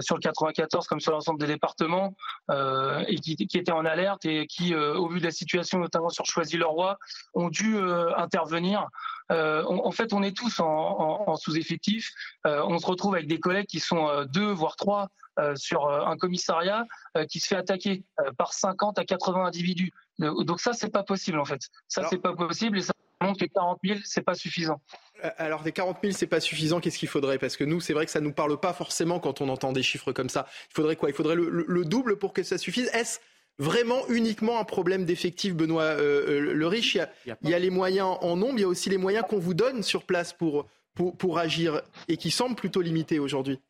sur 0.00 0.16
le 0.16 0.20
94 0.20 0.86
comme 0.86 1.00
sur 1.00 1.12
l'ensemble 1.12 1.38
des 1.38 1.46
départements 1.46 2.14
et 2.50 3.16
qui, 3.16 3.36
qui, 3.36 3.58
étaient 3.58 3.72
en 3.72 3.84
alerte 3.84 4.24
et 4.24 4.46
qui, 4.46 4.74
au 4.74 5.08
vu 5.08 5.20
de 5.20 5.24
la 5.24 5.30
situation, 5.30 5.78
notamment 5.78 6.08
sur 6.08 6.24
Choisy-le-Roi, 6.26 6.98
ont 7.34 7.48
dû 7.48 7.78
intervenir. 8.16 8.88
En 9.30 9.90
fait, 9.90 10.12
on 10.12 10.22
est 10.22 10.36
tous 10.36 10.60
en, 10.60 10.66
en, 10.66 11.30
en 11.30 11.36
sous-effectif. 11.36 12.12
on 12.44 12.78
se 12.78 12.86
retrouve 12.86 13.14
avec 13.14 13.26
des 13.26 13.40
collègues 13.40 13.66
qui 13.66 13.80
sont 13.80 14.24
deux, 14.32 14.50
voire 14.50 14.76
trois 14.76 15.08
sur 15.56 15.88
un 15.88 16.16
commissariat 16.16 16.84
qui 17.28 17.40
se 17.40 17.48
fait 17.48 17.56
attaquer 17.56 18.04
par 18.36 18.52
50 18.52 18.98
à 18.98 19.04
80 19.04 19.46
individus. 19.46 19.92
Donc 20.18 20.60
ça, 20.60 20.72
c'est 20.72 20.90
pas 20.90 21.02
possible 21.02 21.38
en 21.38 21.44
fait. 21.44 21.60
Ça, 21.88 22.06
c'est 22.08 22.18
pas 22.18 22.34
possible 22.34 22.78
et 22.78 22.82
ça 22.82 22.92
montre 23.24 23.40
que 23.40 23.46
40 23.46 23.78
000, 23.84 23.98
c'est 24.04 24.22
pas 24.22 24.34
suffisant. 24.34 24.80
Euh, 25.24 25.30
alors, 25.38 25.62
des 25.62 25.72
40 25.72 25.98
000, 26.02 26.14
c'est 26.16 26.26
pas 26.26 26.40
suffisant. 26.40 26.80
Qu'est-ce 26.80 26.98
qu'il 26.98 27.08
faudrait? 27.08 27.38
Parce 27.38 27.56
que 27.56 27.64
nous, 27.64 27.80
c'est 27.80 27.92
vrai 27.92 28.04
que 28.04 28.12
ça 28.12 28.20
nous 28.20 28.32
parle 28.32 28.58
pas 28.58 28.72
forcément 28.72 29.20
quand 29.20 29.40
on 29.40 29.48
entend 29.48 29.72
des 29.72 29.82
chiffres 29.82 30.12
comme 30.12 30.28
ça. 30.28 30.46
Il 30.70 30.74
faudrait 30.74 30.96
quoi? 30.96 31.08
Il 31.10 31.14
faudrait 31.14 31.36
le, 31.36 31.84
double 31.84 32.18
pour 32.18 32.32
que 32.32 32.42
ça 32.42 32.58
suffise? 32.58 32.88
Est-ce 32.92 33.20
vraiment 33.58 34.06
uniquement 34.08 34.58
un 34.58 34.64
problème 34.64 35.04
d'effectif, 35.04 35.54
Benoît 35.54 35.82
euh, 35.82 36.40
euh, 36.40 36.54
le 36.54 36.66
riche 36.66 36.98
il 37.42 37.50
y, 37.50 37.54
a, 37.54 37.58
les 37.58 37.70
moyens 37.70 38.16
en 38.20 38.36
nombre, 38.36 38.54
il 38.56 38.62
y 38.62 38.64
a 38.64 38.68
aussi 38.68 38.90
les 38.90 38.98
moyens 38.98 39.24
qu'on 39.28 39.38
vous 39.38 39.54
donne 39.54 39.82
sur 39.82 40.04
place 40.04 40.32
pour, 40.32 40.66
pour, 40.94 41.16
pour 41.16 41.38
agir 41.38 41.82
et 42.08 42.16
qui 42.16 42.30
semblent 42.30 42.56
plutôt 42.56 42.80
limités 42.80 43.18
aujourd'hui. 43.18 43.60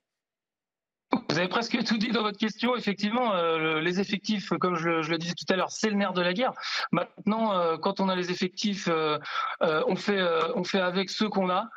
Vous 1.35 1.39
avez 1.39 1.49
presque 1.49 1.83
tout 1.85 1.97
dit 1.97 2.09
dans 2.09 2.23
votre 2.23 2.39
question. 2.39 2.77
Effectivement, 2.77 3.35
euh, 3.35 3.81
les 3.81 4.01
effectifs, 4.01 4.51
comme 4.61 4.77
je, 4.77 4.89
le 4.89 5.19
disais 5.19 5.35
tout 5.35 5.53
à 5.53 5.57
l'heure, 5.57 5.71
c'est 5.71 5.91
le 5.91 5.97
nerf 5.97 6.13
de 6.13 6.23
la 6.23 6.33
guerre. 6.33 6.53
Maintenant, 6.93 7.53
euh, 7.53 7.77
quand 7.77 8.01
on 8.01 8.09
a 8.09 8.17
les 8.17 8.31
effectifs, 8.31 8.89
euh, 8.89 9.19
on 9.61 9.97
fait 9.97 10.23
on 10.55 10.65
fait 10.65 10.81
avec 10.81 11.11
ceux 11.11 11.29
qu'on 11.29 11.51
a. 11.51 11.69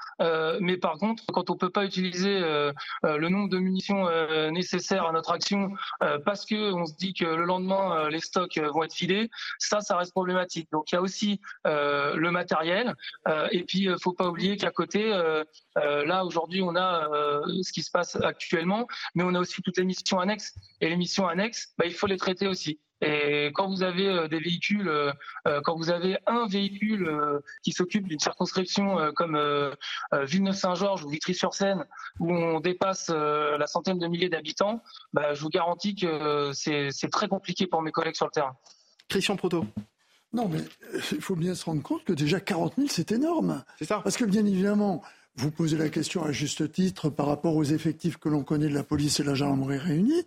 mais 0.59 0.77
par 0.77 0.97
contre, 0.97 1.23
quand 1.33 1.49
on 1.49 1.55
peut 1.55 1.69
pas 1.69 1.85
utiliser 1.85 2.39
le 2.39 3.29
nombre 3.29 3.49
de 3.49 3.57
munitions 3.57 4.07
nécessaires 4.51 5.05
à 5.05 5.11
notre 5.11 5.31
action 5.31 5.71
parce 6.25 6.45
que 6.45 6.71
on 6.73 6.85
se 6.85 6.95
dit 6.95 7.13
que 7.13 7.25
le 7.25 7.45
lendemain 7.45 8.09
les 8.09 8.19
stocks 8.19 8.57
vont 8.57 8.83
être 8.83 8.95
vidés, 8.95 9.29
ça, 9.59 9.81
ça 9.81 9.97
reste 9.97 10.11
problématique. 10.11 10.69
Donc 10.71 10.91
il 10.91 10.95
y 10.95 10.97
a 10.97 11.01
aussi 11.01 11.41
le 11.65 12.29
matériel. 12.29 12.95
et 13.51 13.63
puis, 13.63 13.83
il 13.83 13.95
faut 14.01 14.13
pas 14.13 14.27
oublier 14.27 14.57
qu'à 14.57 14.71
côté, 14.71 15.09
là 15.75 16.25
aujourd'hui, 16.25 16.61
on 16.61 16.75
a 16.75 17.09
ce 17.61 17.71
qui 17.71 17.81
se 17.81 17.91
passe 17.91 18.15
actuellement, 18.21 18.87
on 19.27 19.35
a 19.35 19.39
aussi 19.39 19.61
toutes 19.61 19.77
les 19.77 19.85
missions 19.85 20.19
annexes. 20.19 20.55
Et 20.81 20.89
les 20.89 20.97
missions 20.97 21.27
annexes, 21.27 21.73
bah, 21.77 21.85
il 21.85 21.93
faut 21.93 22.07
les 22.07 22.17
traiter 22.17 22.47
aussi. 22.47 22.79
Et 23.01 23.51
quand 23.53 23.69
vous 23.69 23.83
avez 23.83 24.07
euh, 24.07 24.27
des 24.27 24.39
véhicules, 24.39 24.87
euh, 24.87 25.11
euh, 25.47 25.61
quand 25.63 25.75
vous 25.75 25.91
avez 25.91 26.17
un 26.25 26.47
véhicule 26.47 27.09
qui 27.63 27.71
s'occupe 27.71 28.07
d'une 28.07 28.19
circonscription 28.19 29.11
comme 29.15 29.39
Villeneuve-Saint-Georges 30.11 31.03
ou 31.03 31.09
Vitry-sur-Seine, 31.09 31.85
où 32.19 32.31
on 32.31 32.59
dépasse 32.59 33.09
la 33.09 33.67
centaine 33.67 33.99
de 33.99 34.07
milliers 34.07 34.29
d'habitants, 34.29 34.81
bah, 35.13 35.33
je 35.33 35.41
vous 35.41 35.49
garantis 35.49 35.95
que 35.95 36.51
c'est 36.53 37.11
très 37.11 37.27
compliqué 37.27 37.67
pour 37.67 37.81
mes 37.81 37.91
collègues 37.91 38.15
sur 38.15 38.25
le 38.25 38.31
terrain. 38.31 38.55
Christian 39.07 39.35
Proto. 39.35 39.65
Non, 40.33 40.49
mais 40.49 40.59
il 41.11 41.21
faut 41.21 41.35
bien 41.35 41.55
se 41.55 41.63
rendre 41.65 41.81
compte 41.81 42.03
que 42.03 42.13
déjà 42.13 42.39
40 42.39 42.73
000, 42.75 42.87
c'est 42.91 43.11
énorme. 43.13 43.63
C'est 43.79 43.85
ça. 43.85 44.01
Parce 44.03 44.17
que 44.17 44.25
bien 44.25 44.45
évidemment, 44.45 45.01
vous 45.37 45.51
posez 45.51 45.77
la 45.77 45.89
question 45.89 46.23
à 46.23 46.31
juste 46.31 46.71
titre 46.71 47.09
par 47.09 47.27
rapport 47.27 47.55
aux 47.55 47.63
effectifs 47.63 48.17
que 48.17 48.27
l'on 48.27 48.43
connaît 48.43 48.69
de 48.69 48.73
la 48.73 48.83
police 48.83 49.19
et 49.19 49.23
de 49.23 49.27
la 49.27 49.35
gendarmerie 49.35 49.77
réunis. 49.77 50.25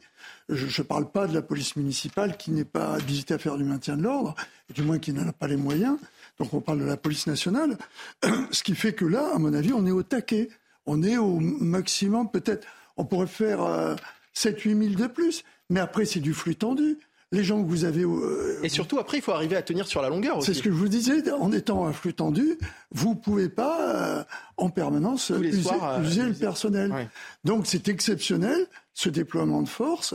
Je 0.49 0.67
ne 0.67 0.87
parle 0.87 1.11
pas 1.11 1.27
de 1.27 1.35
la 1.35 1.43
police 1.43 1.75
municipale 1.75 2.37
qui 2.37 2.53
n'est 2.53 2.65
pas 2.65 2.95
habilitée 2.95 3.35
à 3.35 3.39
faire 3.39 3.57
du 3.57 3.65
maintien 3.65 3.97
de 3.97 4.03
l'ordre, 4.03 4.37
du 4.73 4.83
moins 4.83 5.01
qui 5.01 5.13
n'en 5.13 5.27
a 5.27 5.33
pas 5.33 5.49
les 5.49 5.57
moyens. 5.57 5.99
Donc 6.39 6.55
on 6.55 6.61
parle 6.61 6.79
de 6.79 6.85
la 6.85 6.97
police 6.97 7.27
nationale. 7.27 7.77
Ce 8.53 8.63
qui 8.63 8.77
fait 8.77 8.93
que 8.93 9.05
là, 9.05 9.33
à 9.35 9.39
mon 9.39 9.53
avis, 9.53 9.73
on 9.73 9.85
est 9.85 9.91
au 9.91 10.05
taquet. 10.05 10.49
On 10.87 11.03
est 11.03 11.19
au 11.19 11.41
maximum, 11.41 12.31
peut-être, 12.31 12.67
on 12.97 13.05
pourrait 13.05 13.27
faire 13.27 13.97
7-8 14.35 14.69
euh, 14.69 14.91
000 14.91 14.95
de 14.95 15.07
plus. 15.09 15.45
Mais 15.71 15.81
après, 15.81 16.05
c'est 16.05 16.21
du 16.21 16.35
flux 16.35 16.55
tendu 16.55 16.99
les 17.33 17.45
gens 17.45 17.63
que 17.63 17.69
vous 17.69 17.85
avez. 17.85 18.03
Euh, 18.03 18.59
et 18.63 18.69
surtout, 18.69 18.99
après, 18.99 19.19
il 19.19 19.23
faut 19.23 19.33
arriver 19.33 19.57
à 19.57 19.63
tenir 19.63 19.87
sur 19.87 20.03
la 20.03 20.09
longueur 20.09 20.43
C'est 20.43 20.55
ce 20.55 20.63
que 20.63 20.71
je 20.71 20.75
vous 20.75 20.89
disais, 20.89 21.31
en 21.33 21.53
étant 21.53 21.87
un 21.87 21.93
flux 21.93 22.15
tendu, 22.15 22.59
vous 22.91 23.11
ne 23.11 23.15
pouvez 23.15 23.49
pas 23.49 23.95
euh, 23.95 24.25
en 24.57 24.71
permanence 24.71 25.31
user, 25.31 25.71
euh, 25.71 26.29
le 26.29 26.35
personnel. 26.35 27.09
Donc 27.45 27.67
c'est 27.67 27.89
exceptionnel, 27.89 28.67
ce 28.95 29.09
déploiement 29.09 29.63
de 29.63 29.69
force. 29.69 30.15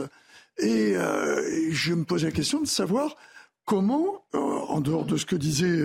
Et, 0.58 0.94
je 1.70 1.94
me 1.94 2.04
pose 2.04 2.24
la 2.24 2.30
question 2.30 2.60
de 2.60 2.66
savoir 2.66 3.16
comment, 3.66 4.24
en 4.32 4.80
dehors 4.80 5.04
de 5.04 5.16
ce 5.16 5.26
que 5.26 5.36
disait, 5.36 5.84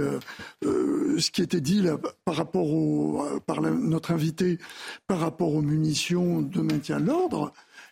ce 0.62 1.32
qui 1.32 1.42
était 1.42 1.60
dit 1.62 1.82
là, 1.82 1.98
par 2.24 2.36
rapport 2.36 2.68
au, 2.72 3.26
par 3.46 3.62
notre 3.62 4.12
invité, 4.12 4.60
par 5.08 5.20
rapport 5.20 5.54
aux 5.54 5.62
munitions 5.62 6.42
de 6.42 6.62
maintien 6.62 7.00
de 7.00 7.08
l'ordre, 7.08 7.52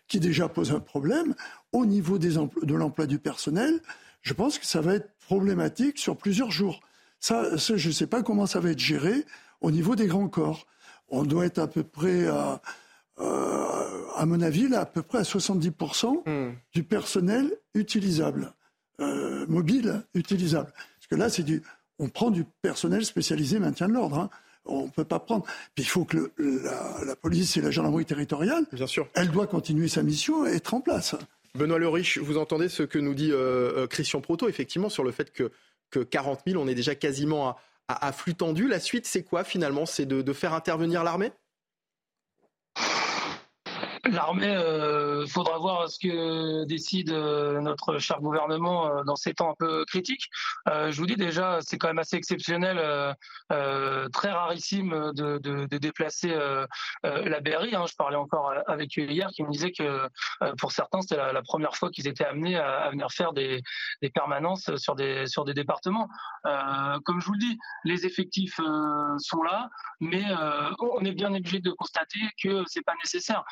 qui 0.10 0.20
déjà 0.20 0.50
pose 0.50 0.72
un 0.74 0.80
problème, 0.82 1.36
au 1.72 1.86
niveau 1.86 2.18
des 2.18 2.34
de 2.34 2.76
l'emploi 2.76 3.06
du 3.06 3.20
personnel, 3.20 3.80
je 4.22 4.34
pense 4.34 4.60
que 4.60 4.66
ça 4.66 4.82
va 4.82 4.96
être 4.96 5.12
problématique 5.26 5.98
sur 5.98 6.18
plusieurs 6.18 6.52
jours. 6.52 6.82
Ça, 7.22 7.56
je 7.56 7.88
ne 7.88 7.94
sais 7.94 8.08
pas 8.08 8.24
comment 8.24 8.46
ça 8.46 8.60
va 8.60 8.72
être 8.72 8.80
géré 8.80 9.26
au 9.62 9.72
niveau 9.72 9.96
des 9.96 10.08
grands 10.08 10.28
corps. 10.28 10.66
On 11.10 11.24
doit 11.24 11.46
être 11.46 11.60
à 11.60 11.68
peu 11.68 11.84
près 11.84 12.28
à, 12.28 12.62
à 14.20 14.26
mon 14.26 14.42
avis, 14.42 14.68
là, 14.68 14.82
à 14.82 14.86
peu 14.86 15.02
près 15.02 15.20
à 15.20 15.24
70% 15.24 16.28
hmm. 16.28 16.56
du 16.74 16.84
personnel 16.84 17.52
utilisable, 17.74 18.54
euh, 19.00 19.46
mobile 19.48 20.04
utilisable. 20.14 20.72
Parce 20.74 21.08
que 21.10 21.16
là, 21.16 21.30
c'est 21.30 21.44
du, 21.44 21.62
on 22.00 22.10
prend 22.10 22.32
du 22.32 22.46
personnel 22.62 23.06
spécialisé 23.06 23.60
maintien 23.60 23.88
de 23.88 23.94
l'ordre. 23.94 24.20
Hein. 24.20 24.30
On 24.70 24.86
ne 24.86 24.90
peut 24.90 25.06
pas 25.06 25.20
prendre. 25.20 25.46
Puis 25.76 25.84
il 25.84 25.88
faut 25.88 26.06
que 26.06 26.32
la, 26.38 27.16
police 27.16 27.58
et 27.58 27.62
la 27.62 27.72
gendarmerie 27.72 28.06
territoriale, 28.06 28.66
Bien 28.72 28.88
sûr. 28.88 29.08
elle 29.16 29.32
doit 29.32 29.48
continuer 29.48 29.88
sa 29.88 30.04
mission 30.04 30.46
et 30.46 30.56
être 30.56 30.74
en 30.74 30.82
place. 30.82 31.16
Benoît 31.56 31.80
Le 31.80 31.90
Riche, 31.90 32.20
vous 32.20 32.38
entendez 32.38 32.70
ce 32.70 32.84
que 32.84 33.00
nous 33.00 33.14
dit 33.16 33.32
euh, 33.32 33.88
Christian 33.88 34.22
Proto, 34.22 34.48
effectivement, 34.48 34.90
sur 34.90 35.04
le 35.04 35.12
fait 35.12 35.32
que, 35.34 35.52
que 35.90 36.00
40 36.00 36.42
000, 36.46 36.62
on 36.62 36.68
est 36.68 36.76
déjà 36.76 36.96
quasiment 36.96 37.56
à, 37.88 38.12
flux 38.12 38.36
tendu. 38.36 38.68
La 38.68 38.80
suite, 38.80 39.08
c'est 39.08 39.24
quoi 39.24 39.44
finalement? 39.44 39.86
C'est 39.86 40.06
de 40.06 40.34
faire 40.34 40.54
intervenir 40.54 41.04
l'armée? 41.04 41.32
L'armée, 44.12 44.56
euh, 44.56 45.28
faudra 45.28 45.58
voir 45.60 45.90
ce 45.90 46.00
que 46.00 46.66
décide 46.66 47.12
euh, 47.12 47.62
notre 47.62 48.00
cher 48.00 48.20
gouvernement 48.20 48.88
euh, 48.88 49.04
dans 49.04 49.16
ces 49.16 49.34
temps 49.34 49.52
un 49.52 49.56
peu 49.58 49.86
critiques. 49.86 50.30
Euh, 50.68 50.92
je 50.92 50.98
vous 50.98 51.06
dis 51.06 51.16
déjà, 51.16 51.60
c'est 51.62 51.78
quand 51.78 51.88
même 51.88 52.00
assez 52.00 52.16
exceptionnel, 52.16 52.78
très 54.12 54.32
rarissime 54.32 55.12
de, 55.14 55.38
de, 55.38 55.78
déplacer 55.78 56.36
la 57.04 57.40
BRI. 57.40 57.76
Hein. 57.76 57.86
Je 57.88 57.96
parlais 57.96 58.16
encore 58.16 58.54
avec 58.68 58.98
eux 58.98 59.04
hier, 59.10 59.30
qui 59.30 59.44
me 59.44 59.52
disait 59.52 59.72
que 59.72 60.08
pour 60.58 60.72
certains, 60.72 61.02
c'était 61.02 61.18
la, 61.18 61.42
première 61.42 61.76
fois 61.76 61.90
qu'ils 61.90 62.08
étaient 62.08 62.26
amenés 62.26 62.58
à, 62.58 62.90
venir 62.90 63.12
faire 63.12 63.34
des, 63.34 63.62
des, 64.02 64.10
permanences 64.10 64.76
sur 64.76 64.96
des 64.96 65.26
sur 65.28 65.46
des 65.46 65.54
départements. 65.54 66.10
comme 66.44 67.20
je 67.20 67.26
vous 67.26 67.34
le 67.34 67.40
dis, 67.40 67.58
les 67.86 68.06
effectifs 68.06 68.60
sont 69.18 69.44
là, 69.44 69.70
mais 70.00 70.24
on 70.80 71.04
est 71.06 71.14
bien 71.14 71.34
obligé 71.34 71.60
de 71.60 71.72
constater 71.72 72.20
que 72.42 72.64
c'est 72.68 72.84
pas 72.84 72.96
nécessaire. 73.04 73.44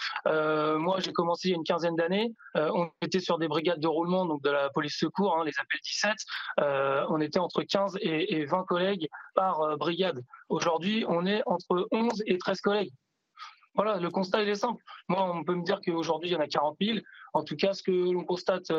Moi, 0.77 0.99
j'ai 0.99 1.13
commencé 1.13 1.49
il 1.49 1.51
y 1.51 1.53
a 1.53 1.57
une 1.57 1.63
quinzaine 1.63 1.95
d'années. 1.95 2.33
Euh, 2.55 2.69
on 2.73 2.89
était 3.01 3.19
sur 3.19 3.37
des 3.37 3.47
brigades 3.47 3.79
de 3.79 3.87
roulement, 3.87 4.25
donc 4.25 4.41
de 4.43 4.49
la 4.49 4.69
police 4.69 4.97
secours, 4.97 5.35
hein, 5.37 5.43
les 5.45 5.53
appels 5.59 5.79
17. 5.83 6.13
Euh, 6.59 7.05
on 7.09 7.21
était 7.21 7.39
entre 7.39 7.63
15 7.63 7.97
et, 8.01 8.45
20 8.45 8.63
collègues 8.63 9.07
par 9.35 9.77
brigade. 9.77 10.23
Aujourd'hui, 10.49 11.05
on 11.07 11.25
est 11.25 11.41
entre 11.45 11.87
11 11.91 12.23
et 12.25 12.37
13 12.37 12.61
collègues. 12.61 12.91
Voilà, 13.75 13.97
le 13.97 14.09
constat 14.09 14.41
il 14.41 14.49
est 14.49 14.55
simple. 14.55 14.81
Moi, 15.07 15.23
on 15.23 15.43
peut 15.43 15.53
me 15.53 15.63
dire 15.63 15.79
qu'aujourd'hui, 15.85 16.29
il 16.29 16.33
y 16.33 16.35
en 16.35 16.39
a 16.39 16.47
40 16.47 16.77
000. 16.81 16.99
En 17.33 17.43
tout 17.43 17.55
cas, 17.55 17.73
ce 17.73 17.83
que 17.83 17.91
l'on 17.91 18.23
constate 18.23 18.71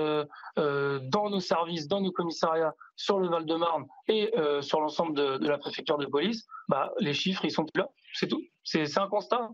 dans 0.56 1.30
nos 1.30 1.40
services, 1.40 1.86
dans 1.86 2.00
nos 2.00 2.10
commissariats, 2.10 2.74
sur 2.96 3.20
le 3.20 3.28
Val-de-Marne 3.28 3.86
et 4.08 4.32
sur 4.60 4.80
l'ensemble 4.80 5.14
de, 5.14 5.46
la 5.46 5.58
préfecture 5.58 5.98
de 5.98 6.06
police, 6.06 6.46
bah, 6.66 6.92
les 6.98 7.14
chiffres, 7.14 7.44
ils 7.44 7.52
sont 7.52 7.64
plus 7.64 7.80
là. 7.80 7.88
C'est 8.12 8.26
tout. 8.26 8.42
C'est 8.64 8.98
un 8.98 9.06
constat. 9.06 9.50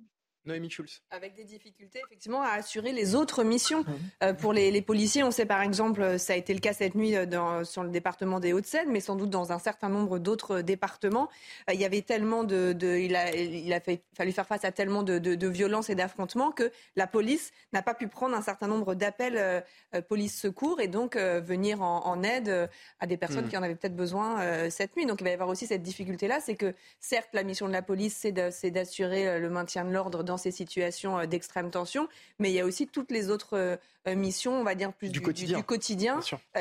Noémie 0.47 0.71
Schulz. 0.71 1.01
Avec 1.11 1.35
des 1.35 1.45
difficultés, 1.45 2.01
effectivement, 2.05 2.43
à 2.43 2.51
assurer 2.51 2.93
les 2.93 3.15
autres 3.15 3.45
missions. 3.45 3.81
Mhm. 3.81 3.95
Euh, 4.23 4.35
pour 4.35 4.53
les, 4.53 4.83
policiers, 4.83 5.23
on 5.23 5.31
sait 5.31 5.47
par 5.47 5.63
exemple, 5.63 6.19
ça 6.19 6.35
a 6.35 6.37
été 6.37 6.53
le 6.53 6.61
cas 6.61 6.73
cette 6.73 6.95
nuit 6.95 7.17
euh, 7.17 7.27
dans, 7.27 7.65
sur 7.65 7.83
le 7.83 7.89
département 7.89 8.41
des 8.41 8.53
Hauts-de-Seine, 8.53 8.91
mais 8.91 9.01
sans 9.01 9.17
doute 9.17 9.31
dans 9.31 9.53
un 9.53 9.59
certain 9.59 9.89
nombre 9.89 10.19
d'autres 10.19 10.61
départements. 10.61 11.29
Euh, 11.71 11.75
il 11.75 11.81
y 11.81 11.85
avait 11.85 12.03
tellement 12.03 12.45
de. 12.45 12.77
il 12.83 13.17
a, 13.17 13.35
il 13.35 13.73
a 13.73 13.81
fait, 13.81 14.03
fallu 14.15 14.33
faire 14.33 14.47
face 14.47 14.65
à 14.65 14.73
tellement 14.73 15.03
de, 15.03 15.19
de, 15.19 15.49
violences 15.49 15.89
et 15.91 15.95
d'affrontements 15.95 16.51
que 16.51 16.71
la 16.97 17.07
police 17.07 17.53
n'a 17.73 17.83
pas 17.83 17.95
pu 17.95 18.09
prendre 18.09 18.37
un 18.37 18.43
certain 18.43 18.67
nombre 18.67 18.95
d'appels 18.95 19.65
police-secours 20.09 20.81
et 20.81 20.89
donc 20.89 21.17
venir 21.17 21.83
en, 21.83 22.23
aide 22.23 22.69
à 22.99 23.07
des 23.07 23.17
personnes 23.17 23.45
mhm. 23.45 23.51
qui 23.51 23.57
en 23.57 23.63
avaient 23.63 23.75
peut-être 23.77 23.97
besoin 23.97 24.71
cette 24.71 24.97
nuit. 24.97 25.07
Donc 25.07 25.21
il 25.21 25.25
va 25.25 25.31
y 25.31 25.33
avoir 25.33 25.49
aussi 25.49 25.67
cette 25.67 25.83
difficulté-là, 25.83 26.41
c'est 26.41 26.57
que 26.57 26.75
certes, 26.99 27.29
la 27.33 27.45
mission 27.45 27.69
de 27.69 27.73
la 27.73 27.83
police, 27.83 28.17
c'est 28.17 28.71
d'assurer 28.71 29.39
le 29.39 29.51
maintien 29.51 29.85
de 29.85 29.91
l'ordre 29.91 30.23
dans 30.23 30.34
ces 30.37 30.51
situations 30.51 31.18
euh, 31.18 31.26
d'extrême 31.26 31.70
tension, 31.70 32.09
mais 32.39 32.51
il 32.51 32.55
y 32.55 32.61
a 32.61 32.64
aussi 32.64 32.87
toutes 32.87 33.11
les 33.11 33.30
autres 33.30 33.57
euh, 33.57 33.76
euh, 34.07 34.14
missions, 34.14 34.53
on 34.53 34.64
va 34.64 34.74
dire 34.74 34.93
plus 34.93 35.11
du, 35.11 35.20
quotidien, 35.20 36.20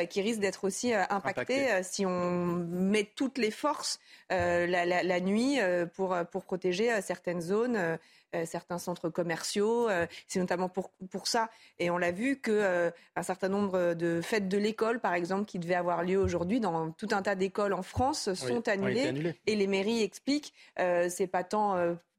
qui 0.09 0.21
risquent 0.21 0.39
d'être 0.39 0.63
aussi 0.63 0.93
impactées 0.93 1.83
si 1.83 2.05
on 2.05 2.45
met 2.45 3.09
toutes 3.15 3.37
les 3.37 3.51
forces 3.51 3.99
la, 4.29 5.19
nuit 5.19 5.59
pour, 5.93 6.15
pour 6.31 6.45
protéger 6.45 7.01
certaines 7.01 7.41
zones. 7.41 7.99
certains 8.45 8.77
centres 8.77 9.09
commerciaux. 9.09 9.89
c'est 10.27 10.39
notamment 10.39 10.69
pour, 10.69 10.91
pour 11.11 11.27
ça. 11.27 11.49
Et 11.79 11.89
on 11.89 11.97
l'a 11.97 12.11
vu 12.11 12.39
que 12.39 12.91
un 13.17 13.23
certain 13.23 13.49
nombre 13.49 13.93
de 13.93 14.21
fêtes 14.21 14.47
de 14.47 14.57
l'école, 14.57 15.01
par 15.01 15.13
exemple, 15.13 15.43
qui 15.43 15.59
devaient 15.59 15.75
avoir 15.75 16.03
lieu 16.03 16.17
aujourd'hui 16.17 16.61
dans 16.61 16.91
tout 16.91 17.09
un 17.11 17.21
tas 17.21 17.35
d'écoles 17.35 17.73
en 17.73 17.83
France, 17.83 18.33
sont 18.33 18.67
annulées. 18.69 19.35
Et 19.47 19.55
les 19.57 19.67
mairies 19.67 20.01
expliquent, 20.01 20.53
c'est 20.77 21.27
pas 21.27 21.43
tant 21.43 21.75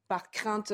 par 0.09 0.31
crainte 0.31 0.73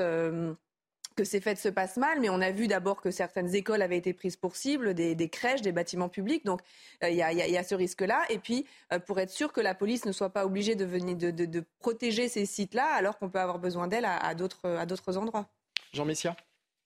que 1.21 1.25
ces 1.25 1.43
fêtes 1.43 1.59
se 1.59 1.69
passent 1.69 1.99
mal, 1.99 2.19
mais 2.19 2.31
on 2.31 2.41
a 2.41 2.51
vu 2.51 2.67
d'abord 2.67 3.03
que 3.03 3.11
certaines 3.11 3.55
écoles 3.55 3.83
avaient 3.83 3.99
été 3.99 4.15
prises 4.15 4.37
pour 4.37 4.57
cible, 4.57 4.95
des, 4.95 5.29
crèches, 5.29 5.61
des 5.61 5.71
bâtiments 5.71 6.09
publics. 6.09 6.47
Donc 6.47 6.63
euh, 7.05 7.11
il 7.11 7.17
y, 7.17 7.23
a 7.23 7.63
ce 7.63 7.75
risque-là. 7.75 8.25
Et 8.31 8.39
puis 8.39 8.65
euh, 8.91 8.99
pour 8.99 9.21
être 9.21 9.29
sûr 9.29 9.53
que 9.53 9.61
la 9.61 9.75
police 9.75 10.07
ne 10.07 10.13
soit 10.13 10.31
pas 10.31 10.47
obligée 10.47 10.77
de 10.77 10.87
venir 10.87 11.19
de, 11.19 11.65
protéger 11.79 12.29
ces 12.29 12.47
sites-là, 12.47 12.87
alors 12.87 13.19
qu'on 13.19 13.29
peut 13.29 13.39
avoir 13.39 13.59
besoin 13.59 13.87
d'elle 13.87 14.07
à, 14.07 14.35
d'autres 14.35 15.19
endroits. 15.19 15.47
Jean 15.93 16.07
Messia. 16.07 16.35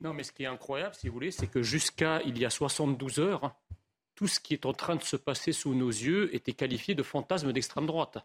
Non, 0.00 0.12
mais 0.12 0.24
ce 0.24 0.32
qui 0.32 0.42
est 0.42 0.46
incroyable, 0.46 0.96
si 0.96 1.06
vous 1.06 1.14
voulez, 1.14 1.30
c'est 1.30 1.46
que 1.46 1.62
jusqu'à 1.62 2.20
il 2.22 2.36
y 2.36 2.44
a 2.44 2.50
72 2.50 3.20
heures, 3.20 3.54
tout 4.16 4.26
ce 4.26 4.40
qui 4.40 4.52
est 4.52 4.66
en 4.66 4.72
train 4.72 4.96
de 4.96 5.04
se 5.04 5.14
passer 5.14 5.52
sous 5.52 5.76
nos 5.76 5.90
yeux 5.90 6.34
était 6.34 6.54
qualifié 6.54 6.96
de 6.96 7.04
fantasme 7.04 7.52
d'extrême 7.52 7.86
droite. 7.86 8.18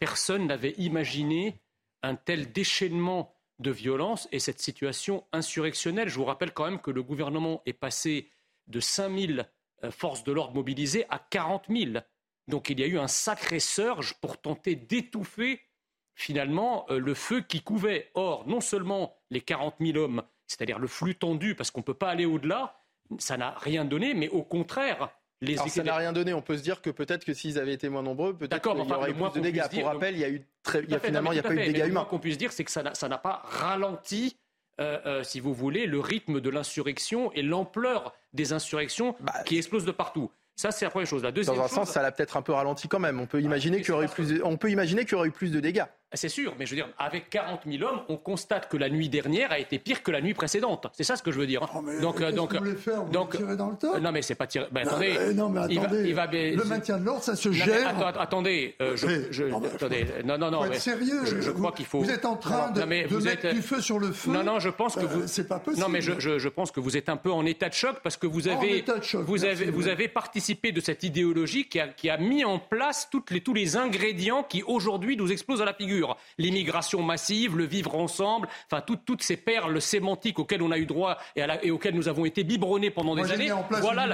Personne 0.00 0.48
n'avait 0.48 0.74
imaginé 0.78 1.60
un 2.02 2.16
tel 2.16 2.50
déchaînement 2.50 3.37
de 3.58 3.70
violence 3.70 4.28
et 4.32 4.38
cette 4.38 4.60
situation 4.60 5.24
insurrectionnelle. 5.32 6.08
Je 6.08 6.16
vous 6.16 6.24
rappelle 6.24 6.52
quand 6.52 6.64
même 6.64 6.80
que 6.80 6.90
le 6.90 7.02
gouvernement 7.02 7.62
est 7.66 7.72
passé 7.72 8.30
de 8.66 8.80
5 8.80 9.18
000 9.18 9.32
euh, 9.84 9.90
forces 9.90 10.24
de 10.24 10.32
l'ordre 10.32 10.54
mobilisées 10.54 11.06
à 11.10 11.18
40 11.18 11.64
000. 11.68 12.00
Donc 12.46 12.70
il 12.70 12.80
y 12.80 12.82
a 12.82 12.86
eu 12.86 12.98
un 12.98 13.08
sacré 13.08 13.60
surge 13.60 14.14
pour 14.20 14.40
tenter 14.40 14.74
d'étouffer 14.74 15.60
finalement 16.14 16.86
euh, 16.90 16.98
le 16.98 17.14
feu 17.14 17.40
qui 17.40 17.62
couvait. 17.62 18.10
Or, 18.14 18.46
non 18.46 18.60
seulement 18.60 19.16
les 19.30 19.40
40 19.40 19.76
000 19.80 19.98
hommes, 19.98 20.22
c'est-à-dire 20.46 20.78
le 20.78 20.88
flux 20.88 21.14
tendu, 21.14 21.54
parce 21.54 21.70
qu'on 21.70 21.80
ne 21.80 21.84
peut 21.84 21.94
pas 21.94 22.10
aller 22.10 22.26
au-delà, 22.26 22.80
ça 23.18 23.36
n'a 23.36 23.50
rien 23.58 23.84
donné, 23.84 24.14
mais 24.14 24.28
au 24.28 24.42
contraire, 24.42 25.10
ça 25.68 25.82
n'a 25.82 25.96
rien 25.96 26.12
donné. 26.12 26.34
On 26.34 26.42
peut 26.42 26.56
se 26.56 26.62
dire 26.62 26.80
que 26.82 26.90
peut-être 26.90 27.24
que 27.24 27.34
s'ils 27.34 27.58
avaient 27.58 27.74
été 27.74 27.88
moins 27.88 28.02
nombreux, 28.02 28.36
peut-être 28.36 28.62
qu'il 28.62 28.88
y 28.88 28.92
aurait 28.92 29.10
eu 29.10 29.14
plus 29.14 29.32
de 29.34 29.40
dégâts. 29.40 29.62
Pour 29.70 29.86
rappel, 29.86 30.14
il 30.14 30.20
y 30.20 30.24
a 30.24 30.30
eu 30.30 30.42
finalement, 31.02 31.32
il 31.32 31.36
n'y 31.36 31.40
a 31.40 31.42
pas 31.42 31.54
eu 31.54 31.58
de 31.58 31.72
dégâts 31.72 31.88
humains. 31.88 32.04
Ce 32.04 32.10
qu'on 32.10 32.18
puisse 32.18 32.38
dire, 32.38 32.52
c'est 32.52 32.64
que 32.64 32.70
ça 32.70 32.82
n'a 32.82 33.18
pas 33.18 33.42
ralenti 33.44 34.36
euh, 34.80 34.98
euh, 35.06 35.22
si 35.24 35.40
vous 35.40 35.52
voulez, 35.54 35.86
le 35.86 35.98
rythme 35.98 36.40
de 36.40 36.50
l'insurrection 36.50 37.32
et 37.32 37.42
l'ampleur 37.42 38.14
des 38.32 38.52
insurrections 38.52 39.16
bah, 39.20 39.32
qui 39.44 39.56
explosent 39.56 39.84
de 39.84 39.90
partout. 39.90 40.30
Ça, 40.54 40.70
c'est 40.70 40.84
la 40.84 40.90
première 40.90 41.08
chose. 41.08 41.22
La 41.22 41.32
deuxième 41.32 41.56
Dans 41.56 41.64
un 41.64 41.68
sens, 41.68 41.90
ça 41.90 42.02
l'a 42.02 42.12
peut-être 42.12 42.36
un 42.36 42.42
peu 42.42 42.52
ralenti 42.52 42.88
quand 42.88 42.98
même. 42.98 43.20
On 43.20 43.26
peut 43.26 43.40
imaginer 43.40 43.78
qu'il 43.78 43.88
y 43.88 43.92
aurait 43.92 44.08
plus. 44.08 44.42
On 44.42 44.56
peut 44.56 44.70
imaginer 44.70 45.04
qu'il 45.04 45.12
y 45.12 45.14
aurait 45.14 45.28
eu 45.28 45.32
plus 45.32 45.50
de 45.50 45.60
dégâts. 45.60 45.84
C'est 46.14 46.30
sûr, 46.30 46.54
mais 46.58 46.64
je 46.64 46.70
veux 46.70 46.76
dire, 46.76 46.88
avec 46.98 47.28
40 47.28 47.60
000 47.66 47.82
hommes, 47.84 48.00
on 48.08 48.16
constate 48.16 48.70
que 48.70 48.78
la 48.78 48.88
nuit 48.88 49.10
dernière 49.10 49.52
a 49.52 49.58
été 49.58 49.78
pire 49.78 50.02
que 50.02 50.10
la 50.10 50.22
nuit 50.22 50.32
précédente. 50.32 50.86
C'est 50.94 51.04
ça 51.04 51.16
ce 51.16 51.22
que 51.22 51.30
je 51.30 51.38
veux 51.38 51.46
dire. 51.46 51.68
Oh, 51.74 51.82
donc, 52.00 52.22
euh, 52.22 52.32
donc, 52.32 52.54
vous 52.54 52.76
faire, 52.76 53.04
vous 53.04 53.12
donc, 53.12 53.36
tirer 53.36 53.56
dans 53.56 53.68
le 53.68 53.76
tas 53.76 54.00
Non, 54.00 54.10
mais 54.10 54.22
c'est 54.22 54.34
pas 54.34 54.46
tirer. 54.46 54.68
Ben, 54.72 54.84
non, 54.84 54.92
attendez, 54.92 55.16
mais, 55.18 55.34
non, 55.34 55.48
mais 55.50 55.60
attendez. 55.60 55.74
Il 56.08 56.14
va, 56.14 56.26
il 56.32 56.56
va, 56.56 56.62
le 56.62 56.64
maintien 56.64 56.96
de 56.96 57.04
l'ordre, 57.04 57.22
ça 57.22 57.36
se 57.36 57.52
gère. 57.52 57.94
Non, 57.98 58.06
attendez, 58.06 58.74
euh, 58.80 58.96
je, 58.96 59.30
je, 59.30 59.44
non, 59.44 59.62
attendez, 59.62 60.06
non, 60.24 60.38
non, 60.38 60.50
non. 60.50 60.62
Faut 60.62 60.72
être 60.72 60.80
sérieux. 60.80 61.26
Je, 61.26 61.42
je 61.42 61.50
crois 61.50 61.72
qu'il 61.72 61.84
faut. 61.84 62.00
Vous 62.00 62.10
êtes 62.10 62.24
en 62.24 62.36
train 62.36 62.70
de, 62.70 62.80
de 62.80 63.06
vous 63.08 63.20
mettre 63.20 63.44
êtes... 63.44 63.54
du 63.54 63.60
feu 63.60 63.82
sur 63.82 63.98
le 63.98 64.10
feu. 64.10 64.30
Non, 64.30 64.42
non, 64.42 64.60
je 64.60 64.70
pense 64.70 64.94
que 64.94 65.00
euh, 65.00 65.08
vous. 65.08 65.26
C'est 65.26 65.46
pas 65.46 65.58
possible. 65.58 65.82
Non, 65.82 65.90
mais 65.90 66.00
je, 66.00 66.38
je, 66.38 66.48
pense 66.48 66.70
que 66.70 66.80
vous 66.80 66.96
êtes 66.96 67.10
un 67.10 67.18
peu 67.18 67.30
en 67.30 67.44
état 67.44 67.68
de 67.68 67.74
choc 67.74 67.98
parce 68.02 68.16
que 68.16 68.26
vous 68.26 68.48
avez, 68.48 68.82
choc, 69.02 69.24
vous 69.26 69.44
avez, 69.44 69.70
vous 69.70 69.88
avez 69.88 70.08
participé 70.08 70.72
de 70.72 70.80
cette 70.80 71.02
idéologie 71.02 71.68
qui 71.68 71.80
a, 71.80 71.88
qui 71.88 72.08
a 72.08 72.16
mis 72.16 72.46
en 72.46 72.58
place 72.58 73.08
toutes 73.10 73.30
les, 73.30 73.42
tous 73.42 73.52
les 73.52 73.76
ingrédients 73.76 74.42
qui 74.42 74.62
aujourd'hui 74.62 75.18
nous 75.18 75.30
explosent 75.30 75.60
à 75.60 75.66
la 75.66 75.74
figure. 75.74 75.97
L'immigration 76.38 77.02
massive, 77.02 77.56
le 77.56 77.64
vivre 77.64 77.94
ensemble, 77.94 78.48
enfin 78.70 78.82
toutes 78.82 79.22
ces 79.22 79.36
perles 79.36 79.80
sémantiques 79.80 80.38
auxquelles 80.38 80.62
on 80.62 80.70
a 80.70 80.78
eu 80.78 80.86
droit 80.86 81.18
et, 81.36 81.42
à 81.42 81.64
et 81.64 81.70
auxquelles 81.70 81.94
nous 81.94 82.08
avons 82.08 82.24
été 82.24 82.44
biberonnés 82.44 82.90
pendant 82.90 83.14
des 83.14 83.30
années. 83.30 83.50
Voilà, 83.70 84.06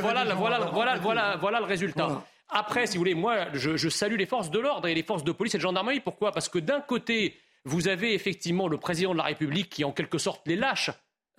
voilà, 0.00 0.34
voilà, 0.34 0.34
voilà, 0.34 0.96
voilà, 0.98 1.36
voilà, 1.36 1.60
le 1.60 1.66
résultat. 1.66 2.22
Après, 2.48 2.86
si 2.86 2.96
vous 2.96 3.00
voulez, 3.00 3.14
moi, 3.14 3.46
je, 3.54 3.88
salue 3.88 4.16
les 4.16 4.26
forces 4.26 4.50
de 4.50 4.58
l'ordre 4.58 4.86
et 4.88 4.94
les 4.94 5.02
forces 5.02 5.24
de 5.24 5.32
police 5.32 5.54
et 5.54 5.58
de 5.58 5.62
gendarmerie. 5.62 6.00
Pourquoi? 6.00 6.32
Parce 6.32 6.48
que 6.48 6.58
d'un 6.58 6.80
côté, 6.80 7.38
vous 7.64 7.88
avez 7.88 8.14
effectivement 8.14 8.68
le 8.68 8.78
président 8.78 9.12
de 9.12 9.18
la 9.18 9.24
République 9.24 9.68
qui, 9.68 9.84
en 9.84 9.92
quelque 9.92 10.18
sorte, 10.18 10.46
les 10.46 10.56
lâche. 10.56 10.90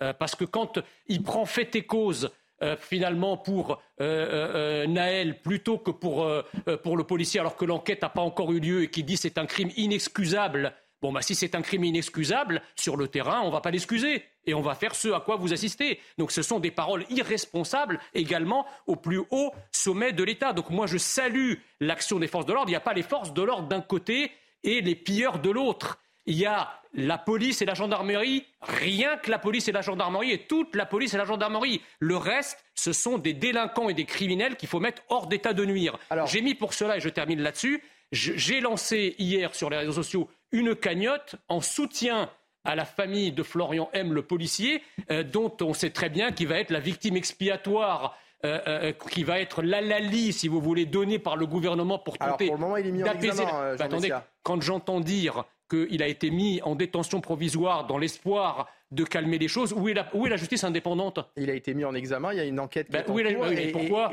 Euh, 0.02 0.12
parce 0.12 0.36
que 0.36 0.44
quand 0.44 0.78
il 1.08 1.22
prend 1.22 1.44
fait 1.44 1.74
et 1.74 1.82
cause 1.82 2.30
euh, 2.60 2.76
finalement 2.76 3.36
pour 3.36 3.72
euh, 3.72 3.74
euh, 4.00 4.86
Naël 4.88 5.40
plutôt 5.42 5.78
que 5.78 5.92
pour, 5.92 6.26
le 6.26 7.04
policier 7.04 7.38
alors 7.38 7.56
que 7.56 7.64
l'enquête 7.64 8.02
n'a 8.02 8.08
pas 8.08 8.20
encore 8.20 8.50
eu 8.52 8.58
lieu 8.58 8.82
et 8.82 8.90
qui 8.90 9.04
dit 9.04 9.16
c'est 9.16 9.38
un 9.38 9.46
crime 9.46 9.70
inexcusable. 9.76 10.74
Bon, 11.00 11.12
bah, 11.12 11.22
si 11.22 11.36
c'est 11.36 11.54
un 11.54 11.62
crime 11.62 11.84
inexcusable, 11.84 12.60
sur 12.74 12.96
le 12.96 13.06
terrain, 13.06 13.42
on 13.42 13.46
ne 13.46 13.52
va 13.52 13.60
pas 13.60 13.70
l'excuser. 13.70 14.24
Et 14.46 14.54
on 14.54 14.62
va 14.62 14.74
faire 14.74 14.96
ce 14.96 15.08
à 15.08 15.20
quoi 15.20 15.36
vous 15.36 15.52
assistez. 15.52 16.00
Donc 16.16 16.32
ce 16.32 16.42
sont 16.42 16.58
des 16.58 16.72
paroles 16.72 17.04
irresponsables 17.10 18.00
également 18.14 18.66
au 18.86 18.96
plus 18.96 19.22
haut 19.30 19.52
sommet 19.70 20.12
de 20.12 20.24
l'État. 20.24 20.52
Donc 20.52 20.70
moi, 20.70 20.86
je 20.86 20.98
salue 20.98 21.54
l'action 21.78 22.18
des 22.18 22.26
forces 22.26 22.46
de 22.46 22.52
l'ordre. 22.52 22.68
Il 22.68 22.72
n'y 22.72 22.76
a 22.76 22.80
pas 22.80 22.94
les 22.94 23.02
forces 23.02 23.32
de 23.32 23.42
l'ordre 23.42 23.68
d'un 23.68 23.82
côté 23.82 24.32
et 24.64 24.80
les 24.80 24.96
pilleurs 24.96 25.38
de 25.38 25.50
l'autre. 25.50 26.00
Il 26.28 26.36
y 26.36 26.44
a 26.44 26.68
la 26.92 27.16
police 27.16 27.62
et 27.62 27.64
la 27.64 27.72
gendarmerie, 27.72 28.44
rien 28.60 29.16
que 29.16 29.30
la 29.30 29.38
police 29.38 29.66
et 29.68 29.72
la 29.72 29.80
gendarmerie, 29.80 30.30
et 30.30 30.46
toute 30.46 30.76
la 30.76 30.84
police 30.84 31.14
et 31.14 31.16
la 31.16 31.24
gendarmerie. 31.24 31.80
Le 32.00 32.18
reste, 32.18 32.62
ce 32.74 32.92
sont 32.92 33.16
des 33.16 33.32
délinquants 33.32 33.88
et 33.88 33.94
des 33.94 34.04
criminels 34.04 34.56
qu'il 34.56 34.68
faut 34.68 34.78
mettre 34.78 35.02
hors 35.08 35.26
d'état 35.26 35.54
de 35.54 35.64
nuire. 35.64 35.98
J'ai 36.26 36.42
mis 36.42 36.54
pour 36.54 36.74
cela, 36.74 36.98
et 36.98 37.00
je 37.00 37.08
termine 37.08 37.40
là-dessus, 37.40 37.82
j'ai 38.12 38.60
lancé 38.60 39.16
hier 39.18 39.54
sur 39.54 39.70
les 39.70 39.78
réseaux 39.78 39.92
sociaux 39.92 40.28
une 40.52 40.74
cagnotte 40.76 41.36
en 41.48 41.62
soutien 41.62 42.30
à 42.64 42.74
la 42.74 42.84
famille 42.84 43.32
de 43.32 43.42
Florian 43.42 43.88
M, 43.94 44.12
le 44.12 44.22
policier, 44.22 44.82
euh, 45.10 45.22
dont 45.22 45.56
on 45.62 45.72
sait 45.72 45.90
très 45.90 46.10
bien 46.10 46.32
qu'il 46.32 46.48
va 46.48 46.58
être 46.58 46.70
la 46.70 46.80
victime 46.80 47.16
expiatoire 47.16 48.18
euh, 48.44 48.60
euh, 48.66 48.92
qui 49.10 49.24
va 49.24 49.40
être 49.40 49.62
l'alali, 49.62 50.32
si 50.32 50.48
vous 50.48 50.60
voulez, 50.60 50.84
donné 50.84 51.18
par 51.18 51.36
le 51.36 51.46
gouvernement 51.46 51.98
pour 51.98 52.18
tenter 52.18 52.50
d'apaiser. 52.50 53.44
Bah, 53.44 53.76
attendez, 53.80 54.12
quand 54.42 54.60
j'entends 54.60 55.00
dire 55.00 55.44
qu'il 55.68 56.02
a 56.02 56.08
été 56.08 56.30
mis 56.30 56.60
en 56.62 56.74
détention 56.74 57.20
provisoire 57.20 57.86
dans 57.86 57.98
l'espoir 57.98 58.68
de 58.90 59.04
calmer 59.04 59.38
les 59.38 59.48
choses, 59.48 59.72
où 59.72 59.88
est 59.88 59.94
la, 59.94 60.08
où 60.14 60.26
est 60.26 60.30
la 60.30 60.36
justice 60.36 60.64
indépendante? 60.64 61.20
Il 61.36 61.50
a 61.50 61.54
été 61.54 61.74
mis 61.74 61.84
en 61.84 61.94
examen, 61.94 62.32
il 62.32 62.38
y 62.38 62.40
a 62.40 62.44
une 62.44 62.60
enquête. 62.60 62.86
Qui 62.86 62.92
bah, 62.92 63.00
est 63.00 63.36
en 63.36 63.50
et, 63.50 63.72
pourquoi? 63.72 64.10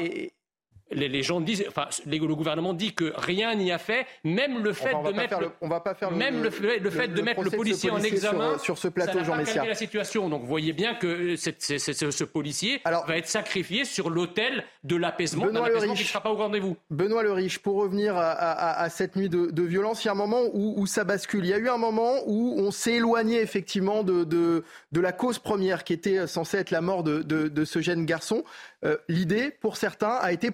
Les, 0.91 1.23
gens 1.23 1.41
disent, 1.41 1.65
enfin, 1.67 1.87
le 2.05 2.35
gouvernement 2.35 2.73
dit 2.73 2.93
que 2.93 3.11
rien 3.15 3.55
n'y 3.55 3.71
a 3.71 3.77
fait, 3.77 4.05
même 4.23 4.63
le 4.63 4.71
fait 4.71 4.93
de 4.93 5.11
mettre, 5.11 5.39
le, 5.39 5.51
on 5.61 5.67
va 5.67 5.79
pas 5.79 5.95
faire 5.95 6.11
même 6.11 6.43
le, 6.43 6.51
fait, 6.51 6.79
de 6.79 7.21
mettre 7.21 7.41
le 7.41 7.49
policier, 7.49 7.89
en 7.89 7.99
examen 7.99 8.57
sur, 8.59 8.77
ce 8.77 8.87
plateau, 8.87 9.23
Jean 9.23 9.35
Messia. 9.35 9.65
la 9.65 9.75
situation. 9.75 10.29
Donc, 10.29 10.41
vous 10.41 10.47
voyez 10.47 10.73
bien 10.73 10.93
que 10.95 11.35
ce 11.35 12.23
policier 12.23 12.81
va 12.85 13.17
être 13.17 13.27
sacrifié 13.27 13.85
sur 13.85 14.09
l'autel 14.09 14.63
de 14.83 14.95
l'apaisement, 14.95 15.47
d'un 15.47 15.63
apaisement 15.63 15.93
qui 15.93 16.03
ne 16.03 16.07
sera 16.07 16.21
pas 16.21 16.31
au 16.31 16.35
rendez-vous. 16.35 16.77
Benoît 16.89 17.23
Le 17.23 17.31
Riche, 17.31 17.59
pour 17.59 17.75
revenir 17.75 18.15
à, 18.17 18.87
cette 18.89 19.15
nuit 19.15 19.29
de, 19.29 19.63
violence, 19.63 20.03
il 20.03 20.07
y 20.07 20.09
a 20.09 20.13
un 20.13 20.15
moment 20.15 20.41
où, 20.53 20.85
ça 20.85 21.03
bascule. 21.03 21.45
Il 21.45 21.49
y 21.49 21.53
a 21.53 21.57
eu 21.57 21.69
un 21.69 21.77
moment 21.77 22.19
où 22.27 22.55
on 22.57 22.69
s'est 22.69 22.93
éloigné 22.93 23.41
effectivement 23.41 24.03
de, 24.03 24.23
de, 24.23 24.63
la 24.93 25.11
cause 25.11 25.39
première 25.39 25.83
qui 25.83 25.93
était 25.93 26.27
censée 26.27 26.57
être 26.57 26.71
la 26.71 26.81
mort 26.81 27.03
de, 27.03 27.65
ce 27.65 27.81
jeune 27.81 28.05
garçon. 28.05 28.43
Euh, 28.83 28.97
l'idée, 29.07 29.49
pour 29.49 29.77
certains, 29.77 30.15
a 30.21 30.31
été 30.31 30.51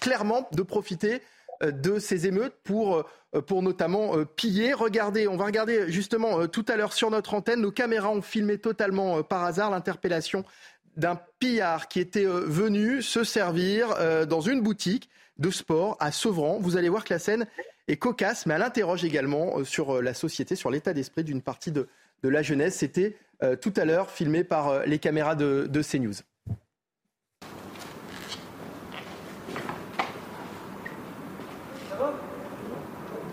clairement 0.00 0.48
de 0.52 0.62
profiter 0.62 1.20
euh, 1.62 1.70
de 1.70 1.98
ces 1.98 2.26
émeutes 2.26 2.54
pour, 2.64 3.06
euh, 3.34 3.40
pour 3.40 3.62
notamment 3.62 4.24
piller. 4.36 4.72
Regardez, 4.72 5.28
on 5.28 5.36
va 5.36 5.44
regarder 5.44 5.90
justement 5.90 6.46
tout 6.46 6.64
à 6.68 6.76
l'heure 6.76 6.92
sur 6.92 7.10
notre 7.10 7.34
antenne, 7.34 7.60
nos 7.60 7.72
caméras 7.72 8.10
ont 8.10 8.22
filmé 8.22 8.58
totalement 8.58 9.22
par 9.22 9.44
hasard 9.44 9.70
l'interpellation 9.70 10.44
d'un 10.96 11.18
pillard 11.38 11.88
qui 11.88 12.00
était 12.00 12.24
venu 12.26 13.00
se 13.00 13.22
servir 13.22 13.94
dans 14.26 14.40
une 14.40 14.60
boutique 14.60 15.08
de 15.38 15.50
sport 15.50 15.96
à 16.00 16.10
Sevran. 16.10 16.58
Vous 16.60 16.76
allez 16.76 16.88
voir 16.88 17.04
que 17.04 17.14
la 17.14 17.20
scène 17.20 17.46
est 17.86 17.96
cocasse, 17.96 18.44
mais 18.44 18.54
elle 18.54 18.62
interroge 18.62 19.04
également 19.04 19.64
sur 19.64 20.02
la 20.02 20.14
société, 20.14 20.56
sur 20.56 20.68
l'état 20.68 20.92
d'esprit 20.92 21.22
d'une 21.22 21.42
partie 21.42 21.70
de, 21.70 21.88
de, 22.24 22.28
la 22.28 22.42
jeunesse. 22.42 22.74
C'était 22.78 23.16
tout 23.60 23.72
à 23.76 23.84
l'heure 23.84 24.10
filmé 24.10 24.42
par 24.42 24.84
les 24.84 24.98
caméras 24.98 25.36
de, 25.36 25.68
de 25.70 25.82
CNews. 25.82 26.16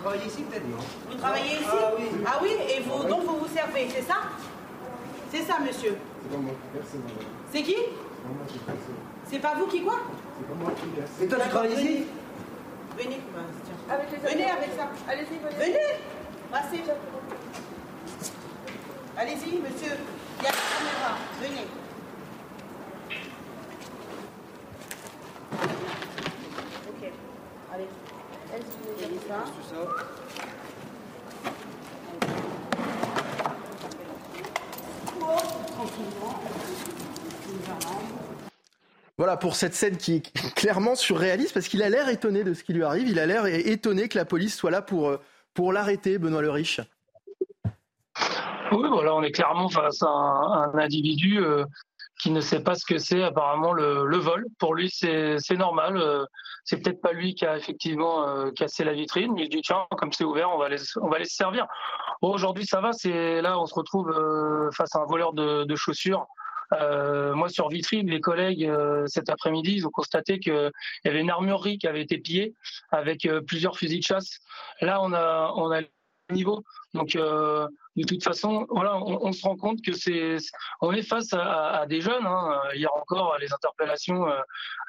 Travaillez 0.07 0.27
ici 0.27 0.43
peut-être 0.43 0.63
Vous 1.09 1.17
travaillez 1.17 1.53
ici 1.55 1.65
ah 1.69 1.91
oui. 1.97 2.05
Ah 2.25 2.39
oui 2.41 2.49
Et 2.69 2.81
vous, 2.81 3.03
donc 3.07 3.23
vous 3.25 3.37
vous 3.39 3.53
servez, 3.53 3.89
c'est 3.89 4.03
ça 4.03 4.15
C'est 5.31 5.41
ça, 5.41 5.59
monsieur 5.59 5.97
C'est 6.23 6.31
pas 6.31 6.37
moi 6.37 6.53
qui 6.61 6.77
verse, 6.77 6.95
C'est 7.51 7.63
qui 7.63 7.75
C'est 9.29 9.39
pas 9.39 9.55
vous 9.55 9.67
qui 9.67 9.81
quoi 9.81 9.99
C'est 10.39 10.47
pas 10.47 10.53
moi 10.55 10.71
qui 10.71 10.99
verse. 10.99 11.11
Et 11.21 11.27
toi, 11.27 11.39
tu 11.43 11.49
travailles 11.49 11.73
ici 11.73 12.05
Venez, 12.97 13.19
avec 13.89 14.11
les 14.11 14.17
venez 14.17 14.49
avec 14.49 14.69
ça. 14.75 14.89
Allez-y, 15.07 15.37
venez. 15.37 15.65
Venez 15.65 15.79
Passez. 16.51 16.81
Allez-y, 19.15 19.57
monsieur. 19.59 19.97
Il 20.39 20.43
y 20.43 20.47
a 20.47 20.51
la 20.51 20.57
caméra. 20.71 21.17
Venez. 21.41 21.67
Ok. 26.89 27.11
Allez. 27.73 27.87
Voilà 39.17 39.35
pour 39.35 39.55
cette 39.55 39.73
scène 39.73 39.97
qui 39.97 40.15
est 40.15 40.53
clairement 40.55 40.95
surréaliste 40.95 41.53
parce 41.53 41.67
qu'il 41.67 41.81
a 41.81 41.89
l'air 41.89 42.07
étonné 42.09 42.43
de 42.43 42.53
ce 42.53 42.63
qui 42.63 42.73
lui 42.73 42.83
arrive. 42.83 43.07
Il 43.07 43.19
a 43.19 43.25
l'air 43.25 43.45
étonné 43.47 44.07
que 44.09 44.17
la 44.17 44.25
police 44.25 44.55
soit 44.55 44.71
là 44.71 44.81
pour, 44.81 45.09
euh, 45.09 45.71
l'arrêter, 45.71 46.19
Benoît 46.19 46.41
Le 46.43 46.51
Riche. 46.51 46.81
Oui, 48.71 48.87
voilà, 48.89 49.15
on 49.15 49.23
est 49.23 49.31
clairement 49.31 49.69
face 49.69 50.03
à 50.03 50.07
un, 50.07 50.77
individu 50.77 51.39
euh, 51.39 51.65
qui 52.19 52.31
ne 52.31 52.41
sait 52.41 52.61
pas 52.61 52.75
ce 52.75 52.85
que 52.85 52.97
c'est 52.97 53.23
apparemment 53.23 53.73
le, 53.73 54.17
vol. 54.17 54.45
Pour 54.59 54.73
lui, 54.73 54.89
c'est 54.89 55.37
normal. 55.51 55.97
Euh, 55.97 56.25
c'est 56.63 56.81
peut-être 56.81 57.01
pas 57.01 57.13
lui 57.13 57.35
qui 57.35 57.45
a 57.45 57.55
effectivement 57.57 58.27
euh, 58.27 58.51
cassé 58.51 58.83
la 58.83 58.93
vitrine, 58.93 59.33
mais 59.33 59.43
il 59.43 59.49
dit 59.49 59.61
tiens, 59.61 59.85
comme 59.97 60.11
c'est 60.11 60.23
ouvert, 60.23 60.49
on 60.51 60.57
va 60.57 60.69
les, 60.69 60.81
on 61.01 61.09
va 61.09 61.19
les 61.19 61.25
servir. 61.25 61.67
Aujourd'hui, 62.21 62.65
ça 62.65 62.81
va. 62.81 62.91
C'est 62.91 63.41
là, 63.41 63.59
on 63.59 63.65
se 63.65 63.75
retrouve 63.75 64.09
euh, 64.09 64.69
face 64.71 64.95
à 64.95 64.99
un 64.99 65.05
voleur 65.05 65.33
de, 65.33 65.75
chaussures. 65.75 66.25
moi, 66.71 67.49
sur 67.49 67.69
vitrine, 67.69 68.09
les 68.09 68.19
collègues 68.19 68.69
cet 69.05 69.29
après-midi, 69.29 69.75
ils 69.75 69.87
ont 69.87 69.91
constaté 69.91 70.39
qu'il 70.39 70.71
y 71.05 71.07
avait 71.07 71.21
une 71.21 71.29
armurerie 71.29 71.77
qui 71.77 71.87
avait 71.87 72.01
été 72.01 72.17
pillée 72.17 72.55
avec 72.91 73.27
plusieurs 73.45 73.77
fusils 73.77 73.99
de 73.99 74.03
chasse. 74.03 74.39
Là, 74.81 74.99
on 75.01 75.13
a, 75.13 75.53
on 75.55 75.69
a 75.69 75.81
le 75.81 75.87
niveau. 76.31 76.63
Donc, 76.93 77.15
de 77.97 78.03
toute 78.03 78.23
façon, 78.23 78.67
voilà, 78.69 78.95
on, 78.97 79.31
se 79.31 79.41
rend 79.43 79.57
compte 79.57 79.81
que 79.81 79.91
c'est, 79.91 80.37
on 80.81 80.91
est 80.91 81.01
face 81.01 81.33
à, 81.33 81.85
des 81.87 81.99
jeunes. 81.99 82.27
Hein. 82.27 82.61
Hier 82.75 82.89
encore, 82.95 83.35
les 83.39 83.51
interpellations, 83.51 84.27
euh, 84.27 84.39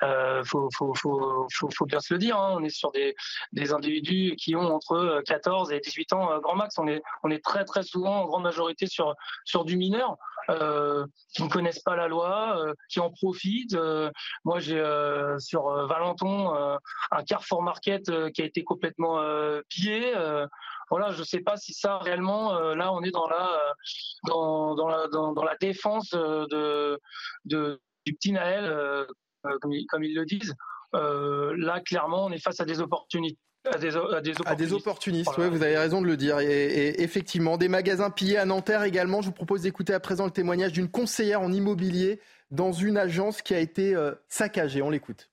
euh 0.03 0.45
faut, 0.45 0.69
faut, 0.77 0.93
faut, 0.95 1.47
faut, 1.51 1.87
bien 1.87 2.01
se 2.01 2.13
le 2.13 2.19
dire. 2.19 2.37
Hein. 2.37 2.55
On 2.59 2.63
est 2.63 2.69
sur 2.69 2.93
des, 2.93 3.15
des, 3.53 3.73
individus 3.73 4.37
qui 4.37 4.55
ont 4.57 4.75
entre 4.75 5.23
14 5.27 5.73
et 5.73 5.81
18 5.81 6.13
ans 6.13 6.33
euh, 6.33 6.41
grand 6.41 6.55
max. 6.55 6.79
On 6.79 6.87
est, 6.87 7.03
on 7.23 7.31
est 7.31 7.43
très 7.43 7.65
très 7.65 7.83
souvent 7.83 8.25
en 8.25 8.27
grande 8.27 8.43
majorité 8.43 8.87
sur 8.87 9.15
sur 9.47 9.65
du 9.65 9.79
mineur. 9.79 10.19
Euh, 10.51 11.07
qui 11.35 11.43
ne 11.43 11.49
connaissent 11.49 11.83
pas 11.83 11.95
la 11.95 12.09
loi, 12.09 12.59
euh, 12.59 12.73
qui 12.89 13.01
en 13.01 13.11
profitent. 13.11 13.75
Euh, 13.75 14.11
moi, 14.45 14.61
j'ai 14.61 14.83
sur 15.39 15.69
Valenton 15.87 16.55
un 17.11 17.25
Carrefour 17.25 17.63
Market 17.63 18.11
qui 18.33 18.43
a 18.43 18.45
été 18.45 18.65
complètement 18.65 19.21
pillé 19.69 20.15
voilà, 20.91 21.11
je 21.11 21.19
ne 21.19 21.25
sais 21.25 21.41
pas 21.41 21.59
si 21.59 21.75
ça 21.75 21.99
réellement, 21.99 22.59
là, 22.75 22.95
on 22.95 23.03
est 23.03 23.11
dans 23.11 23.29
la, 23.29 23.75
dans, 24.27 24.75
dans 24.75 24.89
la, 24.89 25.07
dans, 25.09 25.45
la 25.45 25.55
défense 25.61 26.09
de, 26.11 26.99
de, 27.45 27.79
du 28.07 28.15
petit 28.15 28.33
Naël, 28.33 29.07
comme, 29.61 29.73
comme, 29.91 30.03
ils 30.03 30.15
le 30.15 30.25
disent. 30.25 30.55
là, 30.95 31.81
clairement, 31.81 32.25
on 32.25 32.31
est 32.31 32.43
face 32.43 32.61
à 32.61 32.65
des 32.65 32.81
opportunités. 32.81 33.39
À 33.73 33.79
des, 33.79 33.91
à 34.47 34.55
des, 34.55 34.73
opportunistes, 34.73 35.31
oui, 35.39 35.49
vous 35.49 35.63
avez 35.63 35.77
raison 35.77 36.01
de 36.01 36.07
le 36.07 36.17
dire. 36.17 36.41
Et, 36.41 37.03
effectivement, 37.03 37.57
des 37.57 37.69
magasins 37.69 38.11
pillés 38.11 38.39
à 38.39 38.45
Nanterre 38.45 38.83
également. 38.83 39.21
Je 39.21 39.27
vous 39.27 39.33
propose 39.33 39.63
d'écouter 39.63 39.93
à 39.93 40.01
présent 40.01 40.25
le 40.25 40.31
témoignage 40.31 40.73
d'une 40.73 40.89
conseillère 40.89 41.41
en 41.41 41.53
immobilier 41.53 42.21
dans 42.51 42.73
une 42.73 42.97
agence 42.97 43.43
qui 43.43 43.55
a 43.55 43.59
été 43.59 43.95
saccagée. 44.29 44.83
On 44.83 44.91
l'écoute. 44.91 45.29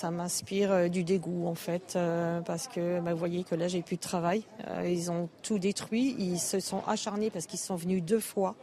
Ça 0.00 0.12
m'inspire 0.12 0.70
euh, 0.70 0.88
du 0.88 1.02
dégoût 1.02 1.48
en 1.48 1.56
fait, 1.56 1.94
euh, 1.96 2.40
parce 2.42 2.68
que 2.68 3.00
bah, 3.00 3.14
vous 3.14 3.18
voyez 3.18 3.42
que 3.42 3.56
là 3.56 3.66
j'ai 3.66 3.82
plus 3.82 3.96
de 3.96 4.00
travail. 4.00 4.44
Euh, 4.68 4.88
ils 4.88 5.10
ont 5.10 5.28
tout 5.42 5.58
détruit, 5.58 6.14
ils 6.20 6.38
se 6.38 6.60
sont 6.60 6.84
acharnés 6.86 7.30
parce 7.30 7.46
qu'ils 7.46 7.58
sont 7.58 7.74
venus 7.74 8.04
deux 8.04 8.20
fois. 8.20 8.54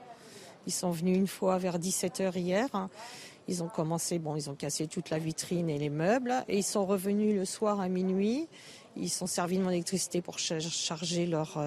Ils 0.66 0.72
sont 0.72 0.91
venus 0.91 1.18
une 1.18 1.28
fois 1.28 1.58
vers 1.58 1.78
17h 1.78 2.38
hier. 2.38 2.70
Ils 3.49 3.62
ont 3.64 3.68
commencé, 3.68 4.18
bon, 4.18 4.38
ils 4.38 4.49
ont 4.49 4.56
cassé 4.56 4.88
toute 4.88 5.10
la 5.10 5.20
vitrine 5.20 5.70
et 5.70 5.78
les 5.78 5.89
meubles, 5.89 6.34
et 6.47 6.60
ils 6.60 6.64
sont 6.64 6.86
revenus 6.86 7.36
le 7.36 7.43
soir 7.43 7.82
à 7.82 7.89
minuit. 7.89 8.47
Ils 8.98 9.10
sont 9.10 9.28
servis 9.28 9.58
de 9.58 9.64
mon 9.64 9.70
électricité 9.70 10.22
pour 10.22 10.39
charger 10.39 11.26
leur 11.26 11.58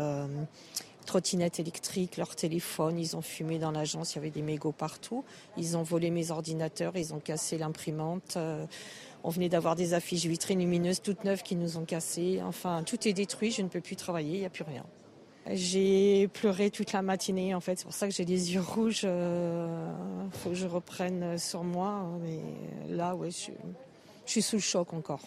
trottinette 1.06 1.58
électrique, 1.58 2.16
leur 2.16 2.36
téléphone. 2.36 2.98
Ils 2.98 3.16
ont 3.16 3.22
fumé 3.22 3.58
dans 3.58 3.70
l'agence, 3.70 4.14
il 4.14 4.16
y 4.16 4.18
avait 4.18 4.30
des 4.30 4.42
mégots 4.42 4.72
partout. 4.72 5.24
Ils 5.56 5.76
ont 5.76 5.82
volé 5.82 6.10
mes 6.10 6.30
ordinateurs, 6.30 6.96
ils 6.96 7.14
ont 7.14 7.20
cassé 7.20 7.58
l'imprimante. 7.58 8.38
On 9.24 9.30
venait 9.30 9.48
d'avoir 9.48 9.74
des 9.74 9.94
affiches 9.94 10.26
vitrines 10.26 10.60
lumineuses 10.60 11.02
toutes 11.02 11.24
neuves 11.24 11.42
qui 11.42 11.56
nous 11.56 11.76
ont 11.76 11.84
cassées. 11.84 12.40
Enfin, 12.42 12.82
tout 12.84 13.08
est 13.08 13.12
détruit, 13.12 13.50
je 13.50 13.62
ne 13.62 13.68
peux 13.68 13.80
plus 13.80 13.96
travailler, 13.96 14.34
il 14.34 14.40
n'y 14.40 14.46
a 14.46 14.50
plus 14.50 14.64
rien. 14.64 14.84
J'ai 15.50 16.28
pleuré 16.28 16.70
toute 16.70 16.92
la 16.92 17.00
matinée, 17.00 17.54
en 17.54 17.60
fait. 17.60 17.78
C'est 17.78 17.84
pour 17.84 17.94
ça 17.94 18.06
que 18.06 18.14
j'ai 18.14 18.24
les 18.24 18.54
yeux 18.54 18.60
rouges. 18.60 19.04
Il 19.04 19.08
euh, 19.08 19.90
faut 20.30 20.50
que 20.50 20.54
je 20.54 20.66
reprenne 20.66 21.38
sur 21.38 21.64
moi. 21.64 22.04
Mais 22.22 22.40
là, 22.94 23.16
ouais, 23.16 23.30
je 23.30 23.50
suis 24.26 24.42
sous 24.42 24.56
le 24.56 24.62
choc 24.62 24.92
encore. 24.92 25.22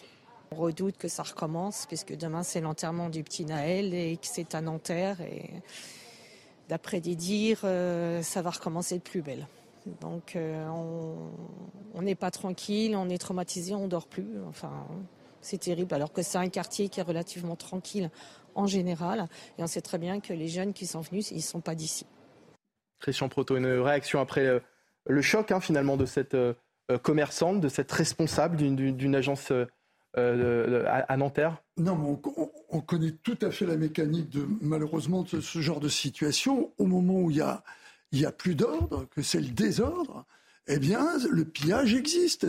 On 0.52 0.54
redoute 0.54 0.98
que 0.98 1.08
ça 1.08 1.22
recommence, 1.22 1.86
puisque 1.86 2.14
demain, 2.14 2.42
c'est 2.42 2.60
l'enterrement 2.60 3.08
du 3.08 3.22
petit 3.22 3.46
Naël 3.46 3.94
et 3.94 4.18
que 4.18 4.26
c'est 4.26 4.54
à 4.54 4.60
Nanterre. 4.60 5.22
Et 5.22 5.48
d'après 6.68 7.00
des 7.00 7.14
dires, 7.14 7.60
euh, 7.64 8.20
ça 8.22 8.42
va 8.42 8.50
recommencer 8.50 8.98
de 8.98 9.02
plus 9.02 9.22
belle. 9.22 9.46
Donc 10.02 10.36
euh, 10.36 10.68
on 11.94 12.02
n'est 12.02 12.14
pas 12.14 12.30
tranquille, 12.30 12.94
on 12.96 13.08
est 13.08 13.16
traumatisé, 13.16 13.74
on 13.74 13.88
dort 13.88 14.06
plus. 14.06 14.28
Enfin, 14.46 14.86
c'est 15.40 15.58
terrible. 15.58 15.94
Alors 15.94 16.12
que 16.12 16.20
c'est 16.20 16.36
un 16.36 16.50
quartier 16.50 16.90
qui 16.90 17.00
est 17.00 17.02
relativement 17.02 17.56
tranquille 17.56 18.10
en 18.54 18.66
général. 18.66 19.28
Et 19.58 19.62
on 19.62 19.66
sait 19.66 19.80
très 19.80 19.98
bien 19.98 20.20
que 20.20 20.34
les 20.34 20.48
jeunes 20.48 20.74
qui 20.74 20.86
sont 20.86 21.00
venus, 21.00 21.30
ils 21.30 21.38
ne 21.38 21.40
sont 21.40 21.60
pas 21.62 21.74
d'ici. 21.74 22.04
Christian 23.00 23.30
Proto, 23.30 23.56
une 23.56 23.66
réaction 23.80 24.20
après 24.20 24.46
euh, 24.46 24.60
le 25.06 25.22
choc 25.22 25.50
hein, 25.50 25.60
finalement 25.60 25.96
de 25.96 26.04
cette 26.04 26.36
commerçante, 27.02 27.60
de 27.60 27.70
cette 27.70 27.90
responsable 27.90 28.56
d'une 28.56 29.14
agence 29.14 29.50
à 30.14 31.16
Nanterre 31.16 31.62
Non, 31.78 31.96
mais 31.96 32.30
on, 32.70 32.80
connaît 32.80 33.12
tout 33.22 33.38
à 33.40 33.50
fait 33.50 33.66
la 33.66 33.76
mécanique 33.76 34.28
de 34.30 34.46
malheureusement 34.60 35.24
ce 35.26 35.60
genre 35.60 35.80
de 35.80 35.88
situation. 35.88 36.72
Au 36.78 36.86
moment 36.86 37.20
où 37.20 37.30
il 37.30 37.38
y 37.38 37.42
il 38.12 38.20
y 38.20 38.26
a 38.26 38.32
plus 38.32 38.54
d'ordre, 38.54 39.06
que 39.10 39.22
c'est 39.22 39.40
le 39.40 39.48
désordre, 39.48 40.26
eh 40.68 40.78
bien, 40.78 41.08
le 41.30 41.44
pillage 41.44 41.94
existe. 41.94 42.46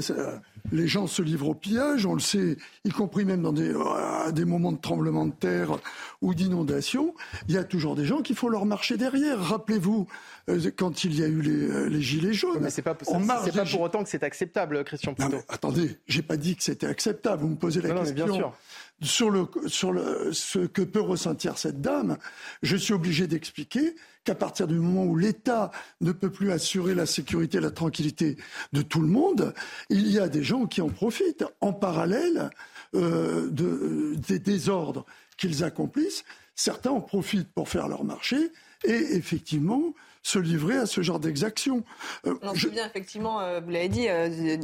Les 0.72 0.88
gens 0.88 1.07
se 1.07 1.22
livrent 1.22 1.49
au 1.49 1.53
pillage, 1.53 2.05
on 2.05 2.14
le 2.14 2.20
sait, 2.20 2.57
y 2.86 2.89
compris 2.89 3.26
même 3.26 3.41
dans 3.41 3.51
des, 3.51 3.74
euh, 3.74 4.32
des 4.32 4.45
moments 4.45 4.72
de 4.72 4.78
tremblement 4.78 5.26
de 5.26 5.34
terre 5.34 5.78
ou 6.22 6.34
d'inondation. 6.34 7.14
Il 7.49 7.55
y 7.55 7.57
a 7.57 7.64
toujours 7.64 7.95
des 7.95 8.05
gens 8.05 8.22
qui 8.22 8.34
font 8.34 8.47
leur 8.47 8.66
marcher 8.66 8.95
derrière. 8.95 9.39
Rappelez-vous, 9.39 10.07
euh, 10.49 10.72
quand 10.78 11.03
il 11.03 11.20
y 11.20 11.24
a 11.24 11.28
eu 11.28 11.41
les, 11.41 11.70
euh, 11.70 11.89
les 11.89 12.01
gilets 12.01 12.34
jaunes. 12.34 12.59
Mais 12.61 12.70
c'est 12.70 12.82
pas, 12.82 12.95
c'est 13.43 13.53
pas 13.53 13.66
pour 13.66 13.82
autant 13.82 14.03
que 14.03 14.09
c'est 14.09 14.24
acceptable, 14.24 14.84
Christian 14.84 15.14
Poutot. 15.14 15.41
Attendez, 15.49 15.97
j'ai 16.07 16.22
pas 16.22 16.38
dit 16.38 16.55
que 16.55 16.64
c'était 16.64 16.88
acceptable. 16.88 17.41
Vous 17.41 17.49
me 17.49 17.55
posez 17.55 17.82
la 17.82 17.89
question. 17.93 18.26
bien 18.26 18.34
sûr 18.34 18.53
sur, 19.02 19.30
le, 19.30 19.48
sur 19.68 19.94
ce 20.32 20.60
que 20.60 20.82
peut 20.82 21.02
ressentir 21.02 21.58
cette 21.58 21.82
dame, 21.82 22.18
je 22.62 22.78
suis 22.78 22.94
obligé 22.94 23.28
d'expliquer 23.28 23.96
qu'à 24.24 24.36
partir 24.36 24.68
du 24.68 24.76
moment 24.76 25.06
où 25.06 25.18
l'État 25.18 25.72
ne 26.02 26.12
peut 26.12 26.32
plus 26.32 26.52
assurer 26.52 26.96
la 26.96 27.06
sécurité 27.06 27.58
et 27.58 27.62
la 27.62 27.72
tranquillité 27.72 28.38
de 28.72 28.82
tout 28.82 29.02
le 29.02 29.08
monde, 29.08 29.54
il 29.89 30.10
y 30.10 30.20
a 30.20 30.30
des 30.30 30.44
gens 30.44 30.66
qui 30.66 30.82
en 30.82 30.89
profitent 30.89 31.46
en 31.60 31.74
parallèle 31.74 32.50
euh, 32.96 33.50
de, 33.50 34.16
des 34.16 34.39
désordres 34.39 35.06
qu'ils 35.38 35.64
accomplissent. 35.64 36.24
Certains 36.56 36.91
en 36.91 37.02
profitent 37.02 37.52
pour 37.52 37.68
faire 37.68 37.88
leur 37.88 38.04
marché 38.04 38.52
et 38.84 39.16
effectivement 39.16 39.94
se 40.24 40.39
livrer 40.39 40.78
à 40.78 40.86
ce 40.86 41.01
genre 41.01 41.19
d'exactions. 41.19 41.84
Euh, 42.26 42.34
on 42.41 42.53
se 42.55 42.61
souvient 42.61 42.88
effectivement, 42.88 43.41
euh, 43.41 43.59
vous 43.59 43.69
l'avez 43.69 43.89
dit, 43.89 44.07
euh, 44.07 44.57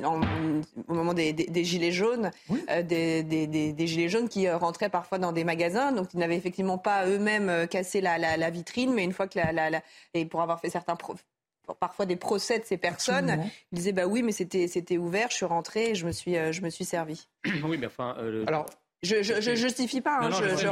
au 0.87 0.93
moment 0.93 1.13
des, 1.13 1.63
gilets 1.63 1.91
jaunes, 1.91 2.31
des, 2.83 3.75
gilets 3.87 4.09
jaunes 4.09 4.29
qui 4.29 4.49
rentraient 4.49 4.89
parfois 4.89 5.19
dans 5.19 5.33
des 5.33 5.43
magasins, 5.43 5.91
donc 5.91 6.13
ils 6.13 6.19
n'avaient 6.19 6.37
effectivement 6.37 6.77
pas 6.77 7.05
eux-mêmes 7.05 7.67
cassé 7.67 7.99
la, 8.01 8.49
vitrine, 8.49 8.93
mais 8.93 9.03
une 9.03 9.13
fois 9.13 9.27
que 9.27 9.37
la, 9.37 9.81
et 10.13 10.25
pour 10.25 10.41
avoir 10.41 10.59
fait 10.59 10.69
certains 10.69 10.97
parfois 11.79 12.07
des 12.07 12.15
procès 12.15 12.57
de 12.57 12.65
ces 12.65 12.77
personnes. 12.77 13.43
Ils 13.71 13.75
disaient 13.75 13.91
bah 13.91 14.07
oui, 14.07 14.23
mais 14.23 14.31
c'était 14.31 14.67
c'était 14.67 14.97
ouvert, 14.97 15.29
je 15.29 15.35
suis 15.35 15.45
rentré 15.45 15.91
et 15.91 15.95
je 15.95 16.07
me 16.07 16.11
suis 16.11 16.33
je 16.33 16.61
me 16.61 16.69
suis 16.69 16.85
servi. 16.85 17.27
Oui, 17.63 17.77
mais 17.77 17.85
enfin. 17.85 18.15
Alors 18.47 18.65
je, 19.01 19.49
ne 19.49 19.55
justifie 19.55 20.01
pas, 20.01 20.19
hein, 20.21 20.29
je, 20.29 20.67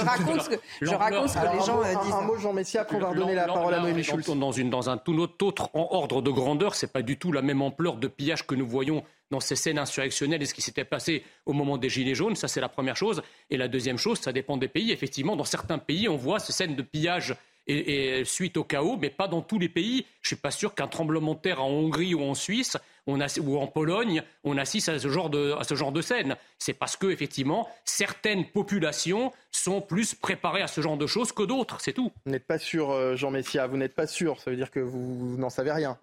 raconte 0.00 0.42
ce 0.42 0.48
que, 0.50 0.56
je 0.82 0.90
raconte 0.90 1.28
ce 1.30 1.38
que 1.38 1.56
les 1.56 1.64
gens 1.64 1.82
euh, 1.82 2.04
disent. 2.04 2.12
Un 2.12 2.20
mot, 2.20 2.36
Jean 2.36 2.52
Messia, 2.52 2.82
après 2.82 2.96
on 2.96 3.00
va 3.00 3.08
redonner 3.08 3.34
la 3.34 3.46
parole 3.46 3.72
à 3.72 3.80
Noémie 3.80 4.04
Schultz. 4.04 4.28
Dans, 4.28 4.52
une, 4.52 4.68
dans 4.68 4.90
un 4.90 4.98
tout 4.98 5.18
autre, 5.18 5.42
autre 5.42 5.70
ordre 5.74 6.22
de 6.22 6.30
grandeur, 6.30 6.74
c'est 6.74 6.92
pas 6.92 7.02
du 7.02 7.18
tout 7.18 7.32
la 7.32 7.40
même 7.40 7.62
ampleur 7.62 7.96
de 7.96 8.08
pillage 8.08 8.46
que 8.46 8.54
nous 8.54 8.66
voyons 8.66 9.02
dans 9.30 9.40
ces 9.40 9.56
scènes 9.56 9.78
insurrectionnelles 9.78 10.42
et 10.42 10.46
ce 10.46 10.52
qui 10.52 10.60
s'était 10.60 10.84
passé 10.84 11.24
au 11.46 11.54
moment 11.54 11.78
des 11.78 11.88
Gilets 11.88 12.14
jaunes. 12.14 12.36
Ça, 12.36 12.46
c'est 12.46 12.60
la 12.60 12.68
première 12.68 12.96
chose. 12.96 13.22
Et 13.48 13.56
la 13.56 13.68
deuxième 13.68 13.96
chose, 13.96 14.18
ça 14.20 14.32
dépend 14.32 14.58
des 14.58 14.68
pays. 14.68 14.92
Effectivement, 14.92 15.34
dans 15.34 15.44
certains 15.44 15.78
pays, 15.78 16.08
on 16.08 16.16
voit 16.16 16.40
ces 16.40 16.52
scènes 16.52 16.76
de 16.76 16.82
pillage 16.82 17.34
et, 17.66 18.22
suite 18.24 18.56
au 18.56 18.64
chaos, 18.64 18.98
mais 19.00 19.10
pas 19.10 19.28
dans 19.28 19.40
tous 19.40 19.58
les 19.58 19.70
pays. 19.70 20.04
Je 20.20 20.28
suis 20.28 20.36
pas 20.36 20.50
sûr 20.50 20.74
qu'un 20.74 20.88
tremblement 20.88 21.34
de 21.34 21.40
terre 21.40 21.62
en 21.62 21.68
Hongrie 21.68 22.14
ou 22.14 22.22
en 22.22 22.34
Suisse 22.34 22.76
on 23.06 23.20
ou 23.20 23.58
en 23.58 23.66
Pologne, 23.66 24.22
on 24.44 24.58
assiste 24.58 24.88
à 24.88 24.98
ce 24.98 25.08
genre 25.08 25.30
de, 25.30 25.52
à 25.58 25.64
ce 25.64 25.74
genre 25.74 25.92
de 25.92 26.02
scène. 26.02 26.36
C'est 26.58 26.72
parce 26.72 26.96
que, 26.96 27.06
effectivement, 27.08 27.68
certaines 27.84 28.46
populations 28.46 29.32
sont 29.50 29.80
plus 29.80 30.14
préparées 30.14 30.62
à 30.62 30.68
ce 30.68 30.80
genre 30.80 30.96
de 30.96 31.06
choses 31.06 31.32
que 31.32 31.42
d'autres, 31.42 31.80
c'est 31.80 31.92
tout. 31.92 32.12
Vous 32.26 32.32
n'êtes 32.32 32.46
pas 32.46 32.58
sûr, 32.58 32.90
euh, 32.90 33.16
Jean 33.16 33.30
Messia, 33.30 33.66
vous 33.66 33.76
n'êtes 33.76 33.94
pas 33.94 34.06
sûr, 34.06 34.40
ça 34.40 34.50
veut 34.50 34.56
dire 34.56 34.70
que 34.70 34.80
vous 34.80 35.36
n'en 35.38 35.50
savez 35.50 35.72
rien. 35.72 35.98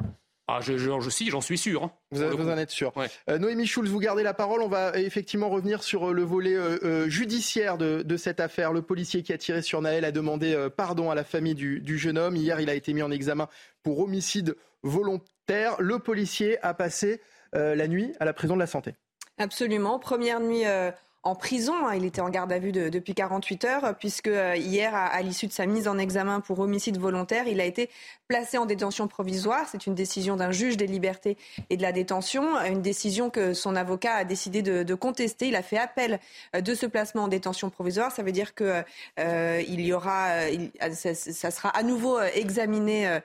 Ah, 0.52 0.62
je, 0.62 0.80
je, 0.80 0.89
je 1.00 1.10
si, 1.12 1.30
j'en 1.30 1.41
suis 1.41 1.60
sûr. 1.60 1.84
Hein, 1.84 1.91
vous, 2.10 2.50
en 2.50 2.58
êtes 2.58 2.72
sûr. 2.72 2.91
Euh, 3.30 3.38
Noémie 3.38 3.68
Schulz, 3.68 3.88
vous 3.91 4.00
gardez 4.00 4.24
la 4.24 4.34
parole. 4.34 4.64
On 4.64 4.68
va 4.68 4.97
effectivement 4.97 5.47
revenir 5.47 5.84
sur 5.84 6.10
euh, 6.10 6.12
le 6.12 6.24
volet 6.24 6.56
euh, 6.56 7.08
judiciaire 7.08 7.78
de, 7.78 8.18
cette 8.18 8.39
affaire. 8.39 8.74
Le 8.74 8.82
policier 8.82 9.22
qui 9.22 9.32
a 9.32 9.38
tiré 9.38 9.62
sur 9.62 9.80
Naël 9.80 10.06
a 10.06 10.12
demandé 10.12 10.68
pardon 10.76 11.12
à 11.12 11.16
la 11.16 11.24
famille 11.24 11.54
du, 11.54 11.82
du, 11.82 12.00
jeune 12.00 12.18
homme. 12.18 12.36
Hier, 12.36 12.60
il 12.60 12.70
a 12.72 12.74
été 12.74 12.93
mis 12.93 13.04
en 13.04 13.12
examen 13.12 13.47
pour 13.84 14.00
homicide 14.00 14.56
volontaire. 14.82 15.28
Le 15.50 15.97
policier 15.97 16.64
a 16.64 16.74
passé 16.74 17.22
la 17.54 17.88
nuit 17.88 18.14
à 18.20 18.26
la 18.26 18.34
prison 18.34 18.54
de 18.54 18.60
la 18.60 18.68
santé. 18.68 18.95
Absolument. 19.38 20.00
Première 20.00 20.39
nuit 20.39 20.64
en 21.24 21.36
prison. 21.36 21.74
Hein. 21.86 21.95
Il 21.95 22.05
était 22.05 22.22
en 22.22 22.30
garde 22.30 22.51
à 22.51 22.59
vue 22.59 22.72
depuis 22.72 23.13
48 23.13 23.65
heures, 23.65 23.95
puisque 23.97 24.28
euh, 24.28 24.55
hier, 24.55 24.95
à, 24.95 25.22
l'issue 25.22 25.47
de 25.47 25.51
sa 25.51 25.65
mise 25.65 25.88
en 25.88 25.97
examen 25.97 26.39
pour 26.39 26.59
homicide 26.59 26.97
volontaire, 26.97 27.47
il 27.47 27.59
a 27.59 27.65
été 27.65 27.89
placé 28.28 28.57
en 28.57 28.65
détention 28.65 29.07
provisoire. 29.07 29.67
C'est 29.70 29.86
une 29.86 29.95
décision 29.95 30.38
d'un 30.38 30.51
juge 30.51 30.78
des 30.78 30.88
libertés 30.88 31.38
et 31.70 31.78
de 31.78 31.82
la 31.82 31.91
détention, 31.91 32.57
une 32.59 32.82
décision 32.82 33.30
que 33.30 33.53
son 33.53 33.76
avocat 33.76 34.15
a 34.15 34.24
décidé 34.24 34.61
de, 34.61 34.93
contester. 34.93 35.47
Il 35.47 35.55
a 35.55 35.63
fait 35.63 35.78
appel 35.78 36.20
euh, 36.55 36.61
de 36.61 36.74
ce 36.74 36.86
placement 36.86 37.24
en 37.24 37.28
détention 37.28 37.70
provisoire. 37.70 38.11
Ça 38.11 38.24
veut 38.24 38.32
dire 38.32 38.53
que 38.53 38.84
euh, 39.20 39.63
il 39.67 39.82
y 39.82 39.93
aura, 39.93 40.30
ça, 40.93 41.51
sera 41.51 41.70
à 41.70 41.84
nouveau 41.84 42.20
examiné 42.22 43.20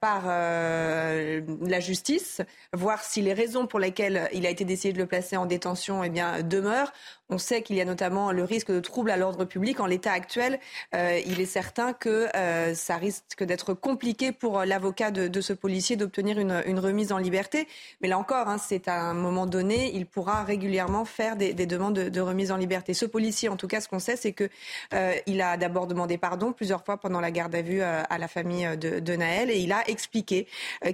par 0.00 0.26
la 0.26 1.80
justice, 1.80 2.40
voir 2.72 3.02
si 3.02 3.22
les 3.22 3.32
raisons 3.32 3.66
pour 3.66 3.78
lesquelles 3.78 4.28
il 4.32 4.46
a 4.46 4.50
été 4.50 4.64
décidé 4.64 4.92
de 4.92 4.98
le 4.98 5.06
placer 5.06 5.36
en 5.36 5.46
détention, 5.46 6.02
eh 6.04 6.08
bien, 6.08 6.42
demeurent. 6.42 6.92
On 7.30 7.38
sait 7.38 7.62
qu'il 7.62 7.76
y 7.76 7.80
a 7.80 7.84
notamment 7.84 8.32
le 8.32 8.42
risque 8.42 8.72
de 8.72 8.80
troubles 8.80 9.12
à 9.12 9.16
l'ordre 9.16 9.44
public. 9.44 9.78
En 9.78 9.86
l'état 9.86 10.12
actuel, 10.12 10.58
euh, 10.94 11.20
il 11.24 11.40
est 11.40 11.46
certain 11.46 11.92
que 11.92 12.28
euh, 12.34 12.74
ça 12.74 12.96
risque 12.96 13.44
d'être 13.44 13.72
compliqué 13.72 14.32
pour 14.32 14.64
l'avocat 14.64 15.12
de, 15.12 15.40
ce 15.40 15.52
policier 15.52 15.96
d'obtenir 15.96 16.38
une, 16.38 16.78
remise 16.80 17.12
en 17.12 17.18
liberté. 17.18 17.68
Mais 18.00 18.08
là 18.08 18.18
encore, 18.18 18.48
hein, 18.48 18.58
c'est 18.58 18.88
à 18.88 19.00
un 19.00 19.14
moment 19.14 19.46
donné, 19.46 19.92
il 19.94 20.06
pourra 20.06 20.42
régulièrement 20.42 21.04
faire 21.04 21.36
des, 21.36 21.54
demandes 21.54 21.94
de, 21.94 22.20
remise 22.20 22.50
en 22.50 22.56
liberté. 22.56 22.94
Ce 22.94 23.06
policier, 23.06 23.48
en 23.48 23.56
tout 23.56 23.68
cas, 23.68 23.80
ce 23.80 23.88
qu'on 23.88 24.00
sait, 24.00 24.16
c'est 24.16 24.32
que 24.32 24.48
euh, 24.92 25.14
il 25.26 25.40
a 25.40 25.56
d'abord 25.56 25.86
demandé 25.86 26.18
pardon 26.18 26.52
plusieurs 26.52 26.84
fois 26.84 26.96
pendant 26.96 27.20
la 27.20 27.30
garde 27.30 27.54
à 27.54 27.62
vue 27.62 27.82
à 27.82 28.18
la 28.18 28.28
famille 28.28 28.76
de, 28.76 28.98
de 28.98 29.16
Naël 29.16 29.50
et 29.50 29.58
il 29.58 29.72
a 29.72 29.88
expliqué 29.88 30.46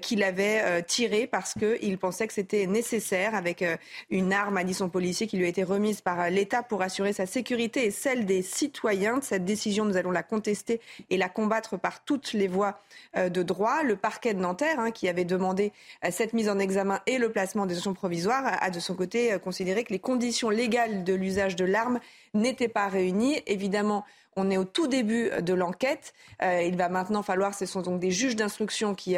qu'il 0.03 0.23
avait 0.23 0.83
tiré 0.83 1.27
parce 1.27 1.55
qu'il 1.55 1.99
pensait 1.99 2.27
que 2.27 2.33
c'était 2.33 2.67
nécessaire 2.67 3.35
avec 3.35 3.65
une 4.11 4.33
arme, 4.33 4.57
a 4.59 4.65
dit 4.65 4.75
son 4.75 4.89
policier, 4.89 5.27
qui 5.27 5.37
lui 5.37 5.47
a 5.47 5.49
été 5.49 5.63
remise 5.63 6.01
par 6.01 6.26
l'État 6.31 6.63
pour 6.63 6.83
assurer 6.83 7.13
sa 7.13 7.27
sécurité 7.27 7.87
et 7.87 7.91
celle 7.91 8.25
des 8.25 8.43
citoyens. 8.43 9.21
Cette 9.23 9.45
décision, 9.45 9.85
nous 9.85 9.97
allons 9.97 10.11
la 10.11 10.23
contester 10.23 10.81
et 11.11 11.17
la 11.17 11.29
combattre 11.29 11.77
par 11.77 12.05
toutes 12.05 12.33
les 12.33 12.49
voies 12.49 12.81
euh, 13.17 13.29
de 13.29 13.43
droit. 13.43 13.83
Le 13.83 13.97
parquet 13.97 14.35
de 14.35 14.41
Nanterre, 14.41 14.81
hein, 14.81 14.91
qui 14.91 15.09
avait 15.09 15.25
demandé 15.25 15.73
euh, 16.05 16.09
cette 16.11 16.33
mise 16.33 16.49
en 16.49 16.59
examen 16.59 17.01
et 17.07 17.19
le 17.19 17.31
placement 17.31 17.65
en 17.65 17.67
détention 17.67 17.95
provisoire, 17.95 18.45
a 18.61 18.71
de 18.71 18.81
son 18.81 18.95
côté 18.95 19.33
euh, 19.33 19.39
considéré 19.39 19.85
que 19.85 19.93
les 19.93 19.99
conditions 19.99 20.51
légales 20.51 21.05
de 21.05 21.15
l'usage 21.15 21.57
de 21.57 21.65
l'arme 21.65 22.01
n'étaient 22.35 22.69
pas 22.69 22.89
réunies. 22.89 23.43
Évidemment, 23.47 24.05
on 24.37 24.51
est 24.51 24.57
au 24.57 24.65
tout 24.65 24.87
début 24.87 25.31
de 25.41 25.55
l'enquête. 25.55 26.13
il 26.43 26.77
va 26.77 26.89
maintenant 26.89 27.23
falloir, 27.23 27.55
ce 27.55 27.67
sont 27.67 27.83
donc 27.83 28.01
des 28.01 28.11
juges 28.11 28.37
d'instruction 28.37 28.95
qui 28.95 29.17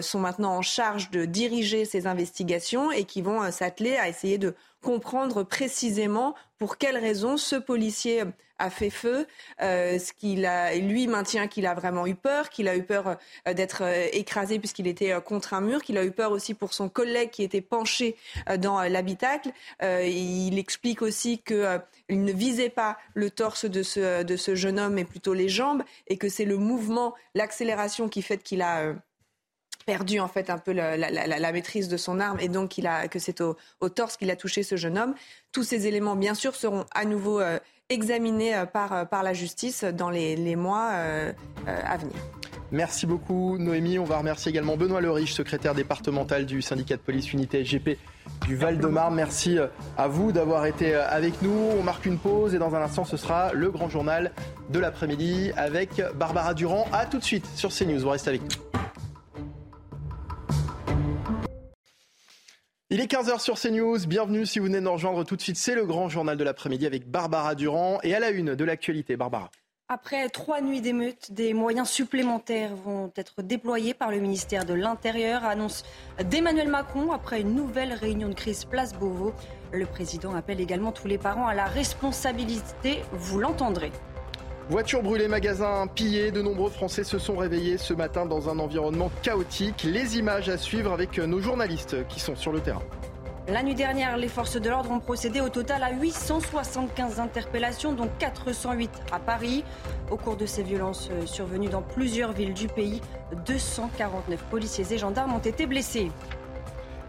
sont 0.00 0.18
maintenant 0.18 0.56
en 0.56 0.62
charge 0.62 1.10
de 1.10 1.24
diriger 1.24 1.84
ces 1.84 2.06
investigations 2.06 2.90
et 2.90 3.04
qui 3.04 3.22
vont 3.22 3.50
s'atteler 3.52 3.96
à 3.96 4.08
essayer 4.08 4.38
de 4.38 4.54
comprendre 4.82 5.44
précisément 5.44 6.34
pour 6.58 6.76
quelles 6.76 6.98
raisons 6.98 7.36
ce 7.36 7.56
policier 7.56 8.24
a 8.62 8.70
fait 8.70 8.90
feu, 8.90 9.26
euh, 9.60 9.98
ce 9.98 10.12
qu'il 10.12 10.46
a, 10.46 10.74
lui 10.76 11.08
maintient 11.08 11.48
qu'il 11.48 11.66
a 11.66 11.74
vraiment 11.74 12.06
eu 12.06 12.14
peur, 12.14 12.48
qu'il 12.48 12.68
a 12.68 12.76
eu 12.76 12.84
peur 12.84 13.18
euh, 13.48 13.54
d'être 13.54 13.82
euh, 13.82 14.06
écrasé 14.12 14.60
puisqu'il 14.60 14.86
était 14.86 15.20
contre 15.20 15.52
un 15.52 15.60
mur, 15.60 15.82
qu'il 15.82 15.98
a 15.98 16.04
eu 16.04 16.12
peur 16.12 16.30
aussi 16.30 16.54
pour 16.54 16.72
son 16.72 16.88
collègue 16.88 17.30
qui 17.30 17.42
était 17.42 17.60
penché 17.60 18.16
dans 18.58 18.82
l'habitacle. 18.82 19.50
il 19.82 20.58
explique 20.58 21.02
aussi 21.02 21.38
qu'il 21.38 21.80
ne 22.10 22.32
visait 22.32 22.68
pas 22.68 22.98
le 23.14 23.30
torse 23.30 23.64
de 23.64 23.82
ce, 23.82 24.22
de 24.22 24.36
ce 24.36 24.54
jeune 24.54 24.78
homme, 24.78 24.94
mais 24.94 25.04
plutôt 25.04 25.34
les 25.34 25.48
jambes, 25.48 25.82
et 26.06 26.16
que 26.16 26.28
c'est 26.28 26.44
le 26.44 26.56
mouvement, 26.56 27.14
l'accélération 27.34 28.08
qui 28.08 28.22
fait 28.22 28.42
qu'il 28.42 28.62
a 28.62 28.94
perdu 29.84 30.20
en 30.20 30.28
fait 30.28 30.50
un 30.50 30.58
peu 30.58 30.72
la, 30.72 31.52
maîtrise 31.52 31.88
de 31.88 31.96
son 31.96 32.20
arme 32.20 32.38
et 32.40 32.48
donc 32.48 32.78
a, 32.84 33.08
que 33.08 33.18
c'est 33.18 33.40
au, 33.40 33.56
torse 33.88 34.16
qu'il 34.16 34.30
a 34.30 34.36
touché 34.36 34.62
ce 34.62 34.76
jeune 34.76 34.98
homme. 34.98 35.14
Tous 35.50 35.64
ces 35.64 35.86
éléments, 35.86 36.16
bien 36.16 36.34
sûr, 36.34 36.54
seront 36.54 36.86
à 36.92 37.04
nouveau 37.04 37.40
examinés 37.88 38.54
euh, 38.54 38.66
par, 38.66 38.92
euh, 38.92 39.04
par 39.04 39.22
la 39.22 39.32
justice 39.32 39.84
dans 39.84 40.10
les, 40.10 40.56
mois 40.56 40.90
à 41.66 41.96
venir. 41.96 42.14
Merci 42.70 43.06
beaucoup 43.06 43.58
Noémie. 43.58 43.98
On 43.98 44.04
va 44.04 44.18
remercier 44.18 44.50
également 44.50 44.76
Benoît 44.76 45.00
Leriche, 45.00 45.34
secrétaire 45.34 45.74
départemental 45.74 46.46
du 46.46 46.62
syndicat 46.62 46.96
de 46.96 47.02
police 47.02 47.32
unité 47.32 47.64
SGP 47.64 47.98
du 48.46 48.56
Val-de-Marne. 48.56 49.14
Merci 49.14 49.58
à 49.98 50.08
vous 50.08 50.32
d'avoir 50.32 50.64
été 50.66 50.94
avec 50.94 51.42
nous. 51.42 51.52
On 51.78 51.82
marque 51.82 52.06
une 52.06 52.18
pause 52.18 52.54
et 52.54 52.58
dans 52.58 52.74
un 52.74 52.82
instant 52.82 53.04
ce 53.04 53.16
sera 53.16 53.52
le 53.52 53.70
grand 53.70 53.88
journal 53.88 54.32
de 54.70 54.78
l'après-midi 54.78 55.52
avec 55.56 56.02
Barbara 56.14 56.54
Durand. 56.54 56.86
A 56.92 57.06
tout 57.06 57.18
de 57.18 57.24
suite 57.24 57.46
sur 57.56 57.70
CNews. 57.70 58.00
Vous 58.00 58.10
restez 58.10 58.30
avec 58.30 58.42
nous. 58.42 58.81
Il 62.94 63.00
est 63.00 63.10
15h 63.10 63.40
sur 63.40 63.58
CNews. 63.58 64.06
Bienvenue 64.06 64.44
si 64.44 64.58
vous 64.58 64.66
venez 64.66 64.76
de 64.76 64.84
nous 64.84 64.92
rejoindre 64.92 65.24
tout 65.24 65.34
de 65.34 65.40
suite. 65.40 65.56
C'est 65.56 65.74
le 65.74 65.86
grand 65.86 66.10
journal 66.10 66.36
de 66.36 66.44
l'après-midi 66.44 66.84
avec 66.84 67.10
Barbara 67.10 67.54
Durand. 67.54 67.98
Et 68.02 68.14
à 68.14 68.20
la 68.20 68.28
une 68.28 68.54
de 68.54 68.64
l'actualité, 68.64 69.16
Barbara. 69.16 69.50
Après 69.88 70.28
trois 70.28 70.60
nuits 70.60 70.82
d'émeutes, 70.82 71.32
des 71.32 71.54
moyens 71.54 71.88
supplémentaires 71.88 72.76
vont 72.76 73.10
être 73.16 73.40
déployés 73.40 73.94
par 73.94 74.10
le 74.10 74.18
ministère 74.18 74.66
de 74.66 74.74
l'Intérieur, 74.74 75.42
annonce 75.46 75.84
d'Emmanuel 76.22 76.68
Macron 76.68 77.12
après 77.12 77.40
une 77.40 77.54
nouvelle 77.54 77.94
réunion 77.94 78.28
de 78.28 78.34
crise 78.34 78.66
place 78.66 78.92
Beauvau. 78.92 79.32
Le 79.72 79.86
président 79.86 80.34
appelle 80.34 80.60
également 80.60 80.92
tous 80.92 81.08
les 81.08 81.16
parents 81.16 81.46
à 81.46 81.54
la 81.54 81.64
responsabilité, 81.64 83.00
vous 83.12 83.40
l'entendrez. 83.40 83.90
Voitures 84.70 85.02
brûlées, 85.02 85.28
magasins 85.28 85.86
pillés, 85.88 86.30
de 86.30 86.40
nombreux 86.40 86.70
Français 86.70 87.04
se 87.04 87.18
sont 87.18 87.36
réveillés 87.36 87.78
ce 87.78 87.94
matin 87.94 88.26
dans 88.26 88.48
un 88.48 88.58
environnement 88.58 89.10
chaotique. 89.22 89.82
Les 89.82 90.18
images 90.18 90.48
à 90.48 90.56
suivre 90.56 90.92
avec 90.92 91.18
nos 91.18 91.40
journalistes 91.40 92.06
qui 92.08 92.20
sont 92.20 92.36
sur 92.36 92.52
le 92.52 92.60
terrain. 92.60 92.82
La 93.48 93.64
nuit 93.64 93.74
dernière, 93.74 94.16
les 94.16 94.28
forces 94.28 94.60
de 94.60 94.70
l'ordre 94.70 94.92
ont 94.92 95.00
procédé 95.00 95.40
au 95.40 95.48
total 95.48 95.82
à 95.82 95.90
875 95.90 97.18
interpellations, 97.18 97.92
dont 97.92 98.08
408 98.20 98.90
à 99.10 99.18
Paris. 99.18 99.64
Au 100.12 100.16
cours 100.16 100.36
de 100.36 100.46
ces 100.46 100.62
violences 100.62 101.08
euh, 101.10 101.26
survenues 101.26 101.68
dans 101.68 101.82
plusieurs 101.82 102.32
villes 102.32 102.54
du 102.54 102.68
pays, 102.68 103.00
249 103.44 104.44
policiers 104.44 104.86
et 104.92 104.98
gendarmes 104.98 105.34
ont 105.34 105.40
été 105.40 105.66
blessés. 105.66 106.12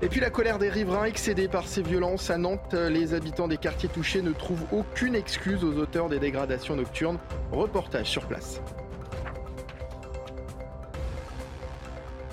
Et 0.03 0.09
puis 0.09 0.19
la 0.19 0.29
colère 0.29 0.59
des 0.59 0.67
riverains 0.67 1.05
excédés 1.05 1.47
par 1.47 1.65
ces 1.65 1.81
violences 1.81 2.29
à 2.29 2.37
Nantes. 2.37 2.73
Les 2.73 3.13
habitants 3.13 3.47
des 3.47 3.55
quartiers 3.55 3.87
touchés 3.87 4.21
ne 4.21 4.33
trouvent 4.33 4.65
aucune 4.73 5.15
excuse 5.15 5.63
aux 5.63 5.77
auteurs 5.77 6.09
des 6.09 6.19
dégradations 6.19 6.75
nocturnes. 6.75 7.17
Reportage 7.53 8.07
sur 8.07 8.27
place. 8.27 8.59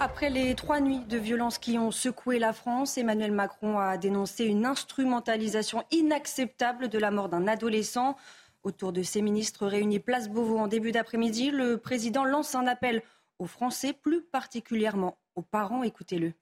Après 0.00 0.30
les 0.30 0.56
trois 0.56 0.80
nuits 0.80 1.04
de 1.08 1.16
violence 1.16 1.58
qui 1.58 1.78
ont 1.78 1.92
secoué 1.92 2.40
la 2.40 2.52
France, 2.52 2.98
Emmanuel 2.98 3.30
Macron 3.30 3.78
a 3.78 3.98
dénoncé 3.98 4.46
une 4.46 4.66
instrumentalisation 4.66 5.84
inacceptable 5.92 6.88
de 6.88 6.98
la 6.98 7.12
mort 7.12 7.28
d'un 7.28 7.46
adolescent. 7.46 8.16
Autour 8.64 8.92
de 8.92 9.04
ses 9.04 9.22
ministres 9.22 9.68
réunis 9.68 10.00
place 10.00 10.28
Beauvau 10.28 10.58
en 10.58 10.66
début 10.66 10.90
d'après-midi, 10.90 11.52
le 11.52 11.76
président 11.76 12.24
lance 12.24 12.56
un 12.56 12.66
appel 12.66 13.00
aux 13.38 13.46
Français, 13.46 13.92
plus 13.92 14.22
particulièrement 14.22 15.18
aux 15.36 15.42
parents. 15.42 15.84
Écoutez-le. 15.84 16.32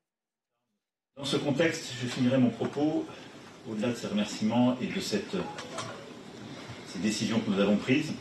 Dans 1.19 1.25
ce 1.25 1.37
contexte, 1.37 1.95
je 2.01 2.07
finirai 2.07 2.39
mon 2.39 2.51
propos, 2.51 3.05
au-delà 3.69 3.89
de 3.89 3.97
ces 3.97 4.07
remerciements 4.07 4.77
et 4.81 4.87
de 4.87 5.01
cette, 5.01 5.37
ces 6.87 7.01
décisions 7.01 7.41
que 7.41 7.51
nous 7.51 7.61
avons 7.61 7.75
prises, 7.75 8.13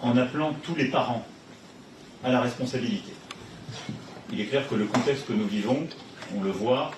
en 0.00 0.16
appelant 0.16 0.52
tous 0.64 0.74
les 0.74 0.86
parents 0.86 1.24
à 2.24 2.32
la 2.32 2.40
responsabilité. 2.40 3.12
Il 4.32 4.40
est 4.40 4.46
clair 4.46 4.68
que 4.68 4.74
le 4.74 4.86
contexte 4.86 5.28
que 5.28 5.32
nous 5.32 5.46
vivons, 5.46 5.86
on 6.36 6.42
le 6.42 6.50
voit, 6.50 6.90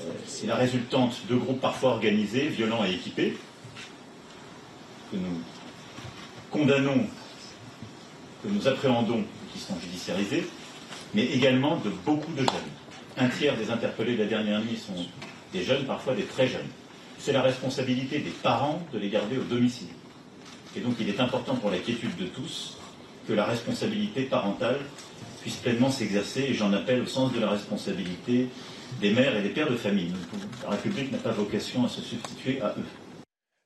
euh, 0.00 0.10
c'est 0.26 0.46
la 0.46 0.56
résultante 0.56 1.20
de 1.28 1.36
groupes 1.36 1.60
parfois 1.60 1.90
organisés, 1.90 2.48
violents 2.48 2.82
et 2.82 2.92
équipés, 2.92 3.36
que 5.10 5.16
nous 5.18 5.42
condamnons, 6.50 7.08
que 8.42 8.48
nous 8.48 8.66
appréhendons, 8.66 9.22
qui 9.52 9.58
sont 9.58 9.78
judiciarisés, 9.78 10.46
mais 11.12 11.26
également 11.26 11.76
de 11.76 11.90
beaucoup 11.90 12.32
de 12.32 12.38
jeunes 12.38 12.72
un 13.18 13.28
tiers 13.28 13.56
des 13.56 13.70
interpellés 13.70 14.16
de 14.16 14.22
la 14.22 14.28
dernière 14.28 14.60
nuit 14.60 14.76
sont 14.76 14.94
des 15.52 15.62
jeunes, 15.62 15.84
parfois 15.84 16.14
des 16.14 16.24
très 16.24 16.48
jeunes. 16.48 16.68
C'est 17.18 17.32
la 17.32 17.42
responsabilité 17.42 18.18
des 18.18 18.30
parents 18.30 18.82
de 18.92 18.98
les 18.98 19.08
garder 19.08 19.38
au 19.38 19.44
domicile. 19.44 19.88
Et 20.76 20.80
donc 20.80 20.94
il 21.00 21.08
est 21.08 21.20
important 21.20 21.54
pour 21.54 21.70
la 21.70 21.78
quiétude 21.78 22.16
de 22.16 22.26
tous 22.26 22.78
que 23.28 23.32
la 23.32 23.44
responsabilité 23.44 24.22
parentale 24.22 24.78
puisse 25.42 25.56
pleinement 25.56 25.90
s'exercer, 25.90 26.42
et 26.42 26.54
j'en 26.54 26.72
appelle 26.72 27.02
au 27.02 27.06
sens 27.06 27.32
de 27.32 27.40
la 27.40 27.50
responsabilité 27.50 28.48
des 29.00 29.10
mères 29.10 29.36
et 29.36 29.42
des 29.42 29.48
pères 29.48 29.70
de 29.70 29.76
famille. 29.76 30.12
La 30.64 30.70
République 30.70 31.10
n'a 31.12 31.18
pas 31.18 31.32
vocation 31.32 31.84
à 31.84 31.88
se 31.88 32.00
substituer 32.00 32.60
à 32.60 32.74
eux. 32.78 33.01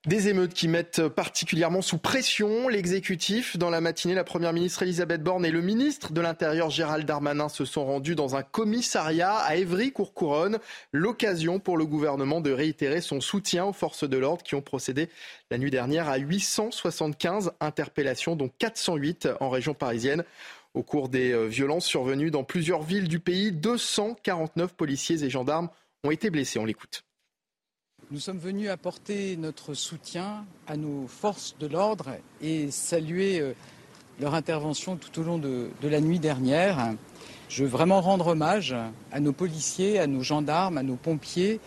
Des 0.05 0.29
émeutes 0.29 0.53
qui 0.53 0.69
mettent 0.69 1.05
particulièrement 1.09 1.81
sous 1.81 1.97
pression 1.97 2.69
l'exécutif. 2.69 3.57
Dans 3.57 3.69
la 3.69 3.81
matinée, 3.81 4.13
la 4.13 4.23
première 4.23 4.53
ministre 4.53 4.83
Elisabeth 4.83 5.21
Borne 5.21 5.45
et 5.45 5.51
le 5.51 5.59
ministre 5.59 6.13
de 6.13 6.21
l'Intérieur 6.21 6.69
Gérald 6.69 7.05
Darmanin 7.05 7.49
se 7.49 7.65
sont 7.65 7.83
rendus 7.83 8.15
dans 8.15 8.37
un 8.37 8.43
commissariat 8.43 9.35
à 9.35 9.55
Évry-Courcouronne. 9.55 10.59
L'occasion 10.93 11.59
pour 11.59 11.77
le 11.77 11.85
gouvernement 11.85 12.39
de 12.39 12.51
réitérer 12.51 13.01
son 13.01 13.19
soutien 13.19 13.65
aux 13.65 13.73
forces 13.73 14.07
de 14.07 14.17
l'ordre 14.17 14.43
qui 14.43 14.55
ont 14.55 14.61
procédé 14.61 15.09
la 15.51 15.57
nuit 15.57 15.71
dernière 15.71 16.07
à 16.07 16.17
875 16.17 17.51
interpellations, 17.59 18.37
dont 18.37 18.51
408 18.59 19.27
en 19.41 19.49
région 19.49 19.73
parisienne. 19.73 20.23
Au 20.73 20.83
cours 20.83 21.09
des 21.09 21.33
euh, 21.33 21.47
violences 21.47 21.85
survenues 21.85 22.31
dans 22.31 22.43
plusieurs 22.43 22.83
villes 22.83 23.07
du 23.09 23.19
pays, 23.19 23.51
249 23.51 24.73
policiers 24.73 25.23
et 25.23 25.29
gendarmes 25.29 25.69
ont 26.05 26.11
été 26.11 26.29
blessés. 26.29 26.59
On 26.59 26.65
l'écoute. 26.65 27.06
Nous 28.09 28.21
sommes 28.21 28.37
venus 28.37 28.69
apporter 28.69 29.35
notre 29.35 29.73
soutien 29.73 30.45
à 30.65 30.77
nos 30.77 31.07
forces 31.07 31.57
de 31.59 31.67
l'ordre 31.67 32.11
et 32.41 32.71
saluer 32.71 33.41
euh, 33.41 33.51
leur 34.21 34.33
intervention 34.33 34.95
tout 34.95 35.19
au 35.19 35.23
long 35.25 35.37
de, 35.37 35.69
la 35.83 35.99
nuit 35.99 36.17
dernière. 36.17 36.93
Je 37.49 37.65
veux 37.65 37.69
vraiment 37.69 37.99
rendre 37.99 38.27
hommage 38.27 38.73
à 39.11 39.19
nos 39.19 39.33
policiers, 39.33 39.99
à 39.99 40.07
nos 40.07 40.23
gendarmes, 40.23 40.77
à 40.77 40.83
nos 40.83 40.95
pompiers 40.95 41.59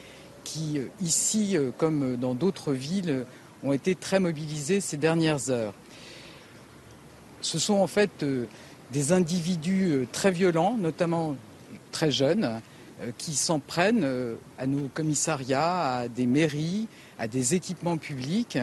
qui, 0.43 0.79
euh, 0.79 0.87
ici 1.03 1.59
euh, 1.59 1.73
comme 1.77 2.17
dans 2.17 2.33
d'autres 2.33 2.73
villes, 2.73 3.27
ont 3.63 3.75
été 3.75 3.95
très 3.95 4.19
mobilisés 4.19 4.81
ces 4.81 4.97
dernières 4.97 5.51
heures. 5.51 5.75
Ce 7.43 7.59
sont 7.59 7.75
en 7.75 7.87
fait 7.87 8.25
des 8.93 9.13
individus 9.13 10.09
très 10.11 10.31
violents, 10.31 10.79
notamment 10.79 11.37
très 11.93 12.11
jeunes, 12.11 12.63
qui 13.19 13.35
s'en 13.35 13.61
prennent 13.61 14.05
euh, 14.05 14.37
à 14.59 14.67
nos 14.67 14.89
commissariats, 14.89 15.97
à 15.97 16.09
des 16.09 16.27
mairies, 16.27 16.89
à 17.19 17.29
des 17.29 17.55
équipements 17.55 17.99
publics. 17.99 18.59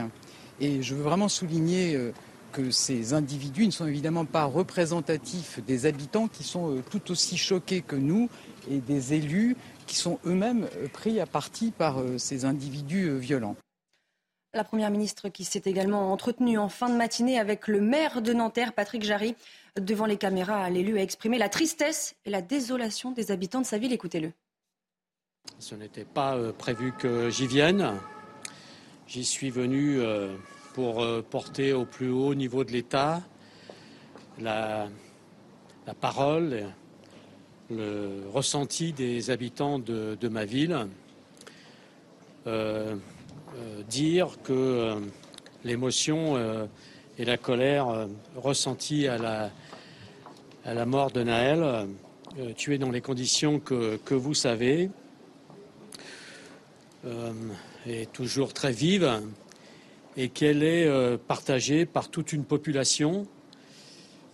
Et 0.59 0.81
je 0.81 0.95
veux 0.95 1.03
vraiment 1.03 1.29
souligner 1.29 1.95
euh, 1.95 2.11
que 2.51 2.71
ces 2.71 3.13
individus 3.13 3.65
ne 3.65 3.71
sont 3.71 3.87
évidemment 3.87 4.25
pas 4.25 4.45
représentatifs 4.45 5.59
des 5.65 5.85
habitants 5.85 6.27
qui 6.27 6.43
sont 6.43 6.81
tout 6.89 7.11
aussi 7.11 7.37
choqués 7.37 7.81
que 7.81 7.95
nous 7.95 8.29
et 8.69 8.79
des 8.79 9.13
élus 9.13 9.55
qui 9.85 9.95
sont 9.95 10.19
eux-mêmes 10.25 10.67
pris 10.93 11.19
à 11.19 11.25
partie 11.25 11.71
par 11.71 12.01
ces 12.17 12.45
individus 12.45 13.17
violents. 13.19 13.55
La 14.57 14.63
Première 14.63 14.89
ministre 14.89 15.29
qui 15.29 15.43
s'est 15.43 15.61
également 15.65 16.11
entretenue 16.11 16.57
en 16.57 16.67
fin 16.67 16.89
de 16.89 16.95
matinée 16.95 17.37
avec 17.37 17.67
le 17.67 17.79
maire 17.79 18.23
de 18.23 18.33
Nanterre, 18.33 18.73
Patrick 18.73 19.03
Jarry. 19.03 19.35
Devant 19.79 20.07
les 20.07 20.17
caméras, 20.17 20.67
l'élu 20.71 20.97
a 20.97 21.03
exprimé 21.03 21.37
la 21.37 21.47
tristesse 21.47 22.15
et 22.25 22.31
la 22.31 22.41
désolation 22.41 23.11
des 23.11 23.29
habitants 23.29 23.61
de 23.61 23.67
sa 23.67 23.77
ville. 23.77 23.93
Écoutez-le. 23.93 24.31
Ce 25.59 25.75
n'était 25.75 26.05
pas 26.05 26.35
euh, 26.35 26.51
prévu 26.53 26.91
que 26.91 27.29
j'y 27.29 27.45
vienne. 27.45 27.99
J'y 29.05 29.23
suis 29.25 29.51
venu 29.51 29.99
euh, 29.99 30.35
pour 30.73 31.03
euh, 31.03 31.21
porter 31.21 31.73
au 31.73 31.85
plus 31.85 32.09
haut 32.09 32.33
niveau 32.33 32.63
de 32.63 32.71
l'État 32.71 33.21
la, 34.39 34.89
parole, 36.01 36.65
le 37.69 38.23
ressenti 38.33 38.91
des 38.91 39.29
habitants 39.29 39.77
de, 39.77 40.27
ma 40.27 40.45
ville. 40.45 40.87
Dire 43.89 44.37
que 44.43 44.95
l'émotion 45.63 46.37
et 47.17 47.25
la 47.25 47.37
colère 47.37 48.07
ressenties 48.35 49.07
à 49.07 49.17
la, 49.17 49.51
à 50.67 50.73
la 50.73 50.85
mort 50.85 51.11
de 51.11 51.23
Naël, 51.23 51.87
euh, 52.39 52.53
tué 52.53 52.77
dans 52.77 52.91
les 52.91 52.99
conditions 52.99 53.59
que, 53.59 54.13
vous 54.13 54.33
savez, 54.33 54.91
euh, 57.05 57.31
est 57.87 58.11
toujours 58.11 58.53
très 58.53 58.73
vive 58.73 59.21
et 60.17 60.27
qu'elle 60.29 60.61
est 60.61 60.85
euh, 60.85 61.17
partagée 61.17 61.85
par 61.85 62.09
toute 62.09 62.33
une 62.33 62.43
population 62.43 63.25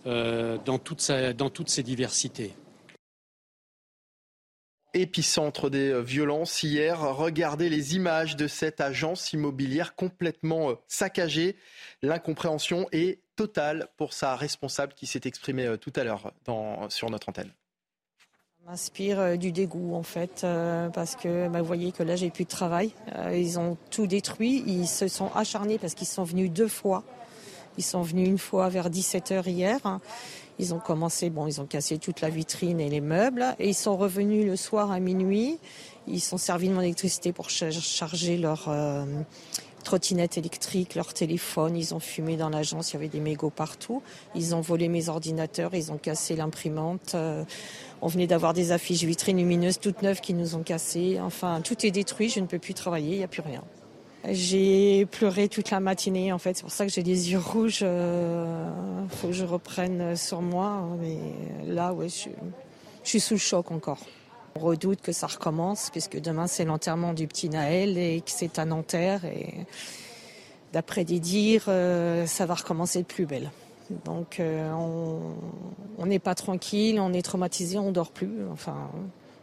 dans, 0.04 0.78
toute 0.78 1.10
dans 1.38 1.48
toutes 1.48 1.70
ses 1.70 1.82
diversités 1.82 2.52
épicentre 4.94 5.70
des 5.70 6.02
violences 6.02 6.62
hier. 6.62 7.00
Regardez 7.00 7.68
les 7.68 7.94
images 7.96 8.36
de 8.36 8.46
cette 8.46 8.80
agence 8.80 9.32
immobilière 9.32 9.94
complètement 9.94 10.74
saccagée. 10.88 11.56
L'incompréhension 12.02 12.86
est 12.92 13.20
totale 13.36 13.88
pour 13.96 14.12
sa 14.12 14.36
responsable 14.36 14.94
qui 14.94 15.06
s'est 15.06 15.22
exprimée 15.24 15.66
euh, 15.66 15.76
tout 15.76 15.92
à 15.96 16.04
l'heure 16.04 16.32
sur 16.88 17.10
notre 17.10 17.28
antenne. 17.28 17.50
M'inspire 18.66 19.20
euh, 19.20 19.36
du 19.36 19.52
dégoût 19.52 19.94
en 19.94 20.02
fait, 20.02 20.42
euh, 20.44 20.88
parce 20.88 21.16
que 21.16 21.48
bah, 21.48 21.60
vous 21.60 21.66
voyez 21.66 21.92
que 21.92 22.02
là 22.02 22.16
j'ai 22.16 22.30
plus 22.30 22.44
de 22.44 22.50
travail. 22.50 22.92
ils 23.32 23.58
ont 23.58 23.76
tout 23.90 24.06
détruit, 24.06 24.64
ils 24.66 24.86
se 24.86 25.08
sont 25.08 25.30
acharnés 25.34 25.78
parce 25.78 25.94
qu'ils 25.94 26.06
sont 26.06 26.24
venus 26.24 26.50
deux 26.50 26.68
fois. 26.68 27.04
Ils 27.76 27.84
sont 27.84 28.02
venus 28.02 28.28
une 28.28 28.38
fois 28.38 28.68
vers 28.68 28.88
17h 28.88 29.48
hier. 29.48 29.80
Ils 30.58 30.74
ont 30.74 30.78
commencé, 30.78 31.30
bon, 31.30 31.46
ils 31.46 31.60
ont 31.60 31.66
cassé 31.66 31.98
toute 31.98 32.20
la 32.20 32.30
vitrine 32.30 32.80
et 32.80 32.88
les 32.88 33.00
meubles. 33.00 33.44
Et 33.58 33.68
ils 33.68 33.74
sont 33.74 33.96
revenus 33.96 34.46
le 34.46 34.56
soir 34.56 34.90
à 34.90 35.00
minuit. 35.00 35.58
Ils 36.06 36.20
sont 36.20 36.38
servis 36.38 36.68
de 36.68 36.74
mon 36.74 36.80
électricité 36.80 37.32
pour 37.32 37.50
charger 37.50 38.36
leur, 38.36 38.68
trottinettes 39.84 40.36
électriques, 40.38 40.96
leur 40.96 41.14
téléphone. 41.14 41.76
Ils 41.76 41.94
ont 41.94 42.00
fumé 42.00 42.36
dans 42.36 42.48
l'agence, 42.48 42.90
il 42.90 42.94
y 42.94 42.96
avait 42.96 43.08
des 43.08 43.20
mégots 43.20 43.50
partout. 43.50 44.02
Ils 44.34 44.54
ont 44.54 44.60
volé 44.60 44.88
mes 44.88 45.08
ordinateurs, 45.08 45.74
ils 45.74 45.92
ont 45.92 45.98
cassé 45.98 46.34
l'imprimante. 46.34 47.12
Euh, 47.14 47.44
on 48.02 48.08
venait 48.08 48.26
d'avoir 48.26 48.54
des 48.54 48.72
affiches 48.72 49.04
vitrines 49.04 49.36
lumineuses 49.36 49.78
toutes 49.78 50.02
neuves 50.02 50.20
qui 50.20 50.34
nous 50.34 50.56
ont 50.56 50.62
cassées. 50.62 51.20
Enfin, 51.20 51.60
tout 51.62 51.86
est 51.86 51.92
détruit, 51.92 52.28
je 52.28 52.40
ne 52.40 52.46
peux 52.46 52.58
plus 52.58 52.74
travailler, 52.74 53.12
il 53.12 53.18
n'y 53.18 53.24
a 53.24 53.28
plus 53.28 53.42
rien. 53.42 53.62
J'ai 54.30 55.04
pleuré 55.06 55.48
toute 55.48 55.70
la 55.70 55.80
matinée, 55.80 56.32
en 56.32 56.38
fait. 56.38 56.56
C'est 56.56 56.62
pour 56.62 56.72
ça 56.72 56.86
que 56.86 56.92
j'ai 56.92 57.02
les 57.02 57.32
yeux 57.32 57.38
rouges. 57.38 57.80
Il 57.80 57.86
euh, 57.86 59.06
faut 59.08 59.28
que 59.28 59.32
je 59.34 59.44
reprenne 59.44 60.16
sur 60.16 60.40
moi. 60.40 60.88
Mais 60.98 61.18
là, 61.66 61.92
ouais, 61.92 62.08
je, 62.08 62.30
suis 63.02 63.20
sous 63.20 63.34
le 63.34 63.40
choc 63.40 63.70
encore. 63.70 64.00
On 64.56 64.60
redoute 64.60 65.02
que 65.02 65.12
ça 65.12 65.26
recommence, 65.26 65.90
puisque 65.90 66.18
demain 66.20 66.46
c'est 66.46 66.64
l'enterrement 66.64 67.12
du 67.12 67.26
petit 67.26 67.48
Naël 67.48 67.98
et 67.98 68.20
que 68.20 68.30
c'est 68.30 68.58
à 68.58 68.64
Nanterre. 68.64 69.24
Et 69.26 69.66
d'après 70.72 71.04
des 71.04 71.20
dires, 71.20 71.66
euh, 71.68 72.24
ça 72.26 72.46
va 72.46 72.54
recommencer 72.54 73.00
de 73.00 73.06
plus 73.06 73.26
belle. 73.26 73.50
Donc 74.04 74.40
euh, 74.40 74.72
on 75.98 76.06
n'est 76.06 76.18
pas 76.18 76.34
tranquille, 76.34 76.98
on 76.98 77.12
est 77.12 77.20
traumatisé, 77.22 77.78
on 77.78 77.92
dort 77.92 78.10
plus. 78.10 78.46
Enfin, 78.50 78.90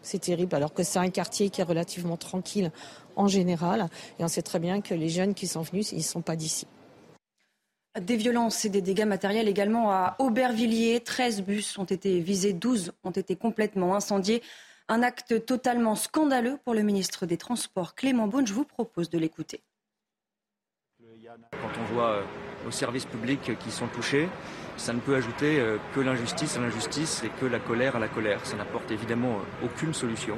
c'est 0.02 0.20
terrible. 0.20 0.56
Alors 0.56 0.74
que 0.74 0.84
c'est 0.84 1.00
un 1.00 1.10
quartier 1.10 1.50
qui 1.50 1.62
est 1.62 1.66
relativement 1.66 2.18
tranquille 2.18 2.72
en 3.16 3.28
général, 3.28 3.90
et 4.20 4.24
on 4.24 4.28
sait 4.28 4.42
très 4.42 4.60
bien 4.60 4.82
que 4.82 4.94
les 4.94 5.10
jeunes 5.10 5.34
qui 5.34 5.48
sont 5.48 5.62
venus, 5.62 5.92
ils 5.92 5.98
ne 5.98 6.04
sont 6.04 6.22
pas 6.22 6.36
d'ici. 6.36 6.68
Des 8.00 8.16
violences 8.16 8.64
et 8.64 8.70
des 8.70 8.82
dégâts 8.82 9.06
matériels 9.06 9.50
également 9.50 9.92
à 9.92 10.16
Aubervilliers. 10.20 11.02
13 11.02 11.42
bus 11.42 11.78
ont 11.78 11.84
été 11.84 12.22
visés, 12.22 12.54
12 12.54 12.94
ont 13.04 13.12
été 13.12 13.36
complètement 13.36 13.96
incendiés. 13.96 14.42
Un 14.88 15.04
acte 15.04 15.46
totalement 15.46 15.96
scandaleux 15.96 16.58
pour 16.64 16.74
le 16.74 16.84
ministre 16.84 17.26
des 17.26 17.38
Transports, 17.38 17.94
Clément 17.96 18.28
Beaune. 18.28 18.48
Je 18.48 18.54
vous 18.54 18.64
propose 18.64 19.10
de 19.10 19.18
l'écouter. 19.18 19.62
Quand 21.52 21.82
on 21.82 21.94
voit 21.94 22.10
euh, 22.12 22.24
nos 22.66 22.72
services 22.72 23.06
publics 23.06 23.58
qui 23.60 23.72
sont 23.72 23.88
touchés, 23.88 24.28
ça 24.78 24.94
ne 24.94 25.00
peut 25.00 25.16
ajouter 25.16 25.60
euh, 25.60 25.78
que 25.94 26.00
l'injustice 26.00 26.58
à 26.58 26.62
l'injustice 26.62 27.24
et 27.24 27.30
que 27.40 27.46
la 27.46 27.60
colère 27.60 27.96
à 27.96 28.00
la 28.00 28.08
colère. 28.08 28.40
Ça 28.44 28.58
n'apporte 28.58 28.92
évidemment 28.92 29.40
euh, 29.40 29.66
aucune 29.66 29.94
solution. 29.94 30.38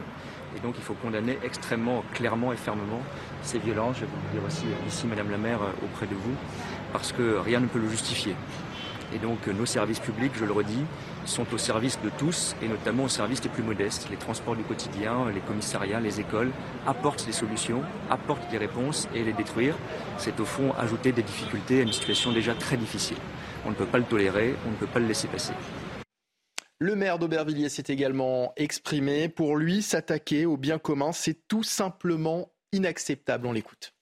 Et 0.56 0.60
donc 0.60 0.76
il 0.78 0.84
faut 0.84 0.94
condamner 0.94 1.38
extrêmement 1.44 2.04
clairement 2.14 2.54
et 2.54 2.58
fermement 2.58 3.02
ces 3.42 3.60
violences. 3.60 3.98
Je 3.98 4.02
vais 4.02 4.08
vous 4.08 4.28
le 4.28 4.40
dire 4.40 4.48
aussi 4.48 4.66
ici, 4.88 5.08
Madame 5.08 5.32
la 5.32 5.38
maire, 5.38 5.60
auprès 5.84 6.06
de 6.06 6.14
vous, 6.14 6.36
parce 6.92 7.12
que 7.12 7.38
rien 7.38 7.60
ne 7.60 7.66
peut 7.66 7.80
le 7.80 7.90
justifier. 7.90 8.36
Et 9.16 9.20
donc 9.20 9.48
nos 9.48 9.66
services 9.66 10.00
publics, 10.00 10.32
je 10.36 10.46
le 10.46 10.52
redis, 10.52 10.86
sont 11.26 11.46
au 11.54 11.58
service 11.58 12.00
de 12.04 12.10
tous 12.18 12.56
et 12.62 12.68
notamment 12.68 13.06
au 13.06 13.10
service 13.10 13.42
des 13.42 13.50
plus 13.50 13.64
modestes. 13.64 14.08
Les 14.10 14.18
transports 14.18 14.56
du 14.56 14.64
quotidien, 14.64 15.26
les 15.34 15.40
commissariats, 15.42 16.00
les 16.00 16.20
écoles 16.20 16.52
apportent 16.88 17.26
des 17.26 17.32
solutions, 17.32 17.82
apportent 18.10 18.50
des 18.50 18.58
réponses 18.58 19.08
et 19.14 19.24
les 19.24 19.34
détruire, 19.34 19.76
c'est 20.18 20.40
au 20.40 20.46
fond 20.46 20.74
ajouter 20.80 21.12
des 21.12 21.24
difficultés 21.24 21.80
à 21.80 21.84
une 21.84 21.94
situation 21.94 22.32
déjà 22.32 22.54
très 22.54 22.78
difficile. 22.78 23.18
On 23.66 23.70
ne 23.70 23.76
peut 23.76 23.86
pas 23.86 23.98
le 23.98 24.04
tolérer, 24.04 24.56
on 24.68 24.72
ne 24.72 24.76
peut 24.76 24.88
pas 24.88 25.00
le 25.00 25.08
laisser 25.08 25.28
passer. 25.28 25.54
Le 26.80 26.96
maire 26.96 27.18
d'Aubervilliers 27.18 27.70
s'est 27.70 27.86
également 27.88 28.52
exprimé. 28.58 29.30
Pour 29.30 29.56
lui, 29.56 29.82
s'attaquer 29.82 30.46
au 30.46 30.58
bien 30.58 30.80
commun, 30.80 31.14
c'est 31.14 31.48
tout 31.48 31.64
simplement 31.64 32.52
inacceptable. 32.74 33.48
On 33.48 33.54
l'écoute. 33.54 33.94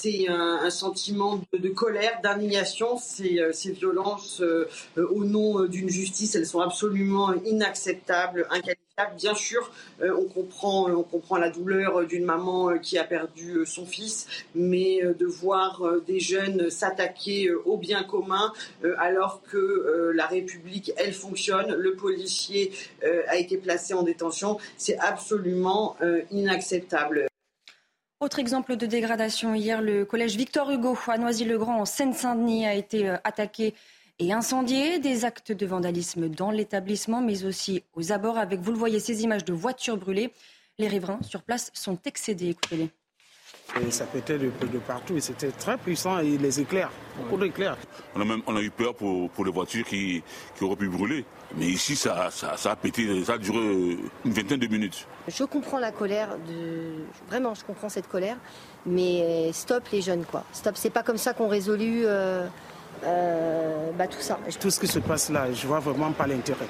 C'est 0.00 0.28
un, 0.28 0.70
sentiment 0.70 1.40
de, 1.52 1.68
colère, 1.70 2.20
d'indignation. 2.22 2.96
Ces, 2.98 3.40
euh, 3.40 3.50
ces 3.52 3.72
violences, 3.72 4.40
euh, 4.40 4.68
euh, 4.96 5.08
au 5.10 5.24
nom 5.24 5.64
d'une 5.64 5.88
justice, 5.88 6.36
elles 6.36 6.46
sont 6.46 6.60
absolument 6.60 7.34
inacceptables, 7.44 8.46
inqualifiables. 8.48 9.16
Bien 9.16 9.34
sûr, 9.34 9.70
on 10.00 10.24
comprend, 10.24 10.90
on 10.90 11.04
comprend 11.04 11.36
la 11.36 11.50
douleur 11.50 12.04
d'une 12.04 12.24
maman 12.24 12.78
qui 12.78 12.98
a 12.98 13.04
perdu 13.04 13.64
son 13.64 13.86
fils, 13.86 14.26
mais 14.56 15.00
de 15.02 15.24
voir 15.24 15.84
des 16.04 16.18
jeunes 16.18 16.68
s'attaquer 16.68 17.52
au 17.52 17.76
bien 17.76 18.02
commun 18.02 18.52
alors 18.98 19.40
que 19.42 20.10
la 20.12 20.26
République, 20.26 20.90
elle 20.96 21.12
fonctionne, 21.12 21.76
le 21.76 21.94
policier 21.94 22.72
a 23.28 23.36
été 23.36 23.56
placé 23.56 23.94
en 23.94 24.02
détention, 24.02 24.58
c'est 24.76 24.98
absolument 24.98 25.96
inacceptable. 26.32 27.27
Autre 28.20 28.40
exemple 28.40 28.74
de 28.74 28.84
dégradation, 28.84 29.54
hier, 29.54 29.80
le 29.80 30.04
collège 30.04 30.34
Victor 30.34 30.68
Hugo 30.72 30.98
à 31.06 31.18
Noisy-le-Grand 31.18 31.80
en 31.80 31.84
Seine-Saint-Denis 31.84 32.66
a 32.66 32.74
été 32.74 33.08
euh, 33.08 33.16
attaqué 33.22 33.74
et 34.18 34.32
incendié. 34.32 34.98
Des 34.98 35.24
actes 35.24 35.52
de 35.52 35.66
vandalisme 35.66 36.28
dans 36.28 36.50
l'établissement, 36.50 37.20
mais 37.20 37.44
aussi 37.44 37.84
aux 37.94 38.10
abords 38.10 38.36
avec, 38.36 38.58
vous 38.58 38.72
le 38.72 38.76
voyez, 38.76 38.98
ces 38.98 39.22
images 39.22 39.44
de 39.44 39.52
voitures 39.52 39.96
brûlées. 39.96 40.32
Les 40.78 40.88
riverains 40.88 41.20
sur 41.22 41.42
place 41.42 41.70
sont 41.74 41.96
excédés. 42.06 42.48
Écoutez-les. 42.48 42.90
Et 43.86 43.90
ça 43.92 44.04
pétait 44.04 44.38
de, 44.38 44.46
de 44.46 44.78
partout 44.78 45.16
et 45.16 45.20
c'était 45.20 45.52
très 45.52 45.78
puissant 45.78 46.18
et 46.18 46.38
les 46.38 46.58
éclairs, 46.58 46.90
beaucoup 47.18 47.40
d'éclairs. 47.40 47.76
On 48.16 48.20
a 48.20 48.24
même 48.24 48.42
on 48.46 48.56
a 48.56 48.62
eu 48.62 48.70
peur 48.70 48.94
pour, 48.94 49.30
pour 49.30 49.44
les 49.44 49.52
voitures 49.52 49.84
qui, 49.84 50.22
qui 50.56 50.64
auraient 50.64 50.74
pu 50.74 50.88
brûler. 50.88 51.24
Mais 51.56 51.66
ici, 51.66 51.96
ça, 51.96 52.30
ça, 52.30 52.56
ça, 52.56 52.72
a 52.72 52.76
pété, 52.76 53.24
ça 53.24 53.34
a 53.34 53.38
duré 53.38 53.58
une 53.58 54.32
vingtaine 54.32 54.60
de 54.60 54.66
minutes. 54.66 55.06
Je 55.26 55.44
comprends 55.44 55.78
la 55.78 55.92
colère, 55.92 56.36
de... 56.46 57.04
vraiment, 57.28 57.54
je 57.54 57.64
comprends 57.64 57.88
cette 57.88 58.08
colère, 58.08 58.36
mais 58.84 59.50
stop 59.52 59.88
les 59.90 60.02
jeunes, 60.02 60.24
quoi. 60.24 60.44
Stop, 60.52 60.76
c'est 60.76 60.90
pas 60.90 61.02
comme 61.02 61.16
ça 61.16 61.32
qu'on 61.32 61.48
résolue 61.48 62.02
euh, 62.04 62.46
euh, 63.04 63.90
bah, 63.92 64.06
tout 64.06 64.20
ça. 64.20 64.38
Tout 64.60 64.70
ce 64.70 64.80
qui 64.80 64.86
se 64.86 64.98
passe 64.98 65.30
là, 65.30 65.52
je 65.52 65.66
vois 65.66 65.80
vraiment 65.80 66.12
pas 66.12 66.26
l'intérêt. 66.26 66.66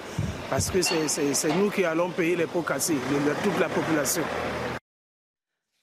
Parce 0.51 0.71
que 0.71 0.81
c'est 0.83 1.57
nous 1.57 1.71
qui 1.71 1.85
allons 1.85 2.11
payer 2.11 2.37
les 2.37 2.47
pots 2.47 2.63
cassés, 2.63 2.97
toute 3.43 3.59
la 3.59 3.69
population. 3.69 4.23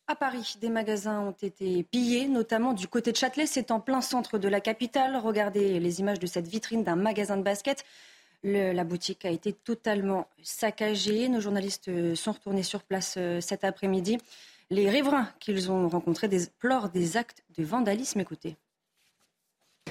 À 0.07 0.15
Paris, 0.15 0.55
des 0.61 0.69
magasins 0.69 1.19
ont 1.19 1.35
été 1.41 1.83
pillés, 1.83 2.27
notamment 2.27 2.73
du 2.73 2.87
côté 2.87 3.11
de 3.11 3.17
Châtelet. 3.17 3.47
C'est 3.47 3.71
en 3.71 3.79
plein 3.79 4.01
centre 4.01 4.37
de 4.37 4.47
la 4.47 4.61
capitale. 4.61 5.17
Regardez 5.17 5.79
les 5.79 5.99
images 5.99 6.19
de 6.19 6.27
cette 6.27 6.47
vitrine 6.47 6.83
d'un 6.83 6.95
magasin 6.95 7.37
de 7.37 7.41
basket. 7.41 7.83
La 8.43 8.83
boutique 8.83 9.25
a 9.25 9.29
été 9.29 9.53
totalement 9.53 10.27
saccagée. 10.43 11.29
Nos 11.29 11.41
journalistes 11.41 12.15
sont 12.15 12.31
retournés 12.31 12.63
sur 12.63 12.83
place 12.83 13.15
euh, 13.17 13.41
cet 13.41 13.63
après-midi. 13.63 14.17
Les 14.69 14.89
riverains 14.89 15.29
qu'ils 15.39 15.71
ont 15.71 15.87
rencontrés 15.89 16.27
déplorent 16.27 16.89
des 16.89 17.17
actes 17.17 17.43
de 17.57 17.63
vandalisme. 17.63 18.19
Écoutez. 18.19 18.57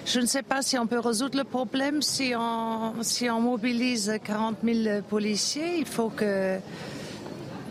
Je 0.04 0.20
ne 0.20 0.26
sais 0.26 0.42
pas 0.42 0.62
si 0.62 0.76
on 0.78 0.86
peut 0.86 0.98
résoudre 0.98 1.38
le 1.38 1.44
problème 1.44 2.02
si 2.02 2.34
on, 2.36 3.02
si 3.02 3.30
on 3.30 3.40
mobilise 3.40 4.18
40 4.22 4.58
000 4.62 5.02
policiers. 5.02 5.78
Il 5.78 5.86
faut 5.86 6.10
que 6.10 6.58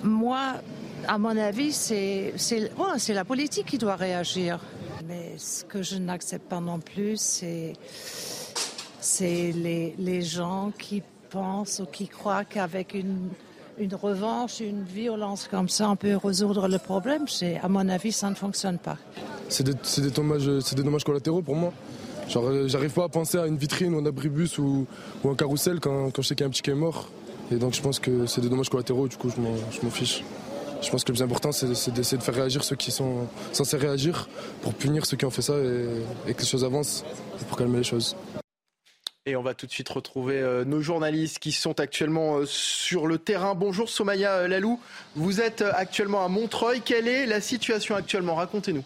moi, 0.02 0.56
à 1.08 1.18
mon 1.18 1.38
avis, 1.38 1.74
c'est 1.74 2.34
la 3.10 3.26
politique 3.26 3.68
qui 3.68 3.78
doit 3.78 3.96
réagir. 3.96 4.60
Mais 5.06 5.38
ce 5.38 5.66
que 5.66 5.84
je 5.84 5.98
n'accepte 5.98 6.48
pas 6.48 6.62
non 6.62 6.80
plus, 6.80 7.20
c'est 7.20 7.74
les, 9.20 9.96
les 9.98 10.22
gens 10.22 10.72
qui 10.78 11.02
pensent 11.30 11.80
ou 11.80 11.86
qui 11.86 12.08
croient 12.08 12.46
qu'avec 12.46 12.94
une, 12.94 13.30
une 13.78 13.96
revanche, 13.96 14.60
une 14.60 14.84
violence 14.84 15.48
comme 15.50 15.70
ça, 15.70 15.90
on 15.90 15.96
peut 15.96 16.16
résoudre 16.16 16.68
le 16.68 16.78
problème. 16.78 17.26
À 17.62 17.68
mon 17.68 17.90
avis, 17.90 18.12
ça 18.12 18.30
ne 18.30 18.36
fonctionne 18.36 18.78
pas. 18.78 18.98
C'est 19.50 19.64
des, 19.64 19.74
des, 20.02 20.12
dommages, 20.12 20.46
des 20.46 20.84
dommages 20.84 21.04
collatéraux 21.04 21.42
pour 21.42 21.56
moi. 21.56 21.74
J'arrive 22.30 22.94
pas 22.94 23.06
à 23.06 23.10
penser 23.10 23.38
à 23.38 23.48
une 23.48 23.58
vitrine 23.58 23.94
ou 23.96 24.00
un 24.00 24.06
abribus 24.06 24.58
ou, 24.58 24.86
ou 25.24 25.30
un 25.30 25.36
carrousel 25.36 25.80
quand, 25.80 26.12
quand 26.12 26.22
je 26.22 26.30
sais 26.30 26.36
qu'il 26.36 26.44
y 26.44 26.46
a 26.46 26.48
un 26.48 26.52
petit 26.52 26.62
qui 26.62 26.72
est 26.72 26.76
mort. 26.76 27.10
Et 27.52 27.56
donc 27.56 27.74
je 27.74 27.82
pense 27.82 28.00
que 28.00 28.26
c'est 28.26 28.42
des 28.42 28.50
dommages 28.50 28.70
collatéraux, 28.70 29.08
du 29.08 29.18
coup 29.18 29.30
je 29.30 29.40
m'en 29.40 29.92
fiche. 29.92 30.24
Je 30.82 30.90
pense 30.90 31.04
que 31.04 31.12
le 31.12 31.16
plus 31.16 31.24
important, 31.24 31.52
c'est 31.52 31.68
d'essayer 31.92 32.18
de 32.18 32.24
faire 32.24 32.36
réagir 32.36 32.64
ceux 32.64 32.76
qui 32.76 32.92
sont 32.92 33.28
censés 33.54 33.78
réagir 33.78 34.28
pour 34.62 34.74
punir 34.74 35.06
ceux 35.06 35.16
qui 35.16 35.26
ont 35.26 35.30
fait 35.30 35.42
ça 35.42 35.54
et, 35.58 36.34
que 36.34 36.40
les 36.40 36.46
choses 36.46 36.66
avancent 36.66 37.06
pour 37.48 37.58
calmer 37.58 37.78
les 37.78 37.84
choses. 37.84 38.16
Et 39.26 39.38
on 39.38 39.42
va 39.42 39.54
tout 39.54 39.66
de 39.66 39.72
suite 39.72 39.88
retrouver 39.88 40.38
euh, 40.40 40.66
nos 40.66 40.82
journalistes 40.82 41.40
qui 41.40 41.54
sont 41.54 41.80
actuellement 41.80 42.40
euh, 42.40 42.46
sur 42.46 43.08
le 43.08 43.18
terrain. 43.18 43.56
Bonjour 43.56 43.88
Somaya 43.88 44.32
euh, 44.34 44.48
Lalou, 44.50 44.82
vous 45.16 45.40
êtes 45.40 45.62
actuellement 45.62 46.26
à 46.26 46.28
Montreuil. 46.28 46.82
Quelle 46.82 47.08
est 47.08 47.26
la 47.26 47.40
situation 47.40 47.96
actuellement? 47.96 48.36
Racontez-nous. 48.36 48.84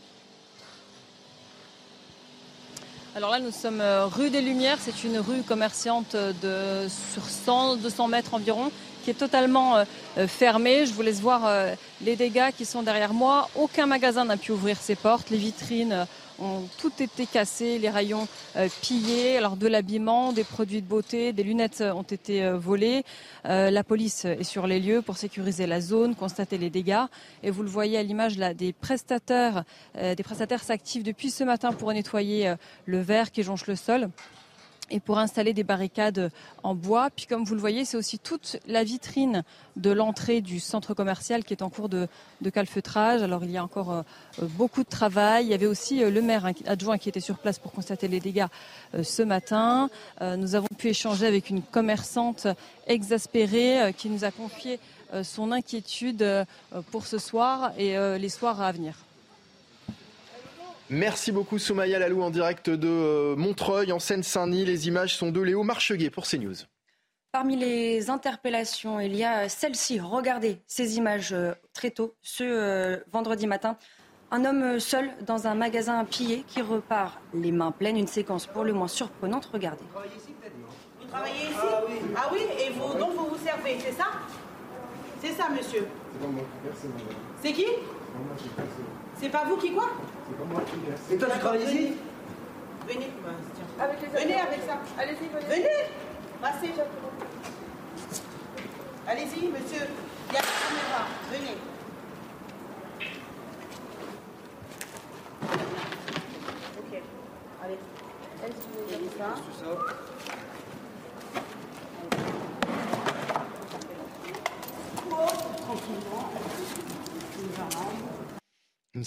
Alors 3.16 3.32
là, 3.32 3.40
nous 3.40 3.50
sommes 3.50 3.82
rue 3.82 4.30
des 4.30 4.42
Lumières. 4.42 4.78
C'est 4.80 5.04
une 5.04 5.18
rue 5.18 5.42
commerçante 5.42 6.16
de, 6.16 6.88
sur 6.88 7.24
100, 7.24 7.78
200 7.78 8.08
mètres 8.08 8.36
environ 8.36 8.72
qui 9.04 9.10
est 9.10 9.16
totalement 9.16 9.84
fermée. 10.28 10.86
Je 10.86 10.94
vous 10.94 11.02
laisse 11.02 11.20
voir 11.20 11.50
les 12.02 12.16
dégâts 12.16 12.52
qui 12.56 12.64
sont 12.64 12.84
derrière 12.84 13.16
moi. 13.16 13.50
Aucun 13.56 13.88
magasin 13.88 14.26
n'a 14.26 14.38
pu 14.38 14.52
ouvrir 14.52 14.78
ses 14.78 14.94
portes. 14.94 15.32
Les 15.32 15.38
vitrines 15.38 16.06
ont 16.40 16.64
tout 16.78 16.92
été 17.00 17.26
cassés, 17.26 17.80
les 17.80 17.90
rayons 17.90 18.28
euh, 18.56 18.68
pillés, 18.82 19.38
alors 19.38 19.56
de 19.56 19.68
l'habillement, 19.68 20.34
des 20.34 20.44
produits 20.44 20.82
de 20.82 20.88
beauté, 20.88 21.34
des 21.34 21.44
lunettes 21.44 21.82
ont 21.82 22.04
été 22.04 22.44
euh, 22.44 22.58
volées. 22.58 23.04
Euh, 23.46 23.72
la 23.72 23.84
police 23.84 24.26
est 24.26 24.44
sur 24.44 24.68
les 24.68 24.80
lieux 24.80 25.02
pour 25.02 25.18
sécuriser 25.18 25.68
la 25.68 25.82
zone, 25.82 26.16
constater 26.16 26.58
les 26.58 26.70
dégâts. 26.70 27.06
Et 27.44 27.52
vous 27.52 27.64
le 27.64 27.70
voyez 27.70 27.98
à 27.98 28.04
l'image 28.04 28.38
là, 28.38 28.54
des 28.54 28.74
prestataires, 28.74 29.64
des 29.96 30.24
prestataires 30.24 30.64
s'activent 30.64 31.04
depuis 31.04 31.30
ce 31.30 31.44
matin 31.44 31.72
pour 31.72 31.92
nettoyer 31.94 32.54
le 32.86 33.00
verre 33.00 33.32
qui 33.32 33.44
jonche 33.44 33.68
le 33.68 33.76
sol. 33.76 34.10
Et 34.90 35.00
pour 35.00 35.20
installer 35.20 35.54
des 35.54 35.64
barricades 35.64 36.32
en 36.64 36.76
bois. 36.76 37.10
Puis 37.16 37.26
comme 37.26 37.44
vous 37.44 37.54
le 37.54 37.60
voyez, 37.60 37.86
c'est 37.86 37.98
aussi 37.98 38.20
toute 38.20 38.58
la 38.68 38.84
vitrine 38.84 39.44
de 39.76 39.92
l'entrée 39.92 40.42
du 40.42 40.60
centre 40.60 40.94
commercial 40.94 41.44
qui 41.44 41.54
est 41.54 41.62
en 41.62 41.70
cours 41.70 41.90
de, 41.90 42.08
calfeutrage. 42.54 43.22
Alors 43.22 43.44
il 43.44 43.52
y 43.52 43.58
a 43.58 43.64
encore 43.64 43.92
euh, 43.92 44.02
beaucoup 44.42 44.84
de 44.84 44.90
travail. 44.90 45.46
Il 45.46 45.50
y 45.50 45.54
avait 45.54 45.66
aussi 45.66 46.04
euh, 46.04 46.10
le 46.10 46.22
maire 46.22 46.50
adjoint 46.66 46.98
qui 46.98 47.10
était 47.10 47.20
sur 47.20 47.38
place 47.38 47.60
pour 47.60 47.72
constater 47.72 48.08
les 48.08 48.20
dégâts 48.20 48.48
euh, 48.96 49.04
ce 49.04 49.22
matin. 49.22 49.90
nous 50.22 50.56
avons 50.56 50.68
pu 50.78 50.88
échanger 50.88 51.26
avec 51.26 51.50
une 51.50 51.62
commerçante 51.62 52.48
exaspérée 52.88 53.94
qui 53.98 54.10
nous 54.10 54.24
a 54.24 54.32
confié 54.32 54.80
son 55.24 55.52
inquiétude 55.52 56.46
pour 56.92 57.06
ce 57.06 57.18
soir 57.18 57.72
et 57.78 57.98
les 58.20 58.30
soirs 58.30 58.62
à 58.62 58.72
venir. 58.72 59.07
Merci 60.90 61.34
beaucoup 61.34 61.60
Soumaya 61.60 62.00
Lalou 62.00 62.22
en 62.22 62.30
direct 62.30 62.70
de 62.70 62.88
euh, 62.88 63.36
Montreuil 63.36 63.92
en 63.92 64.00
Seine-Saint-Denis. 64.00 64.64
Les 64.64 64.88
images 64.88 65.16
sont 65.18 65.32
de 65.32 65.42
Léo 65.42 65.64
Marcheguet 65.64 66.10
pour 66.10 66.26
CNews. 66.26 66.56
Parmi 67.34 67.58
les 67.58 68.10
interpellations, 68.10 69.02
il 69.02 69.14
y 69.14 69.26
a 69.26 69.50
celle-ci. 69.50 70.00
Regardez 70.00 70.62
ces 70.66 70.98
images 70.98 71.34
euh, 71.34 71.52
très 71.74 71.92
tôt, 71.92 72.16
ce 72.22 72.44
euh, 72.44 72.98
vendredi 73.12 73.48
matin. 73.48 73.78
Un 74.32 74.46
homme 74.46 74.80
seul 74.80 75.10
dans 75.26 75.48
un 75.48 75.56
magasin 75.56 76.06
pillé 76.06 76.44
qui 76.48 76.62
repart 76.62 77.20
les 77.34 77.52
mains 77.52 77.72
pleines. 77.72 77.98
Une 77.98 78.08
séquence 78.08 78.48
pour 78.48 78.64
le 78.64 78.72
moins 78.72 78.88
surprenante. 78.88 79.50
Regardez. 79.52 79.84
Vous 79.84 80.00
travaillez 80.00 80.16
ici? 80.16 80.34
Ah 81.14 81.84
oui. 81.86 81.96
Ah 82.16 82.30
oui 82.32 82.40
Et 82.60 82.70
vous, 82.72 82.98
donc 82.98 83.14
vous 83.14 83.36
vous 83.36 83.46
servez, 83.46 83.78
c'est 83.80 83.94
ça? 83.94 84.06
C'est 85.22 85.34
ça, 85.34 85.50
monsieur 85.50 85.86
C'est 87.42 87.52
qui? 87.52 87.66
C'est 87.66 89.07
pas 89.26 89.43
vous 89.45 89.57
qui 89.57 89.74
quoi 89.74 89.89
C'est 90.30 90.38
pas 90.38 90.43
moi 90.45 90.61
qui 90.61 90.89
verse. 90.89 91.01
Et 91.11 91.18
toi, 91.18 91.28
tu 91.34 91.39
travailles 91.39 91.63
ici 91.63 91.93
Venez, 92.88 93.11
avec 93.80 94.01
les 94.01 94.07
venez 94.07 94.39
avec 94.39 94.59
ça. 94.65 94.80
Allez-y, 94.97 95.28
venez. 95.28 95.55
Venez, 95.55 95.70
passez. 96.41 96.72
Allez-y, 99.07 99.47
monsieur. 99.47 99.88
Il 100.30 100.34
y 100.34 100.38
a 100.38 100.41
la 100.41 100.47
caméra. 100.63 101.01
Venez. 101.32 101.57
Ok. 106.78 107.01
Allez. 107.63 107.80
Allez-y, 108.43 109.18
ça. 109.18 110.07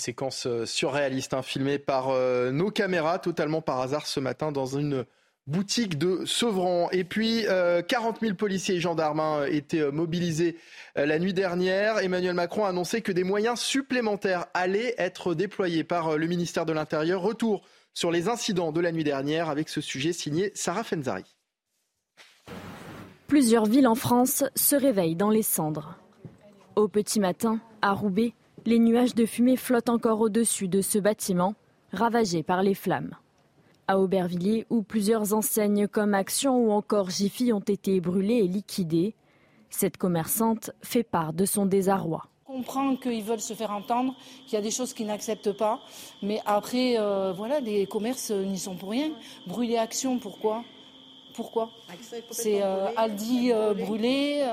Séquence 0.01 0.47
euh, 0.47 0.67
surréaliste 0.67 1.35
hein, 1.35 1.43
filmée 1.43 1.79
par 1.79 2.09
euh, 2.09 2.51
nos 2.51 2.71
caméras 2.71 3.21
totalement 3.21 3.63
par 3.63 3.81
hasard 3.81 4.07
ce 4.07 4.19
matin 4.19 4.51
dans 4.51 4.67
une 4.67 5.05
boutique 5.47 5.99
de 5.99 6.25
Sevran. 6.25 6.89
Et 6.91 7.05
puis, 7.05 7.45
40 7.45 7.49
euh, 7.49 8.21
000 8.21 8.35
policiers 8.35 8.77
et 8.77 8.81
gendarmes 8.81 9.21
hein, 9.21 9.45
étaient 9.47 9.91
mobilisés 9.91 10.57
la 10.97 11.19
nuit 11.19 11.33
dernière. 11.33 11.99
Emmanuel 11.99 12.35
Macron 12.35 12.65
a 12.65 12.69
annoncé 12.69 13.01
que 13.01 13.13
des 13.13 13.25
moyens 13.25 13.61
supplémentaires 13.61 14.47
allaient 14.55 14.95
être 14.99 15.35
déployés 15.35 15.85
par 15.85 16.17
le 16.19 16.27
ministère 16.27 16.67
de 16.67 16.73
l'Intérieur. 16.73 17.23
Retour 17.23 17.63
sur 17.95 18.11
les 18.11 18.29
incidents 18.29 18.73
de 18.73 18.81
la 18.81 18.93
nuit 18.93 19.05
dernière 19.05 19.49
avec 19.49 19.69
ce 19.69 19.81
sujet 19.81 20.13
signé 20.13 20.53
Sarah 20.55 20.85
Fenzari. 20.85 21.25
Plusieurs 23.27 23.67
villes 23.67 23.87
en 23.87 23.95
France 23.95 24.45
se 24.57 24.75
réveillent 24.75 25.17
dans 25.17 25.31
les 25.31 25.43
cendres. 25.43 25.97
Au 26.77 26.89
petit 26.89 27.21
matin, 27.21 27.61
à 27.83 27.93
Roubaix, 27.93 28.35
les 28.67 28.79
nuages 28.79 29.15
de 29.15 29.27
fumée 29.27 29.57
flottent 29.57 29.89
encore 29.89 30.21
au-dessus 30.21 30.69
de 30.69 30.81
ce 30.81 30.99
bâtiment, 30.99 31.55
ravagé 31.93 32.43
par 32.43 32.63
les 32.63 32.75
flammes. 32.75 33.15
À 33.89 33.99
Aubervilliers, 33.99 34.67
où 34.71 34.83
plusieurs 34.83 35.35
enseignes 35.35 35.89
comme 35.89 36.15
Action 36.15 36.57
ou 36.57 36.71
encore 36.71 37.11
Jiffy 37.11 37.53
ont 37.53 37.61
été 37.61 38.01
brûlées 38.01 38.39
et 38.39 38.49
liquidées, 38.49 39.15
cette 39.71 39.97
commerçante 39.97 40.71
fait 40.83 41.03
part 41.03 41.33
de 41.33 41.45
son 41.45 41.67
désarroi. 41.67 42.27
On 42.47 42.59
comprend 42.59 42.97
qu'ils 42.97 43.23
veulent 43.23 43.41
se 43.41 43.55
faire 43.55 43.71
entendre, 43.71 44.15
qu'il 44.45 44.55
y 44.55 44.57
a 44.57 44.61
des 44.61 44.73
choses 44.73 44.93
qu'ils 44.93 45.07
n'acceptent 45.07 45.57
pas, 45.57 45.81
mais 46.23 46.41
après, 46.47 46.99
euh, 46.99 47.33
voilà, 47.33 47.61
les 47.61 47.87
commerces 47.87 48.31
n'y 48.31 48.59
sont 48.59 48.77
pour 48.77 48.91
rien. 48.91 49.11
Brûler 49.47 49.77
Action, 49.77 50.19
pourquoi? 50.19 50.65
Pourquoi? 51.35 51.71
C'est 52.31 52.61
euh, 52.61 52.89
Aldi 52.97 53.53
euh, 53.53 53.73
brûlé. 53.73 54.45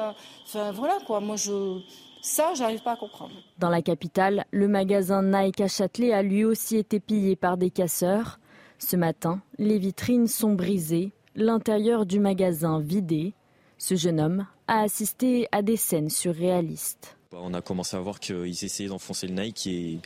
Enfin 0.46 0.72
voilà 0.72 1.00
quoi. 1.06 1.20
Moi 1.20 1.36
je 1.36 1.80
ça, 2.28 2.54
j'arrive 2.54 2.84
pas 2.84 2.94
à 2.94 2.98
comprendre. 2.98 3.34
Dans 3.58 3.70
la 3.70 3.82
capitale, 3.82 4.46
le 4.52 4.68
magasin 4.68 5.24
Nike 5.24 5.62
à 5.62 5.68
Châtelet 5.68 6.12
a 6.12 6.22
lui 6.22 6.44
aussi 6.44 6.76
été 6.76 7.00
pillé 7.00 7.36
par 7.36 7.58
des 7.58 7.70
casseurs. 7.70 8.40
Ce 8.80 8.96
matin, 8.96 9.42
les 9.58 9.80
vitrines 9.80 10.28
sont 10.28 10.54
brisées, 10.54 11.14
l'intérieur 11.36 12.06
du 12.06 12.20
magasin 12.20 12.80
vidé. 12.80 13.34
Ce 13.78 13.96
jeune 13.96 14.20
homme 14.20 14.46
a 14.68 14.82
assisté 14.82 15.48
à 15.52 15.62
des 15.62 15.78
scènes 15.78 16.10
surréalistes. 16.10 17.18
Bah, 17.32 17.40
on 17.42 17.54
a 17.54 17.62
commencé 17.62 17.96
à 17.96 18.02
voir 18.02 18.20
qu'ils 18.20 18.64
essayaient 18.64 18.90
d'enfoncer 18.90 19.28
le 19.28 19.42
Nike 19.42 19.68
et 19.68 20.00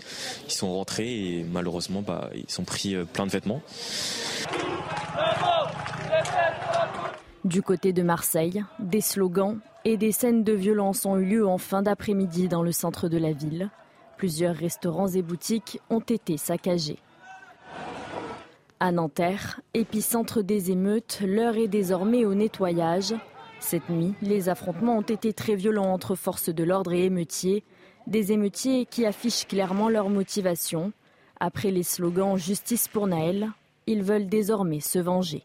ils 0.46 0.52
sont 0.52 0.72
rentrés 0.72 1.40
et 1.40 1.44
malheureusement 1.44 2.02
bah, 2.02 2.30
ils 2.36 2.50
sont 2.50 2.64
pris 2.64 2.96
euh, 2.96 3.06
plein 3.06 3.26
de 3.26 3.32
vêtements. 3.32 3.62
Du 7.44 7.64
côté 7.64 7.92
de 7.92 8.04
Marseille, 8.04 8.64
des 8.78 9.02
slogans 9.02 9.58
et 9.84 9.98
des 9.98 10.12
scènes 10.12 10.44
de 10.44 10.54
violence 10.54 11.08
ont 11.08 11.18
eu 11.18 11.26
lieu 11.26 11.48
en 11.48 11.58
fin 11.58 11.82
d'après-midi 11.82 12.48
dans 12.48 12.62
le 12.62 12.72
centre 12.72 13.10
de 13.10 13.18
la 13.18 13.32
ville. 13.32 13.72
Plusieurs 14.18 14.56
restaurants 14.56 15.08
et 15.08 15.24
boutiques 15.24 15.80
ont 15.90 16.02
été 16.02 16.38
saccagés. 16.38 17.00
À 18.80 18.92
Nanterre, 18.92 19.60
épicentre 19.74 20.44
des 20.44 20.70
émeutes, 20.70 21.22
l'heure 21.26 21.58
est 21.58 21.68
désormais 21.68 22.26
au 22.26 22.36
nettoyage. 22.36 23.16
Cette 23.60 23.90
nuit, 23.90 24.14
les 24.22 24.48
affrontements 24.48 24.98
ont 24.98 25.02
été 25.02 25.34
très 25.34 25.56
violents 25.56 25.92
entre 25.92 26.14
forces 26.14 26.50
de 26.50 26.64
l'ordre 26.64 26.94
et 26.94 27.06
émeutiers. 27.06 27.64
Des 28.06 28.32
émeutiers 28.32 28.86
qui 28.86 29.04
affichent 29.04 29.48
clairement 29.48 29.90
leur 29.90 30.10
motivation. 30.10 30.94
Après 31.40 31.72
les 31.72 31.84
slogans 31.84 32.38
Justice 32.38 32.88
pour 32.88 33.08
Naël, 33.08 33.50
ils 33.88 34.04
veulent 34.04 34.28
désormais 34.28 34.80
se 34.80 35.00
venger. 35.00 35.44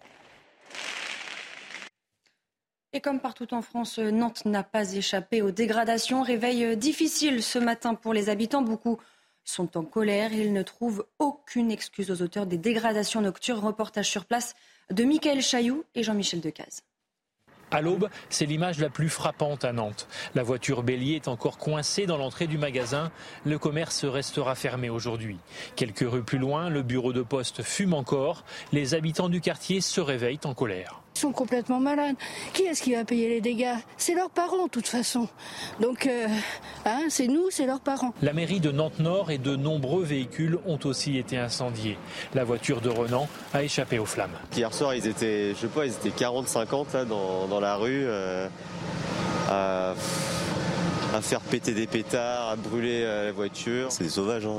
Et 2.93 3.01
comme 3.01 3.21
partout 3.21 3.53
en 3.53 3.63
France, 3.63 3.99
Nantes 3.99 4.45
n'a 4.47 4.63
pas 4.63 4.95
échappé 4.95 5.43
aux 5.43 5.51
dégradations. 5.51 6.23
Réveil 6.23 6.77
difficile 6.77 7.43
ce 7.43 7.59
matin 7.59 7.95
pour 7.95 8.15
les 8.15 8.29
habitants. 8.29 8.63
Beaucoup 8.63 8.99
sont 9.45 9.77
en 9.77 9.85
colère. 9.85 10.33
Ils 10.33 10.53
ne 10.53 10.63
trouvent 10.63 11.07
aucune 11.19 11.71
excuse 11.71 12.11
aux 12.11 12.23
auteurs 12.23 12.47
des 12.47 12.59
dégradations 12.59 13.21
nocturnes. 13.21 13.61
Reportage 13.61 14.09
sur 14.09 14.25
place 14.25 14.55
de 14.91 15.05
Michael 15.05 15.43
Chailloux 15.43 15.85
et 15.95 16.03
Jean-Michel 16.03 16.41
Decaze. 16.41 16.83
À 17.73 17.81
l'aube, 17.81 18.09
c'est 18.31 18.47
l'image 18.47 18.79
la 18.79 18.91
plus 18.91 19.09
frappante 19.09 19.65
à 19.65 19.73
Nantes. 19.73 20.07
La 20.37 20.45
voiture 20.45 20.85
bélier 20.85 21.17
est 21.17 21.27
encore 21.27 21.59
coincée 21.59 22.07
dans 22.07 22.17
l'entrée 22.17 22.47
du 22.47 22.59
magasin. 22.59 23.11
Le 23.45 23.59
commerce 23.59 24.05
restera 24.05 24.55
fermé 24.55 24.89
aujourd'hui. 24.89 25.39
Quelques 25.75 26.09
rues 26.09 26.23
plus 26.23 26.39
loin, 26.39 26.71
le 26.71 26.83
bureau 26.83 27.13
de 27.13 27.23
poste 27.23 27.63
fume 27.63 27.95
encore. 27.95 28.45
Les 28.71 28.95
habitants 28.95 29.29
du 29.29 29.41
quartier 29.41 29.81
se 29.81 30.01
réveillent 30.01 30.39
en 30.45 30.55
colère. 30.55 31.03
Ils 31.17 31.21
sont 31.21 31.33
complètement 31.33 31.81
malades. 31.81 32.15
Qui 32.53 32.65
est-ce 32.65 32.83
qui 32.83 32.93
va 32.93 33.03
payer 33.07 33.31
les 33.31 33.41
dégâts? 33.41 33.77
C'est 33.97 34.13
leurs 34.13 34.29
parents, 34.29 34.65
de 34.65 34.71
toute 34.71 34.87
façon. 34.87 35.29
Donc, 35.81 36.07
euh, 36.07 36.27
hein, 36.85 37.05
c'est 37.09 37.27
nous, 37.27 37.47
c'est 37.49 37.65
leurs 37.65 37.81
parents. 37.81 38.13
La 38.21 38.35
mairie 38.35 38.61
de 38.61 38.71
Nantes-Nord 38.71 39.31
et 39.31 39.39
de 39.39 39.57
nombreux 39.57 40.05
véhicules 40.05 40.59
ont 40.67 40.79
aussi 40.85 41.17
été 41.17 41.39
incendiés. 41.39 41.97
La 42.35 42.45
voiture 42.45 42.83
de 42.83 42.91
Renan 42.91 43.29
a 43.55 43.63
échappé 43.63 43.99
aux 43.99 44.05
flammes. 44.05 44.37
Hier 44.55 44.75
soir, 44.75 44.95
ils 44.95 45.07
étaient, 45.07 45.55
je 45.55 45.61
sais 45.61 45.69
pas, 45.69 45.87
ils 45.87 45.93
étaient 45.93 46.11
40-50 46.11 47.07
dans, 47.07 47.61
la 47.61 47.77
rue. 47.77 48.05
Euh, 48.07 48.49
à 51.15 51.21
faire 51.21 51.41
péter 51.41 51.73
des 51.73 51.87
pétards, 51.87 52.51
à 52.51 52.57
brûler 52.57 53.03
euh, 53.05 53.27
la 53.27 53.33
voiture. 53.33 53.91
C'est 53.91 54.05
des 54.05 54.11
sauvages. 54.11 54.47
Hein. 54.47 54.55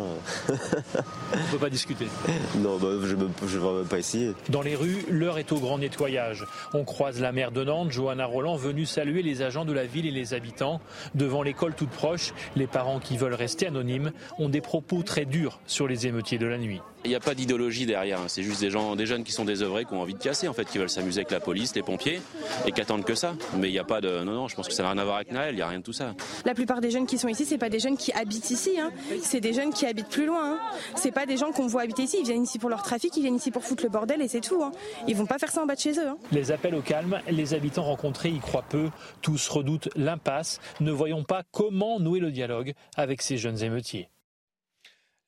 On 0.49 0.51
ne 0.53 1.51
peut 1.51 1.57
pas 1.57 1.69
discuter. 1.69 2.07
Non, 2.57 2.77
bah, 2.77 2.87
je 3.03 3.15
ne 3.15 3.25
vais 3.25 3.77
même 3.79 3.85
pas 3.87 3.99
essayer. 3.99 4.33
Dans 4.49 4.61
les 4.61 4.75
rues, 4.75 5.05
l'heure 5.09 5.37
est 5.37 5.51
au 5.51 5.59
grand 5.59 5.77
nettoyage. 5.77 6.45
On 6.73 6.83
croise 6.85 7.19
la 7.19 7.31
maire 7.31 7.51
de 7.51 7.63
Nantes, 7.63 7.91
Johanna 7.91 8.25
Roland, 8.25 8.55
venue 8.55 8.85
saluer 8.85 9.21
les 9.21 9.41
agents 9.41 9.65
de 9.65 9.73
la 9.73 9.85
ville 9.85 10.07
et 10.07 10.11
les 10.11 10.33
habitants. 10.33 10.81
Devant 11.13 11.43
l'école 11.43 11.75
toute 11.75 11.89
proche, 11.89 12.33
les 12.55 12.67
parents 12.67 12.99
qui 12.99 13.17
veulent 13.17 13.33
rester 13.33 13.67
anonymes 13.67 14.11
ont 14.39 14.49
des 14.49 14.61
propos 14.61 15.03
très 15.03 15.25
durs 15.25 15.59
sur 15.67 15.87
les 15.87 16.07
émeutiers 16.07 16.37
de 16.37 16.47
la 16.47 16.57
nuit. 16.57 16.81
Il 17.07 17.11
n'y 17.11 17.15
a 17.15 17.21
pas 17.21 17.35
d'idéologie 17.35 17.85
derrière, 17.85 18.19
hein. 18.19 18.25
c'est 18.27 18.43
juste 18.43 18.59
des 18.59 18.69
gens, 18.69 18.97
des 18.97 19.05
jeunes 19.05 19.23
qui 19.23 19.31
sont 19.31 19.45
désœuvrés, 19.45 19.85
qui 19.85 19.93
ont 19.93 20.01
envie 20.01 20.13
de 20.13 20.19
casser, 20.19 20.49
en 20.49 20.53
fait, 20.53 20.65
qui 20.65 20.77
veulent 20.77 20.89
s'amuser 20.89 21.21
avec 21.21 21.31
la 21.31 21.39
police, 21.39 21.73
les 21.73 21.81
pompiers, 21.81 22.19
et 22.65 22.73
qui 22.73 22.81
attendent 22.81 23.05
que 23.05 23.15
ça. 23.15 23.33
Mais 23.55 23.69
il 23.69 23.71
n'y 23.71 23.79
a 23.79 23.85
pas 23.85 24.01
de, 24.01 24.25
non, 24.25 24.33
non, 24.33 24.49
je 24.49 24.55
pense 24.57 24.67
que 24.67 24.73
ça 24.73 24.83
n'a 24.83 24.91
rien 24.91 24.97
à 24.97 25.05
voir 25.05 25.15
avec 25.15 25.31
Naël, 25.31 25.53
il 25.53 25.55
n'y 25.55 25.61
a 25.61 25.69
rien 25.69 25.79
de 25.79 25.85
tout 25.85 25.93
ça. 25.93 26.15
La 26.43 26.53
plupart 26.53 26.81
des 26.81 26.91
jeunes 26.91 27.05
qui 27.05 27.17
sont 27.17 27.29
ici, 27.29 27.45
c'est 27.45 27.57
pas 27.57 27.69
des 27.69 27.79
jeunes 27.79 27.95
qui 27.95 28.11
habitent 28.11 28.51
ici, 28.51 28.77
hein. 28.77 28.91
c'est 29.21 29.39
des 29.39 29.53
jeunes 29.53 29.71
qui 29.71 29.85
habitent 29.85 30.09
plus 30.09 30.25
loin. 30.25 30.55
Hein. 30.55 30.59
C'est 30.95 31.13
pas 31.13 31.25
des 31.25 31.37
gens 31.37 31.53
qu'on 31.53 31.67
voit 31.67 31.83
habiter 31.83 32.03
ici, 32.03 32.17
ils 32.19 32.25
viennent 32.25 32.43
ici 32.43 32.59
pour 32.59 32.69
leur 32.69 32.83
trafic, 32.83 33.15
ils 33.15 33.21
viennent 33.21 33.37
ici 33.37 33.51
pour 33.51 33.63
foutre 33.63 33.83
le 33.83 33.89
bordel 33.89 34.21
et 34.21 34.27
c'est 34.27 34.41
tout. 34.41 34.61
Hein. 34.61 34.73
Ils 35.07 35.15
vont 35.15 35.27
pas 35.27 35.37
faire 35.37 35.49
ça 35.49 35.63
en 35.63 35.65
bas 35.65 35.75
de 35.75 35.79
chez 35.79 35.97
eux. 35.97 36.09
Hein. 36.09 36.17
Les 36.33 36.51
appels 36.51 36.75
au 36.75 36.81
calme, 36.81 37.21
les 37.29 37.53
habitants 37.53 37.83
rencontrés 37.83 38.31
y 38.31 38.39
croient 38.39 38.65
peu, 38.67 38.89
tous 39.21 39.47
redoutent 39.47 39.87
l'impasse. 39.95 40.59
Ne 40.81 40.91
voyons 40.91 41.23
pas 41.23 41.43
comment 41.53 42.01
nouer 42.01 42.19
le 42.19 42.31
dialogue 42.31 42.73
avec 42.97 43.21
ces 43.21 43.37
jeunes 43.37 43.63
émeutiers. 43.63 44.09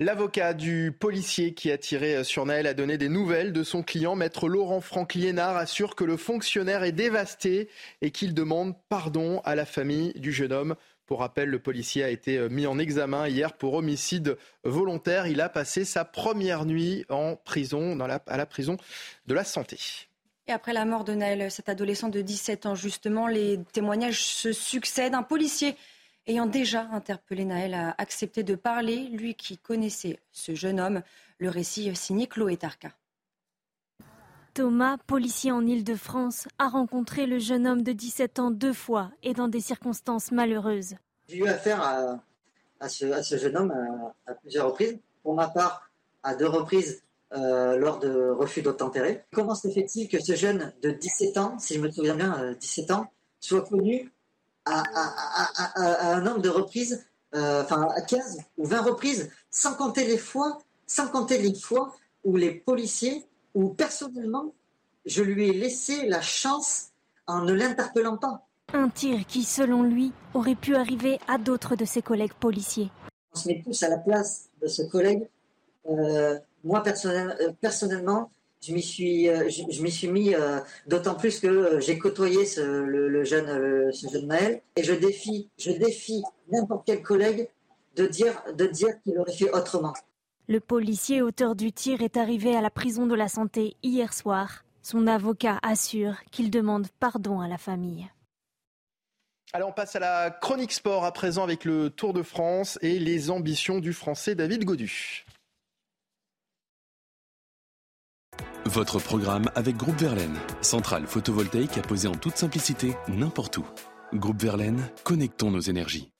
L'avocat 0.01 0.53
du 0.53 0.93
policier 0.97 1.53
qui 1.53 1.69
a 1.71 1.77
tiré 1.77 2.23
sur 2.23 2.45
Naël 2.45 2.67
a 2.67 2.73
donné 2.73 2.97
des 2.97 3.09
nouvelles 3.09 3.51
de 3.51 3.63
son 3.63 3.83
client. 3.83 4.15
Maître 4.15 4.47
Laurent 4.47 4.79
Franck-Liénard 4.79 5.57
assure 5.57 5.93
que 5.93 6.05
le 6.05 6.15
fonctionnaire 6.15 6.83
est 6.83 6.93
dévasté 6.93 7.67
et 8.01 8.09
qu'il 8.09 8.33
demande 8.33 8.75
pardon 8.87 9.41
à 9.43 9.55
la 9.55 9.65
famille 9.65 10.13
du 10.13 10.31
jeune 10.31 10.53
homme. 10.53 10.75
Pour 11.05 11.19
rappel, 11.19 11.49
le 11.49 11.59
policier 11.59 12.05
a 12.05 12.09
été 12.09 12.47
mis 12.47 12.65
en 12.65 12.79
examen 12.79 13.27
hier 13.27 13.51
pour 13.51 13.73
homicide 13.73 14.37
volontaire. 14.63 15.27
Il 15.27 15.41
a 15.41 15.49
passé 15.49 15.83
sa 15.83 16.05
première 16.05 16.63
nuit 16.63 17.03
en 17.09 17.35
prison, 17.35 17.99
à 17.99 18.37
la 18.37 18.45
prison 18.45 18.77
de 19.27 19.33
la 19.33 19.43
santé. 19.43 20.07
Et 20.47 20.53
après 20.53 20.71
la 20.71 20.85
mort 20.85 21.03
de 21.03 21.13
Naël, 21.13 21.51
cet 21.51 21.67
adolescent 21.67 22.07
de 22.07 22.21
17 22.21 22.67
ans, 22.67 22.75
justement, 22.75 23.27
les 23.27 23.59
témoignages 23.73 24.23
se 24.23 24.53
succèdent. 24.53 25.13
Un 25.13 25.23
policier 25.23 25.75
ayant 26.27 26.45
déjà 26.45 26.87
interpellé 26.91 27.45
Naël, 27.45 27.73
a 27.73 27.95
accepté 27.97 28.43
de 28.43 28.55
parler, 28.55 29.07
lui 29.07 29.35
qui 29.35 29.57
connaissait 29.57 30.19
ce 30.31 30.55
jeune 30.55 30.79
homme. 30.79 31.01
Le 31.37 31.49
récit 31.49 31.95
signé 31.95 32.27
Chloé 32.27 32.57
Tarka. 32.57 32.91
Thomas, 34.53 34.97
policier 35.07 35.51
en 35.51 35.65
Île-de-France, 35.65 36.47
a 36.57 36.67
rencontré 36.67 37.25
le 37.25 37.39
jeune 37.39 37.65
homme 37.65 37.81
de 37.81 37.91
17 37.91 38.39
ans 38.39 38.51
deux 38.51 38.73
fois 38.73 39.11
et 39.23 39.33
dans 39.33 39.47
des 39.47 39.61
circonstances 39.61 40.31
malheureuses. 40.31 40.95
J'ai 41.27 41.37
eu 41.37 41.47
affaire 41.47 41.81
à, 42.79 42.89
ce, 42.89 43.37
jeune 43.37 43.55
homme 43.55 43.73
à, 44.25 44.33
plusieurs 44.33 44.67
reprises. 44.67 44.99
Pour 45.23 45.35
ma 45.35 45.47
part, 45.47 45.89
à 46.23 46.35
deux 46.35 46.47
reprises 46.47 47.03
euh, 47.33 47.77
lors 47.77 47.99
de 47.99 48.31
refus 48.31 48.61
d'obtempérer. 48.61 49.23
Comment 49.31 49.55
se 49.55 49.69
fait-il 49.69 50.07
que 50.07 50.19
ce 50.19 50.35
jeune 50.35 50.73
de 50.81 50.89
17 50.89 51.37
ans, 51.37 51.59
si 51.59 51.75
je 51.75 51.79
me 51.79 51.91
souviens 51.91 52.15
bien, 52.15 52.53
17 52.59 52.89
euh, 52.89 52.93
ans, 52.95 53.11
soit 53.39 53.61
connu 53.61 54.11
à, 54.69 56.13
un 56.13 56.21
nombre 56.21 56.41
de 56.41 56.49
reprises, 56.49 57.05
euh, 57.35 57.63
enfin 57.63 57.87
à 57.95 58.01
15 58.01 58.39
ou 58.57 58.65
20 58.65 58.81
reprises, 58.81 59.29
sans 59.51 59.73
compter 59.75 60.05
les 60.05 60.17
fois, 60.17 60.59
sans 60.87 61.07
compter 61.07 61.37
les 61.37 61.53
fois 61.53 61.95
où 62.23 62.35
les 62.35 62.51
policiers, 62.51 63.25
ou 63.53 63.69
personnellement, 63.69 64.53
je 65.05 65.23
lui 65.23 65.49
ai 65.49 65.53
laissé 65.53 66.07
la 66.07 66.21
chance 66.21 66.89
en 67.27 67.41
ne 67.41 67.53
l'interpellant 67.53 68.17
pas. 68.17 68.45
Un 68.73 68.89
tir 68.89 69.25
qui, 69.25 69.43
selon 69.43 69.83
lui, 69.83 70.11
aurait 70.33 70.55
pu 70.55 70.75
arriver 70.75 71.19
à 71.27 71.37
d'autres 71.37 71.75
de 71.75 71.85
ses 71.85 72.01
collègues 72.01 72.33
policiers. 72.33 72.91
On 73.33 73.39
se 73.39 73.47
met 73.47 73.61
tous 73.63 73.83
à 73.83 73.89
la 73.89 73.97
place 73.97 74.49
de 74.61 74.67
ce 74.67 74.83
collègue. 74.83 75.27
Euh, 75.89 76.37
moi, 76.63 76.83
euh, 76.85 77.51
personnellement, 77.61 78.31
je 78.61 78.73
m'y 78.73 78.81
suis, 78.81 79.29
euh, 79.29 79.49
je, 79.49 79.81
m'y 79.81 79.91
suis 79.91 80.07
mis 80.07 80.35
euh, 80.35 80.59
d'autant 80.87 81.15
plus 81.15 81.39
que 81.39 81.47
euh, 81.47 81.79
j'ai 81.79 81.97
côtoyé 81.97 82.45
ce, 82.45 82.61
le, 82.61 83.23
jeune, 83.23 83.91
ce 83.93 84.07
jeune 84.09 84.27
Maël 84.27 84.61
et 84.75 84.83
je 84.83 84.93
défie, 84.93 85.49
je 85.57 85.71
défie 85.71 86.23
n'importe 86.51 86.83
quel 86.85 87.01
collègue 87.01 87.49
de 87.95 88.05
dire, 88.05 88.41
de 88.53 88.65
dire 88.65 88.89
qu'il 89.03 89.17
aurait 89.17 89.31
fait 89.31 89.51
autrement. 89.51 89.93
Le 90.47 90.59
policier 90.59 91.21
auteur 91.21 91.55
du 91.55 91.71
tir 91.71 92.01
est 92.01 92.17
arrivé 92.17 92.55
à 92.55 92.61
la 92.61 92.69
prison 92.69 93.05
de 93.05 93.15
la 93.15 93.27
santé 93.27 93.75
hier 93.83 94.13
soir. 94.13 94.65
Son 94.81 95.07
avocat 95.07 95.59
assure 95.61 96.15
qu'il 96.31 96.49
demande 96.49 96.87
pardon 96.99 97.39
à 97.39 97.47
la 97.47 97.57
famille. 97.57 98.09
Allez, 99.53 99.63
on 99.63 99.71
passe 99.71 99.95
à 99.95 99.99
la 99.99 100.31
chronique 100.31 100.71
sport 100.71 101.05
à 101.05 101.11
présent 101.11 101.43
avec 101.43 101.65
le 101.65 101.89
Tour 101.89 102.13
de 102.13 102.23
France 102.23 102.77
et 102.81 102.99
les 102.99 103.31
ambitions 103.31 103.79
du 103.79 103.93
Français 103.93 104.35
David 104.35 104.63
Godu. 104.63 105.25
Votre 108.65 108.99
programme 108.99 109.45
avec 109.55 109.77
Groupe 109.77 109.99
Verlaine, 109.99 110.37
centrale 110.61 111.07
photovoltaïque 111.07 111.77
à 111.77 111.81
poser 111.81 112.07
en 112.07 112.13
toute 112.13 112.37
simplicité 112.37 112.95
n'importe 113.07 113.57
où. 113.57 113.65
Groupe 114.13 114.41
Verlaine, 114.41 114.89
connectons 115.03 115.49
nos 115.49 115.61
énergies. 115.61 116.11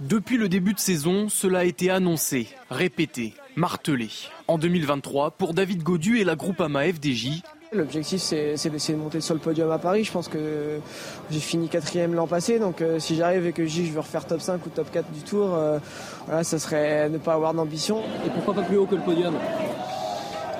Depuis 0.00 0.36
le 0.36 0.48
début 0.48 0.74
de 0.74 0.78
saison, 0.78 1.28
cela 1.28 1.60
a 1.60 1.64
été 1.64 1.90
annoncé, 1.90 2.48
répété, 2.70 3.34
martelé. 3.54 4.08
En 4.48 4.58
2023, 4.58 5.32
pour 5.32 5.54
David 5.54 5.82
Godu 5.82 6.18
et 6.18 6.24
la 6.24 6.36
Groupama 6.36 6.84
FDJ, 6.84 7.42
L'objectif, 7.72 8.20
c'est 8.20 8.68
d'essayer 8.68 8.98
de 8.98 9.00
monter 9.00 9.20
sur 9.20 9.32
le 9.32 9.38
podium 9.38 9.70
à 9.70 9.78
Paris. 9.78 10.02
Je 10.02 10.10
pense 10.10 10.26
que 10.26 10.80
j'ai 11.30 11.38
fini 11.38 11.68
quatrième 11.68 12.14
l'an 12.14 12.26
passé. 12.26 12.58
Donc, 12.58 12.80
euh, 12.82 12.98
si 12.98 13.14
j'arrive 13.14 13.46
et 13.46 13.52
que 13.52 13.64
je 13.64 13.70
dis 13.70 13.86
je 13.86 13.92
veux 13.92 14.00
refaire 14.00 14.26
top 14.26 14.40
5 14.40 14.66
ou 14.66 14.70
top 14.70 14.90
4 14.90 15.08
du 15.12 15.20
tour, 15.20 15.54
euh, 15.54 15.78
voilà, 16.26 16.42
ça 16.42 16.58
serait 16.58 17.08
ne 17.08 17.18
pas 17.18 17.34
avoir 17.34 17.54
d'ambition. 17.54 18.00
Et 18.26 18.30
pourquoi 18.30 18.54
pas 18.54 18.62
plus 18.62 18.76
haut 18.76 18.86
que 18.86 18.96
le 18.96 19.02
podium? 19.02 19.34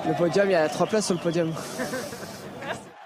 Le 0.07 0.13
podium, 0.13 0.47
il 0.47 0.51
y 0.51 0.55
a 0.55 0.69
trois 0.69 0.87
places 0.87 1.05
sur 1.05 1.15
le 1.15 1.21
podium. 1.21 1.53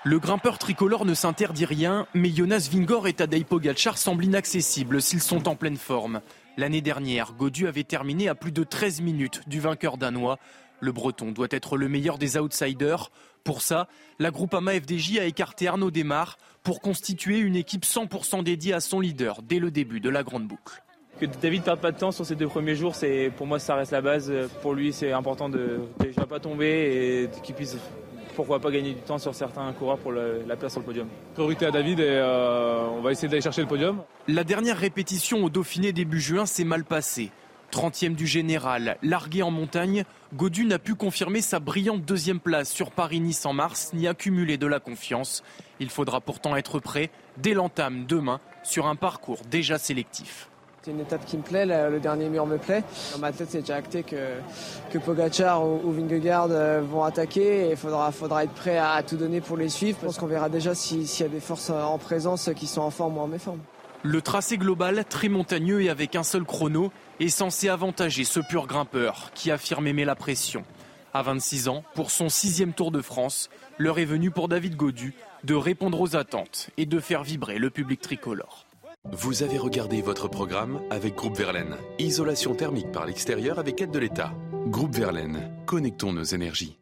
Le 0.03 0.19
grimpeur 0.19 0.59
tricolore 0.59 1.05
ne 1.05 1.13
s'interdit 1.13 1.65
rien, 1.65 2.05
mais 2.13 2.29
Jonas 2.29 2.69
Vingor 2.71 3.07
et 3.07 3.13
Tadej 3.13 3.43
Pogacar 3.43 3.97
semblent 3.97 4.23
inaccessibles 4.23 5.01
s'ils 5.01 5.21
sont 5.21 5.47
en 5.47 5.55
pleine 5.55 5.77
forme. 5.77 6.21
L'année 6.57 6.81
dernière, 6.81 7.33
Godu 7.33 7.67
avait 7.67 7.83
terminé 7.83 8.29
à 8.29 8.35
plus 8.35 8.51
de 8.51 8.63
13 8.63 9.01
minutes 9.01 9.41
du 9.47 9.59
vainqueur 9.59 9.97
danois. 9.97 10.37
Le 10.79 10.91
Breton 10.91 11.31
doit 11.31 11.47
être 11.49 11.75
le 11.75 11.89
meilleur 11.89 12.19
des 12.19 12.37
outsiders. 12.37 13.09
Pour 13.43 13.61
ça, 13.61 13.87
la 14.19 14.29
Groupama 14.29 14.73
FDJ 14.73 15.17
a 15.17 15.25
écarté 15.25 15.67
Arnaud 15.67 15.91
Desmar 15.91 16.37
pour 16.63 16.81
constituer 16.81 17.39
une 17.39 17.55
équipe 17.55 17.83
100% 17.83 18.43
dédiée 18.43 18.73
à 18.73 18.79
son 18.79 18.99
leader 18.99 19.41
dès 19.41 19.59
le 19.59 19.71
début 19.71 19.99
de 19.99 20.09
la 20.09 20.23
grande 20.23 20.47
boucle 20.47 20.84
que 21.19 21.25
David 21.25 21.63
perde 21.63 21.79
pas 21.79 21.91
de 21.91 21.97
temps 21.97 22.11
sur 22.11 22.25
ces 22.25 22.35
deux 22.35 22.47
premiers 22.47 22.75
jours, 22.75 22.95
c'est 22.95 23.31
pour 23.37 23.47
moi 23.47 23.59
ça 23.59 23.75
reste 23.75 23.91
la 23.91 24.01
base. 24.01 24.31
Pour 24.61 24.73
lui, 24.73 24.93
c'est 24.93 25.11
important 25.11 25.49
de 25.49 25.79
déjà 25.99 26.25
pas 26.25 26.39
tomber 26.39 27.23
et 27.23 27.41
qu'il 27.41 27.55
puisse 27.55 27.77
pourquoi 28.35 28.59
pas 28.59 28.69
gagner 28.69 28.93
du 28.93 29.01
temps 29.01 29.17
sur 29.17 29.33
certains 29.33 29.71
coureurs 29.73 29.97
pour 29.97 30.11
la 30.11 30.55
place 30.55 30.73
sur 30.73 30.81
le 30.81 30.85
podium. 30.85 31.07
Priorité 31.33 31.65
à 31.65 31.71
David 31.71 31.99
et 31.99 32.03
euh, 32.07 32.87
on 32.89 33.01
va 33.01 33.11
essayer 33.11 33.27
d'aller 33.27 33.41
chercher 33.41 33.61
le 33.61 33.67
podium. 33.67 34.01
La 34.27 34.43
dernière 34.43 34.77
répétition 34.77 35.43
au 35.43 35.49
Dauphiné 35.49 35.93
début 35.93 36.19
juin 36.19 36.45
s'est 36.45 36.65
mal 36.65 36.83
passée. 36.83 37.31
30e 37.71 38.15
du 38.15 38.27
général, 38.27 38.97
largué 39.01 39.41
en 39.41 39.51
montagne, 39.51 40.05
Godu 40.33 40.65
n'a 40.65 40.79
pu 40.79 40.95
confirmer 40.95 41.41
sa 41.41 41.59
brillante 41.59 42.03
deuxième 42.03 42.39
place 42.39 42.71
sur 42.71 42.91
Paris-Nice 42.91 43.45
en 43.45 43.53
mars, 43.53 43.91
ni 43.93 44.07
accumuler 44.07 44.57
de 44.57 44.67
la 44.67 44.79
confiance. 44.79 45.43
Il 45.79 45.89
faudra 45.89 46.21
pourtant 46.21 46.55
être 46.55 46.79
prêt 46.79 47.09
dès 47.37 47.53
l'entame 47.53 48.05
demain 48.05 48.39
sur 48.63 48.87
un 48.87 48.95
parcours 48.95 49.41
déjà 49.49 49.77
sélectif. 49.77 50.49
C'est 50.85 50.91
une 50.91 50.99
étape 50.99 51.25
qui 51.25 51.35
me 51.35 51.41
plaît, 51.41 51.65
le 51.65 51.99
dernier 51.99 52.29
mur 52.29 52.45
me 52.45 52.59
plaît. 52.59 52.83
Dans 53.13 53.17
ma 53.17 53.31
tête, 53.31 53.47
c'est 53.49 53.61
déjà 53.61 53.77
acté 53.77 54.03
que, 54.03 54.35
que 54.91 54.99
Pogacar 54.99 55.65
ou, 55.65 55.91
Vingegaard 55.91 56.49
euh, 56.51 56.81
vont 56.87 57.01
attaquer 57.01 57.65
et 57.65 57.71
il 57.71 57.75
faudra, 57.75 58.11
faudra 58.11 58.43
être 58.43 58.53
prêt 58.53 58.77
à, 58.77 59.01
tout 59.01 59.17
donner 59.17 59.41
pour 59.41 59.57
les 59.57 59.69
suivre. 59.69 59.97
Je 59.99 60.05
pense 60.05 60.19
qu'on 60.19 60.27
verra 60.27 60.47
déjà 60.47 60.75
s'il 60.75 61.01
y 61.01 61.23
a 61.23 61.27
des 61.27 61.39
forces 61.39 61.71
en 61.71 61.97
présence 61.97 62.51
qui 62.55 62.67
sont 62.67 62.81
en 62.81 62.91
forme 62.91 63.17
ou 63.17 63.21
en 63.21 63.27
méforme. 63.27 63.61
Le 64.03 64.21
tracé 64.21 64.59
global, 64.59 65.03
très 65.09 65.27
montagneux 65.27 65.81
et 65.81 65.89
avec 65.89 66.15
un 66.15 66.21
seul 66.21 66.43
chrono, 66.43 66.91
est 67.19 67.29
censé 67.29 67.67
avantager 67.67 68.23
ce 68.23 68.39
pur 68.39 68.67
grimpeur 68.67 69.31
qui 69.33 69.49
affirme 69.49 69.87
aimer 69.87 70.05
la 70.05 70.13
pression. 70.13 70.61
À 71.15 71.23
26 71.23 71.67
ans, 71.67 71.83
pour 71.95 72.11
son 72.11 72.29
sixième 72.29 72.73
Tour 72.73 72.91
de 72.91 73.01
France, 73.01 73.49
l'heure 73.79 73.97
est 73.97 74.05
venue 74.05 74.29
pour 74.29 74.49
David 74.49 74.75
Godu 74.75 75.15
de 75.45 75.55
répondre 75.55 75.99
aux 75.99 76.15
attentes 76.15 76.69
et 76.77 76.85
de 76.85 76.99
faire 76.99 77.23
vibrer 77.23 77.57
le 77.57 77.71
public 77.71 78.01
tricolore. 78.01 78.64
Vous 79.11 79.43
avez 79.43 79.59
regardé 79.59 80.01
votre 80.01 80.27
programme 80.27 80.81
avec 80.89 81.13
Groupe 81.13 81.37
Verlaine. 81.37 81.75
Isolation 81.99 82.55
thermique 82.55 82.91
par 82.91 83.05
l'extérieur 83.05 83.59
avec 83.59 83.79
aide 83.79 83.91
de 83.91 83.99
l'État. 83.99 84.33
Groupe 84.65 84.95
Verlaine, 84.95 85.51
connectons 85.67 86.11
nos 86.11 86.23
énergies. 86.23 86.79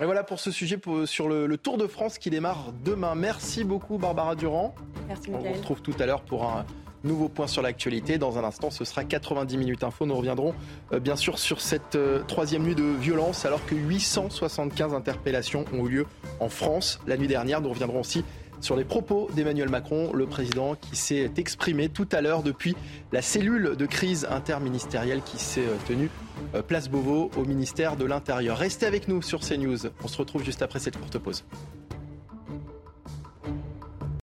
Et 0.00 0.04
voilà 0.04 0.22
pour 0.22 0.38
ce 0.38 0.52
sujet 0.52 0.78
sur 1.06 1.28
le, 1.28 1.58
Tour 1.58 1.78
de 1.78 1.88
France 1.88 2.16
qui 2.16 2.30
démarre 2.30 2.72
demain. 2.84 3.16
Merci 3.16 3.64
beaucoup 3.64 3.98
Barbara 3.98 4.36
Durand. 4.36 4.74
Merci 5.08 5.30
On 5.34 5.38
vous 5.38 5.52
retrouve 5.52 5.82
tout 5.82 5.94
à 5.98 6.06
l'heure 6.06 6.22
pour 6.22 6.44
un 6.44 6.64
nouveau 7.02 7.28
point 7.28 7.48
sur 7.48 7.60
l'actualité. 7.60 8.16
Dans 8.16 8.38
un 8.38 8.44
instant, 8.44 8.70
ce 8.70 8.84
sera 8.84 9.04
90 9.04 9.58
minutes 9.58 9.82
info. 9.82 10.06
Nous 10.06 10.16
reviendrons 10.16 10.54
euh, 10.92 11.00
bien 11.00 11.16
sûr 11.16 11.38
sur 11.38 11.60
cette 11.60 11.96
euh, 11.96 12.22
troisième 12.28 12.62
nuit 12.62 12.76
de 12.76 12.84
violence 12.84 13.44
alors 13.44 13.64
que 13.66 13.74
875 13.74 14.94
interpellations 14.94 15.64
ont 15.72 15.86
eu 15.86 15.90
lieu 15.90 16.06
en 16.38 16.48
France 16.48 17.00
la 17.06 17.16
nuit 17.16 17.28
dernière. 17.28 17.60
Nous 17.60 17.70
reviendrons 17.70 18.00
aussi 18.00 18.24
sur 18.60 18.76
les 18.76 18.84
propos 18.84 19.28
d'Emmanuel 19.34 19.68
Macron, 19.68 20.12
le 20.12 20.26
président 20.26 20.74
qui 20.74 20.96
s'est 20.96 21.30
exprimé 21.36 21.88
tout 21.88 22.08
à 22.12 22.20
l'heure 22.20 22.42
depuis 22.42 22.76
la 23.12 23.22
cellule 23.22 23.76
de 23.76 23.86
crise 23.86 24.26
interministérielle 24.30 25.22
qui 25.22 25.38
s'est 25.38 25.60
euh, 25.60 25.76
tenue 25.86 26.10
euh, 26.54 26.62
place 26.62 26.88
Beauvau 26.88 27.30
au 27.36 27.44
ministère 27.44 27.96
de 27.96 28.04
l'Intérieur. 28.04 28.58
Restez 28.58 28.86
avec 28.86 29.08
nous 29.08 29.22
sur 29.22 29.40
CNews. 29.40 29.78
On 30.04 30.08
se 30.08 30.18
retrouve 30.18 30.44
juste 30.44 30.62
après 30.62 30.78
cette 30.78 30.98
courte 30.98 31.18
pause. 31.18 31.44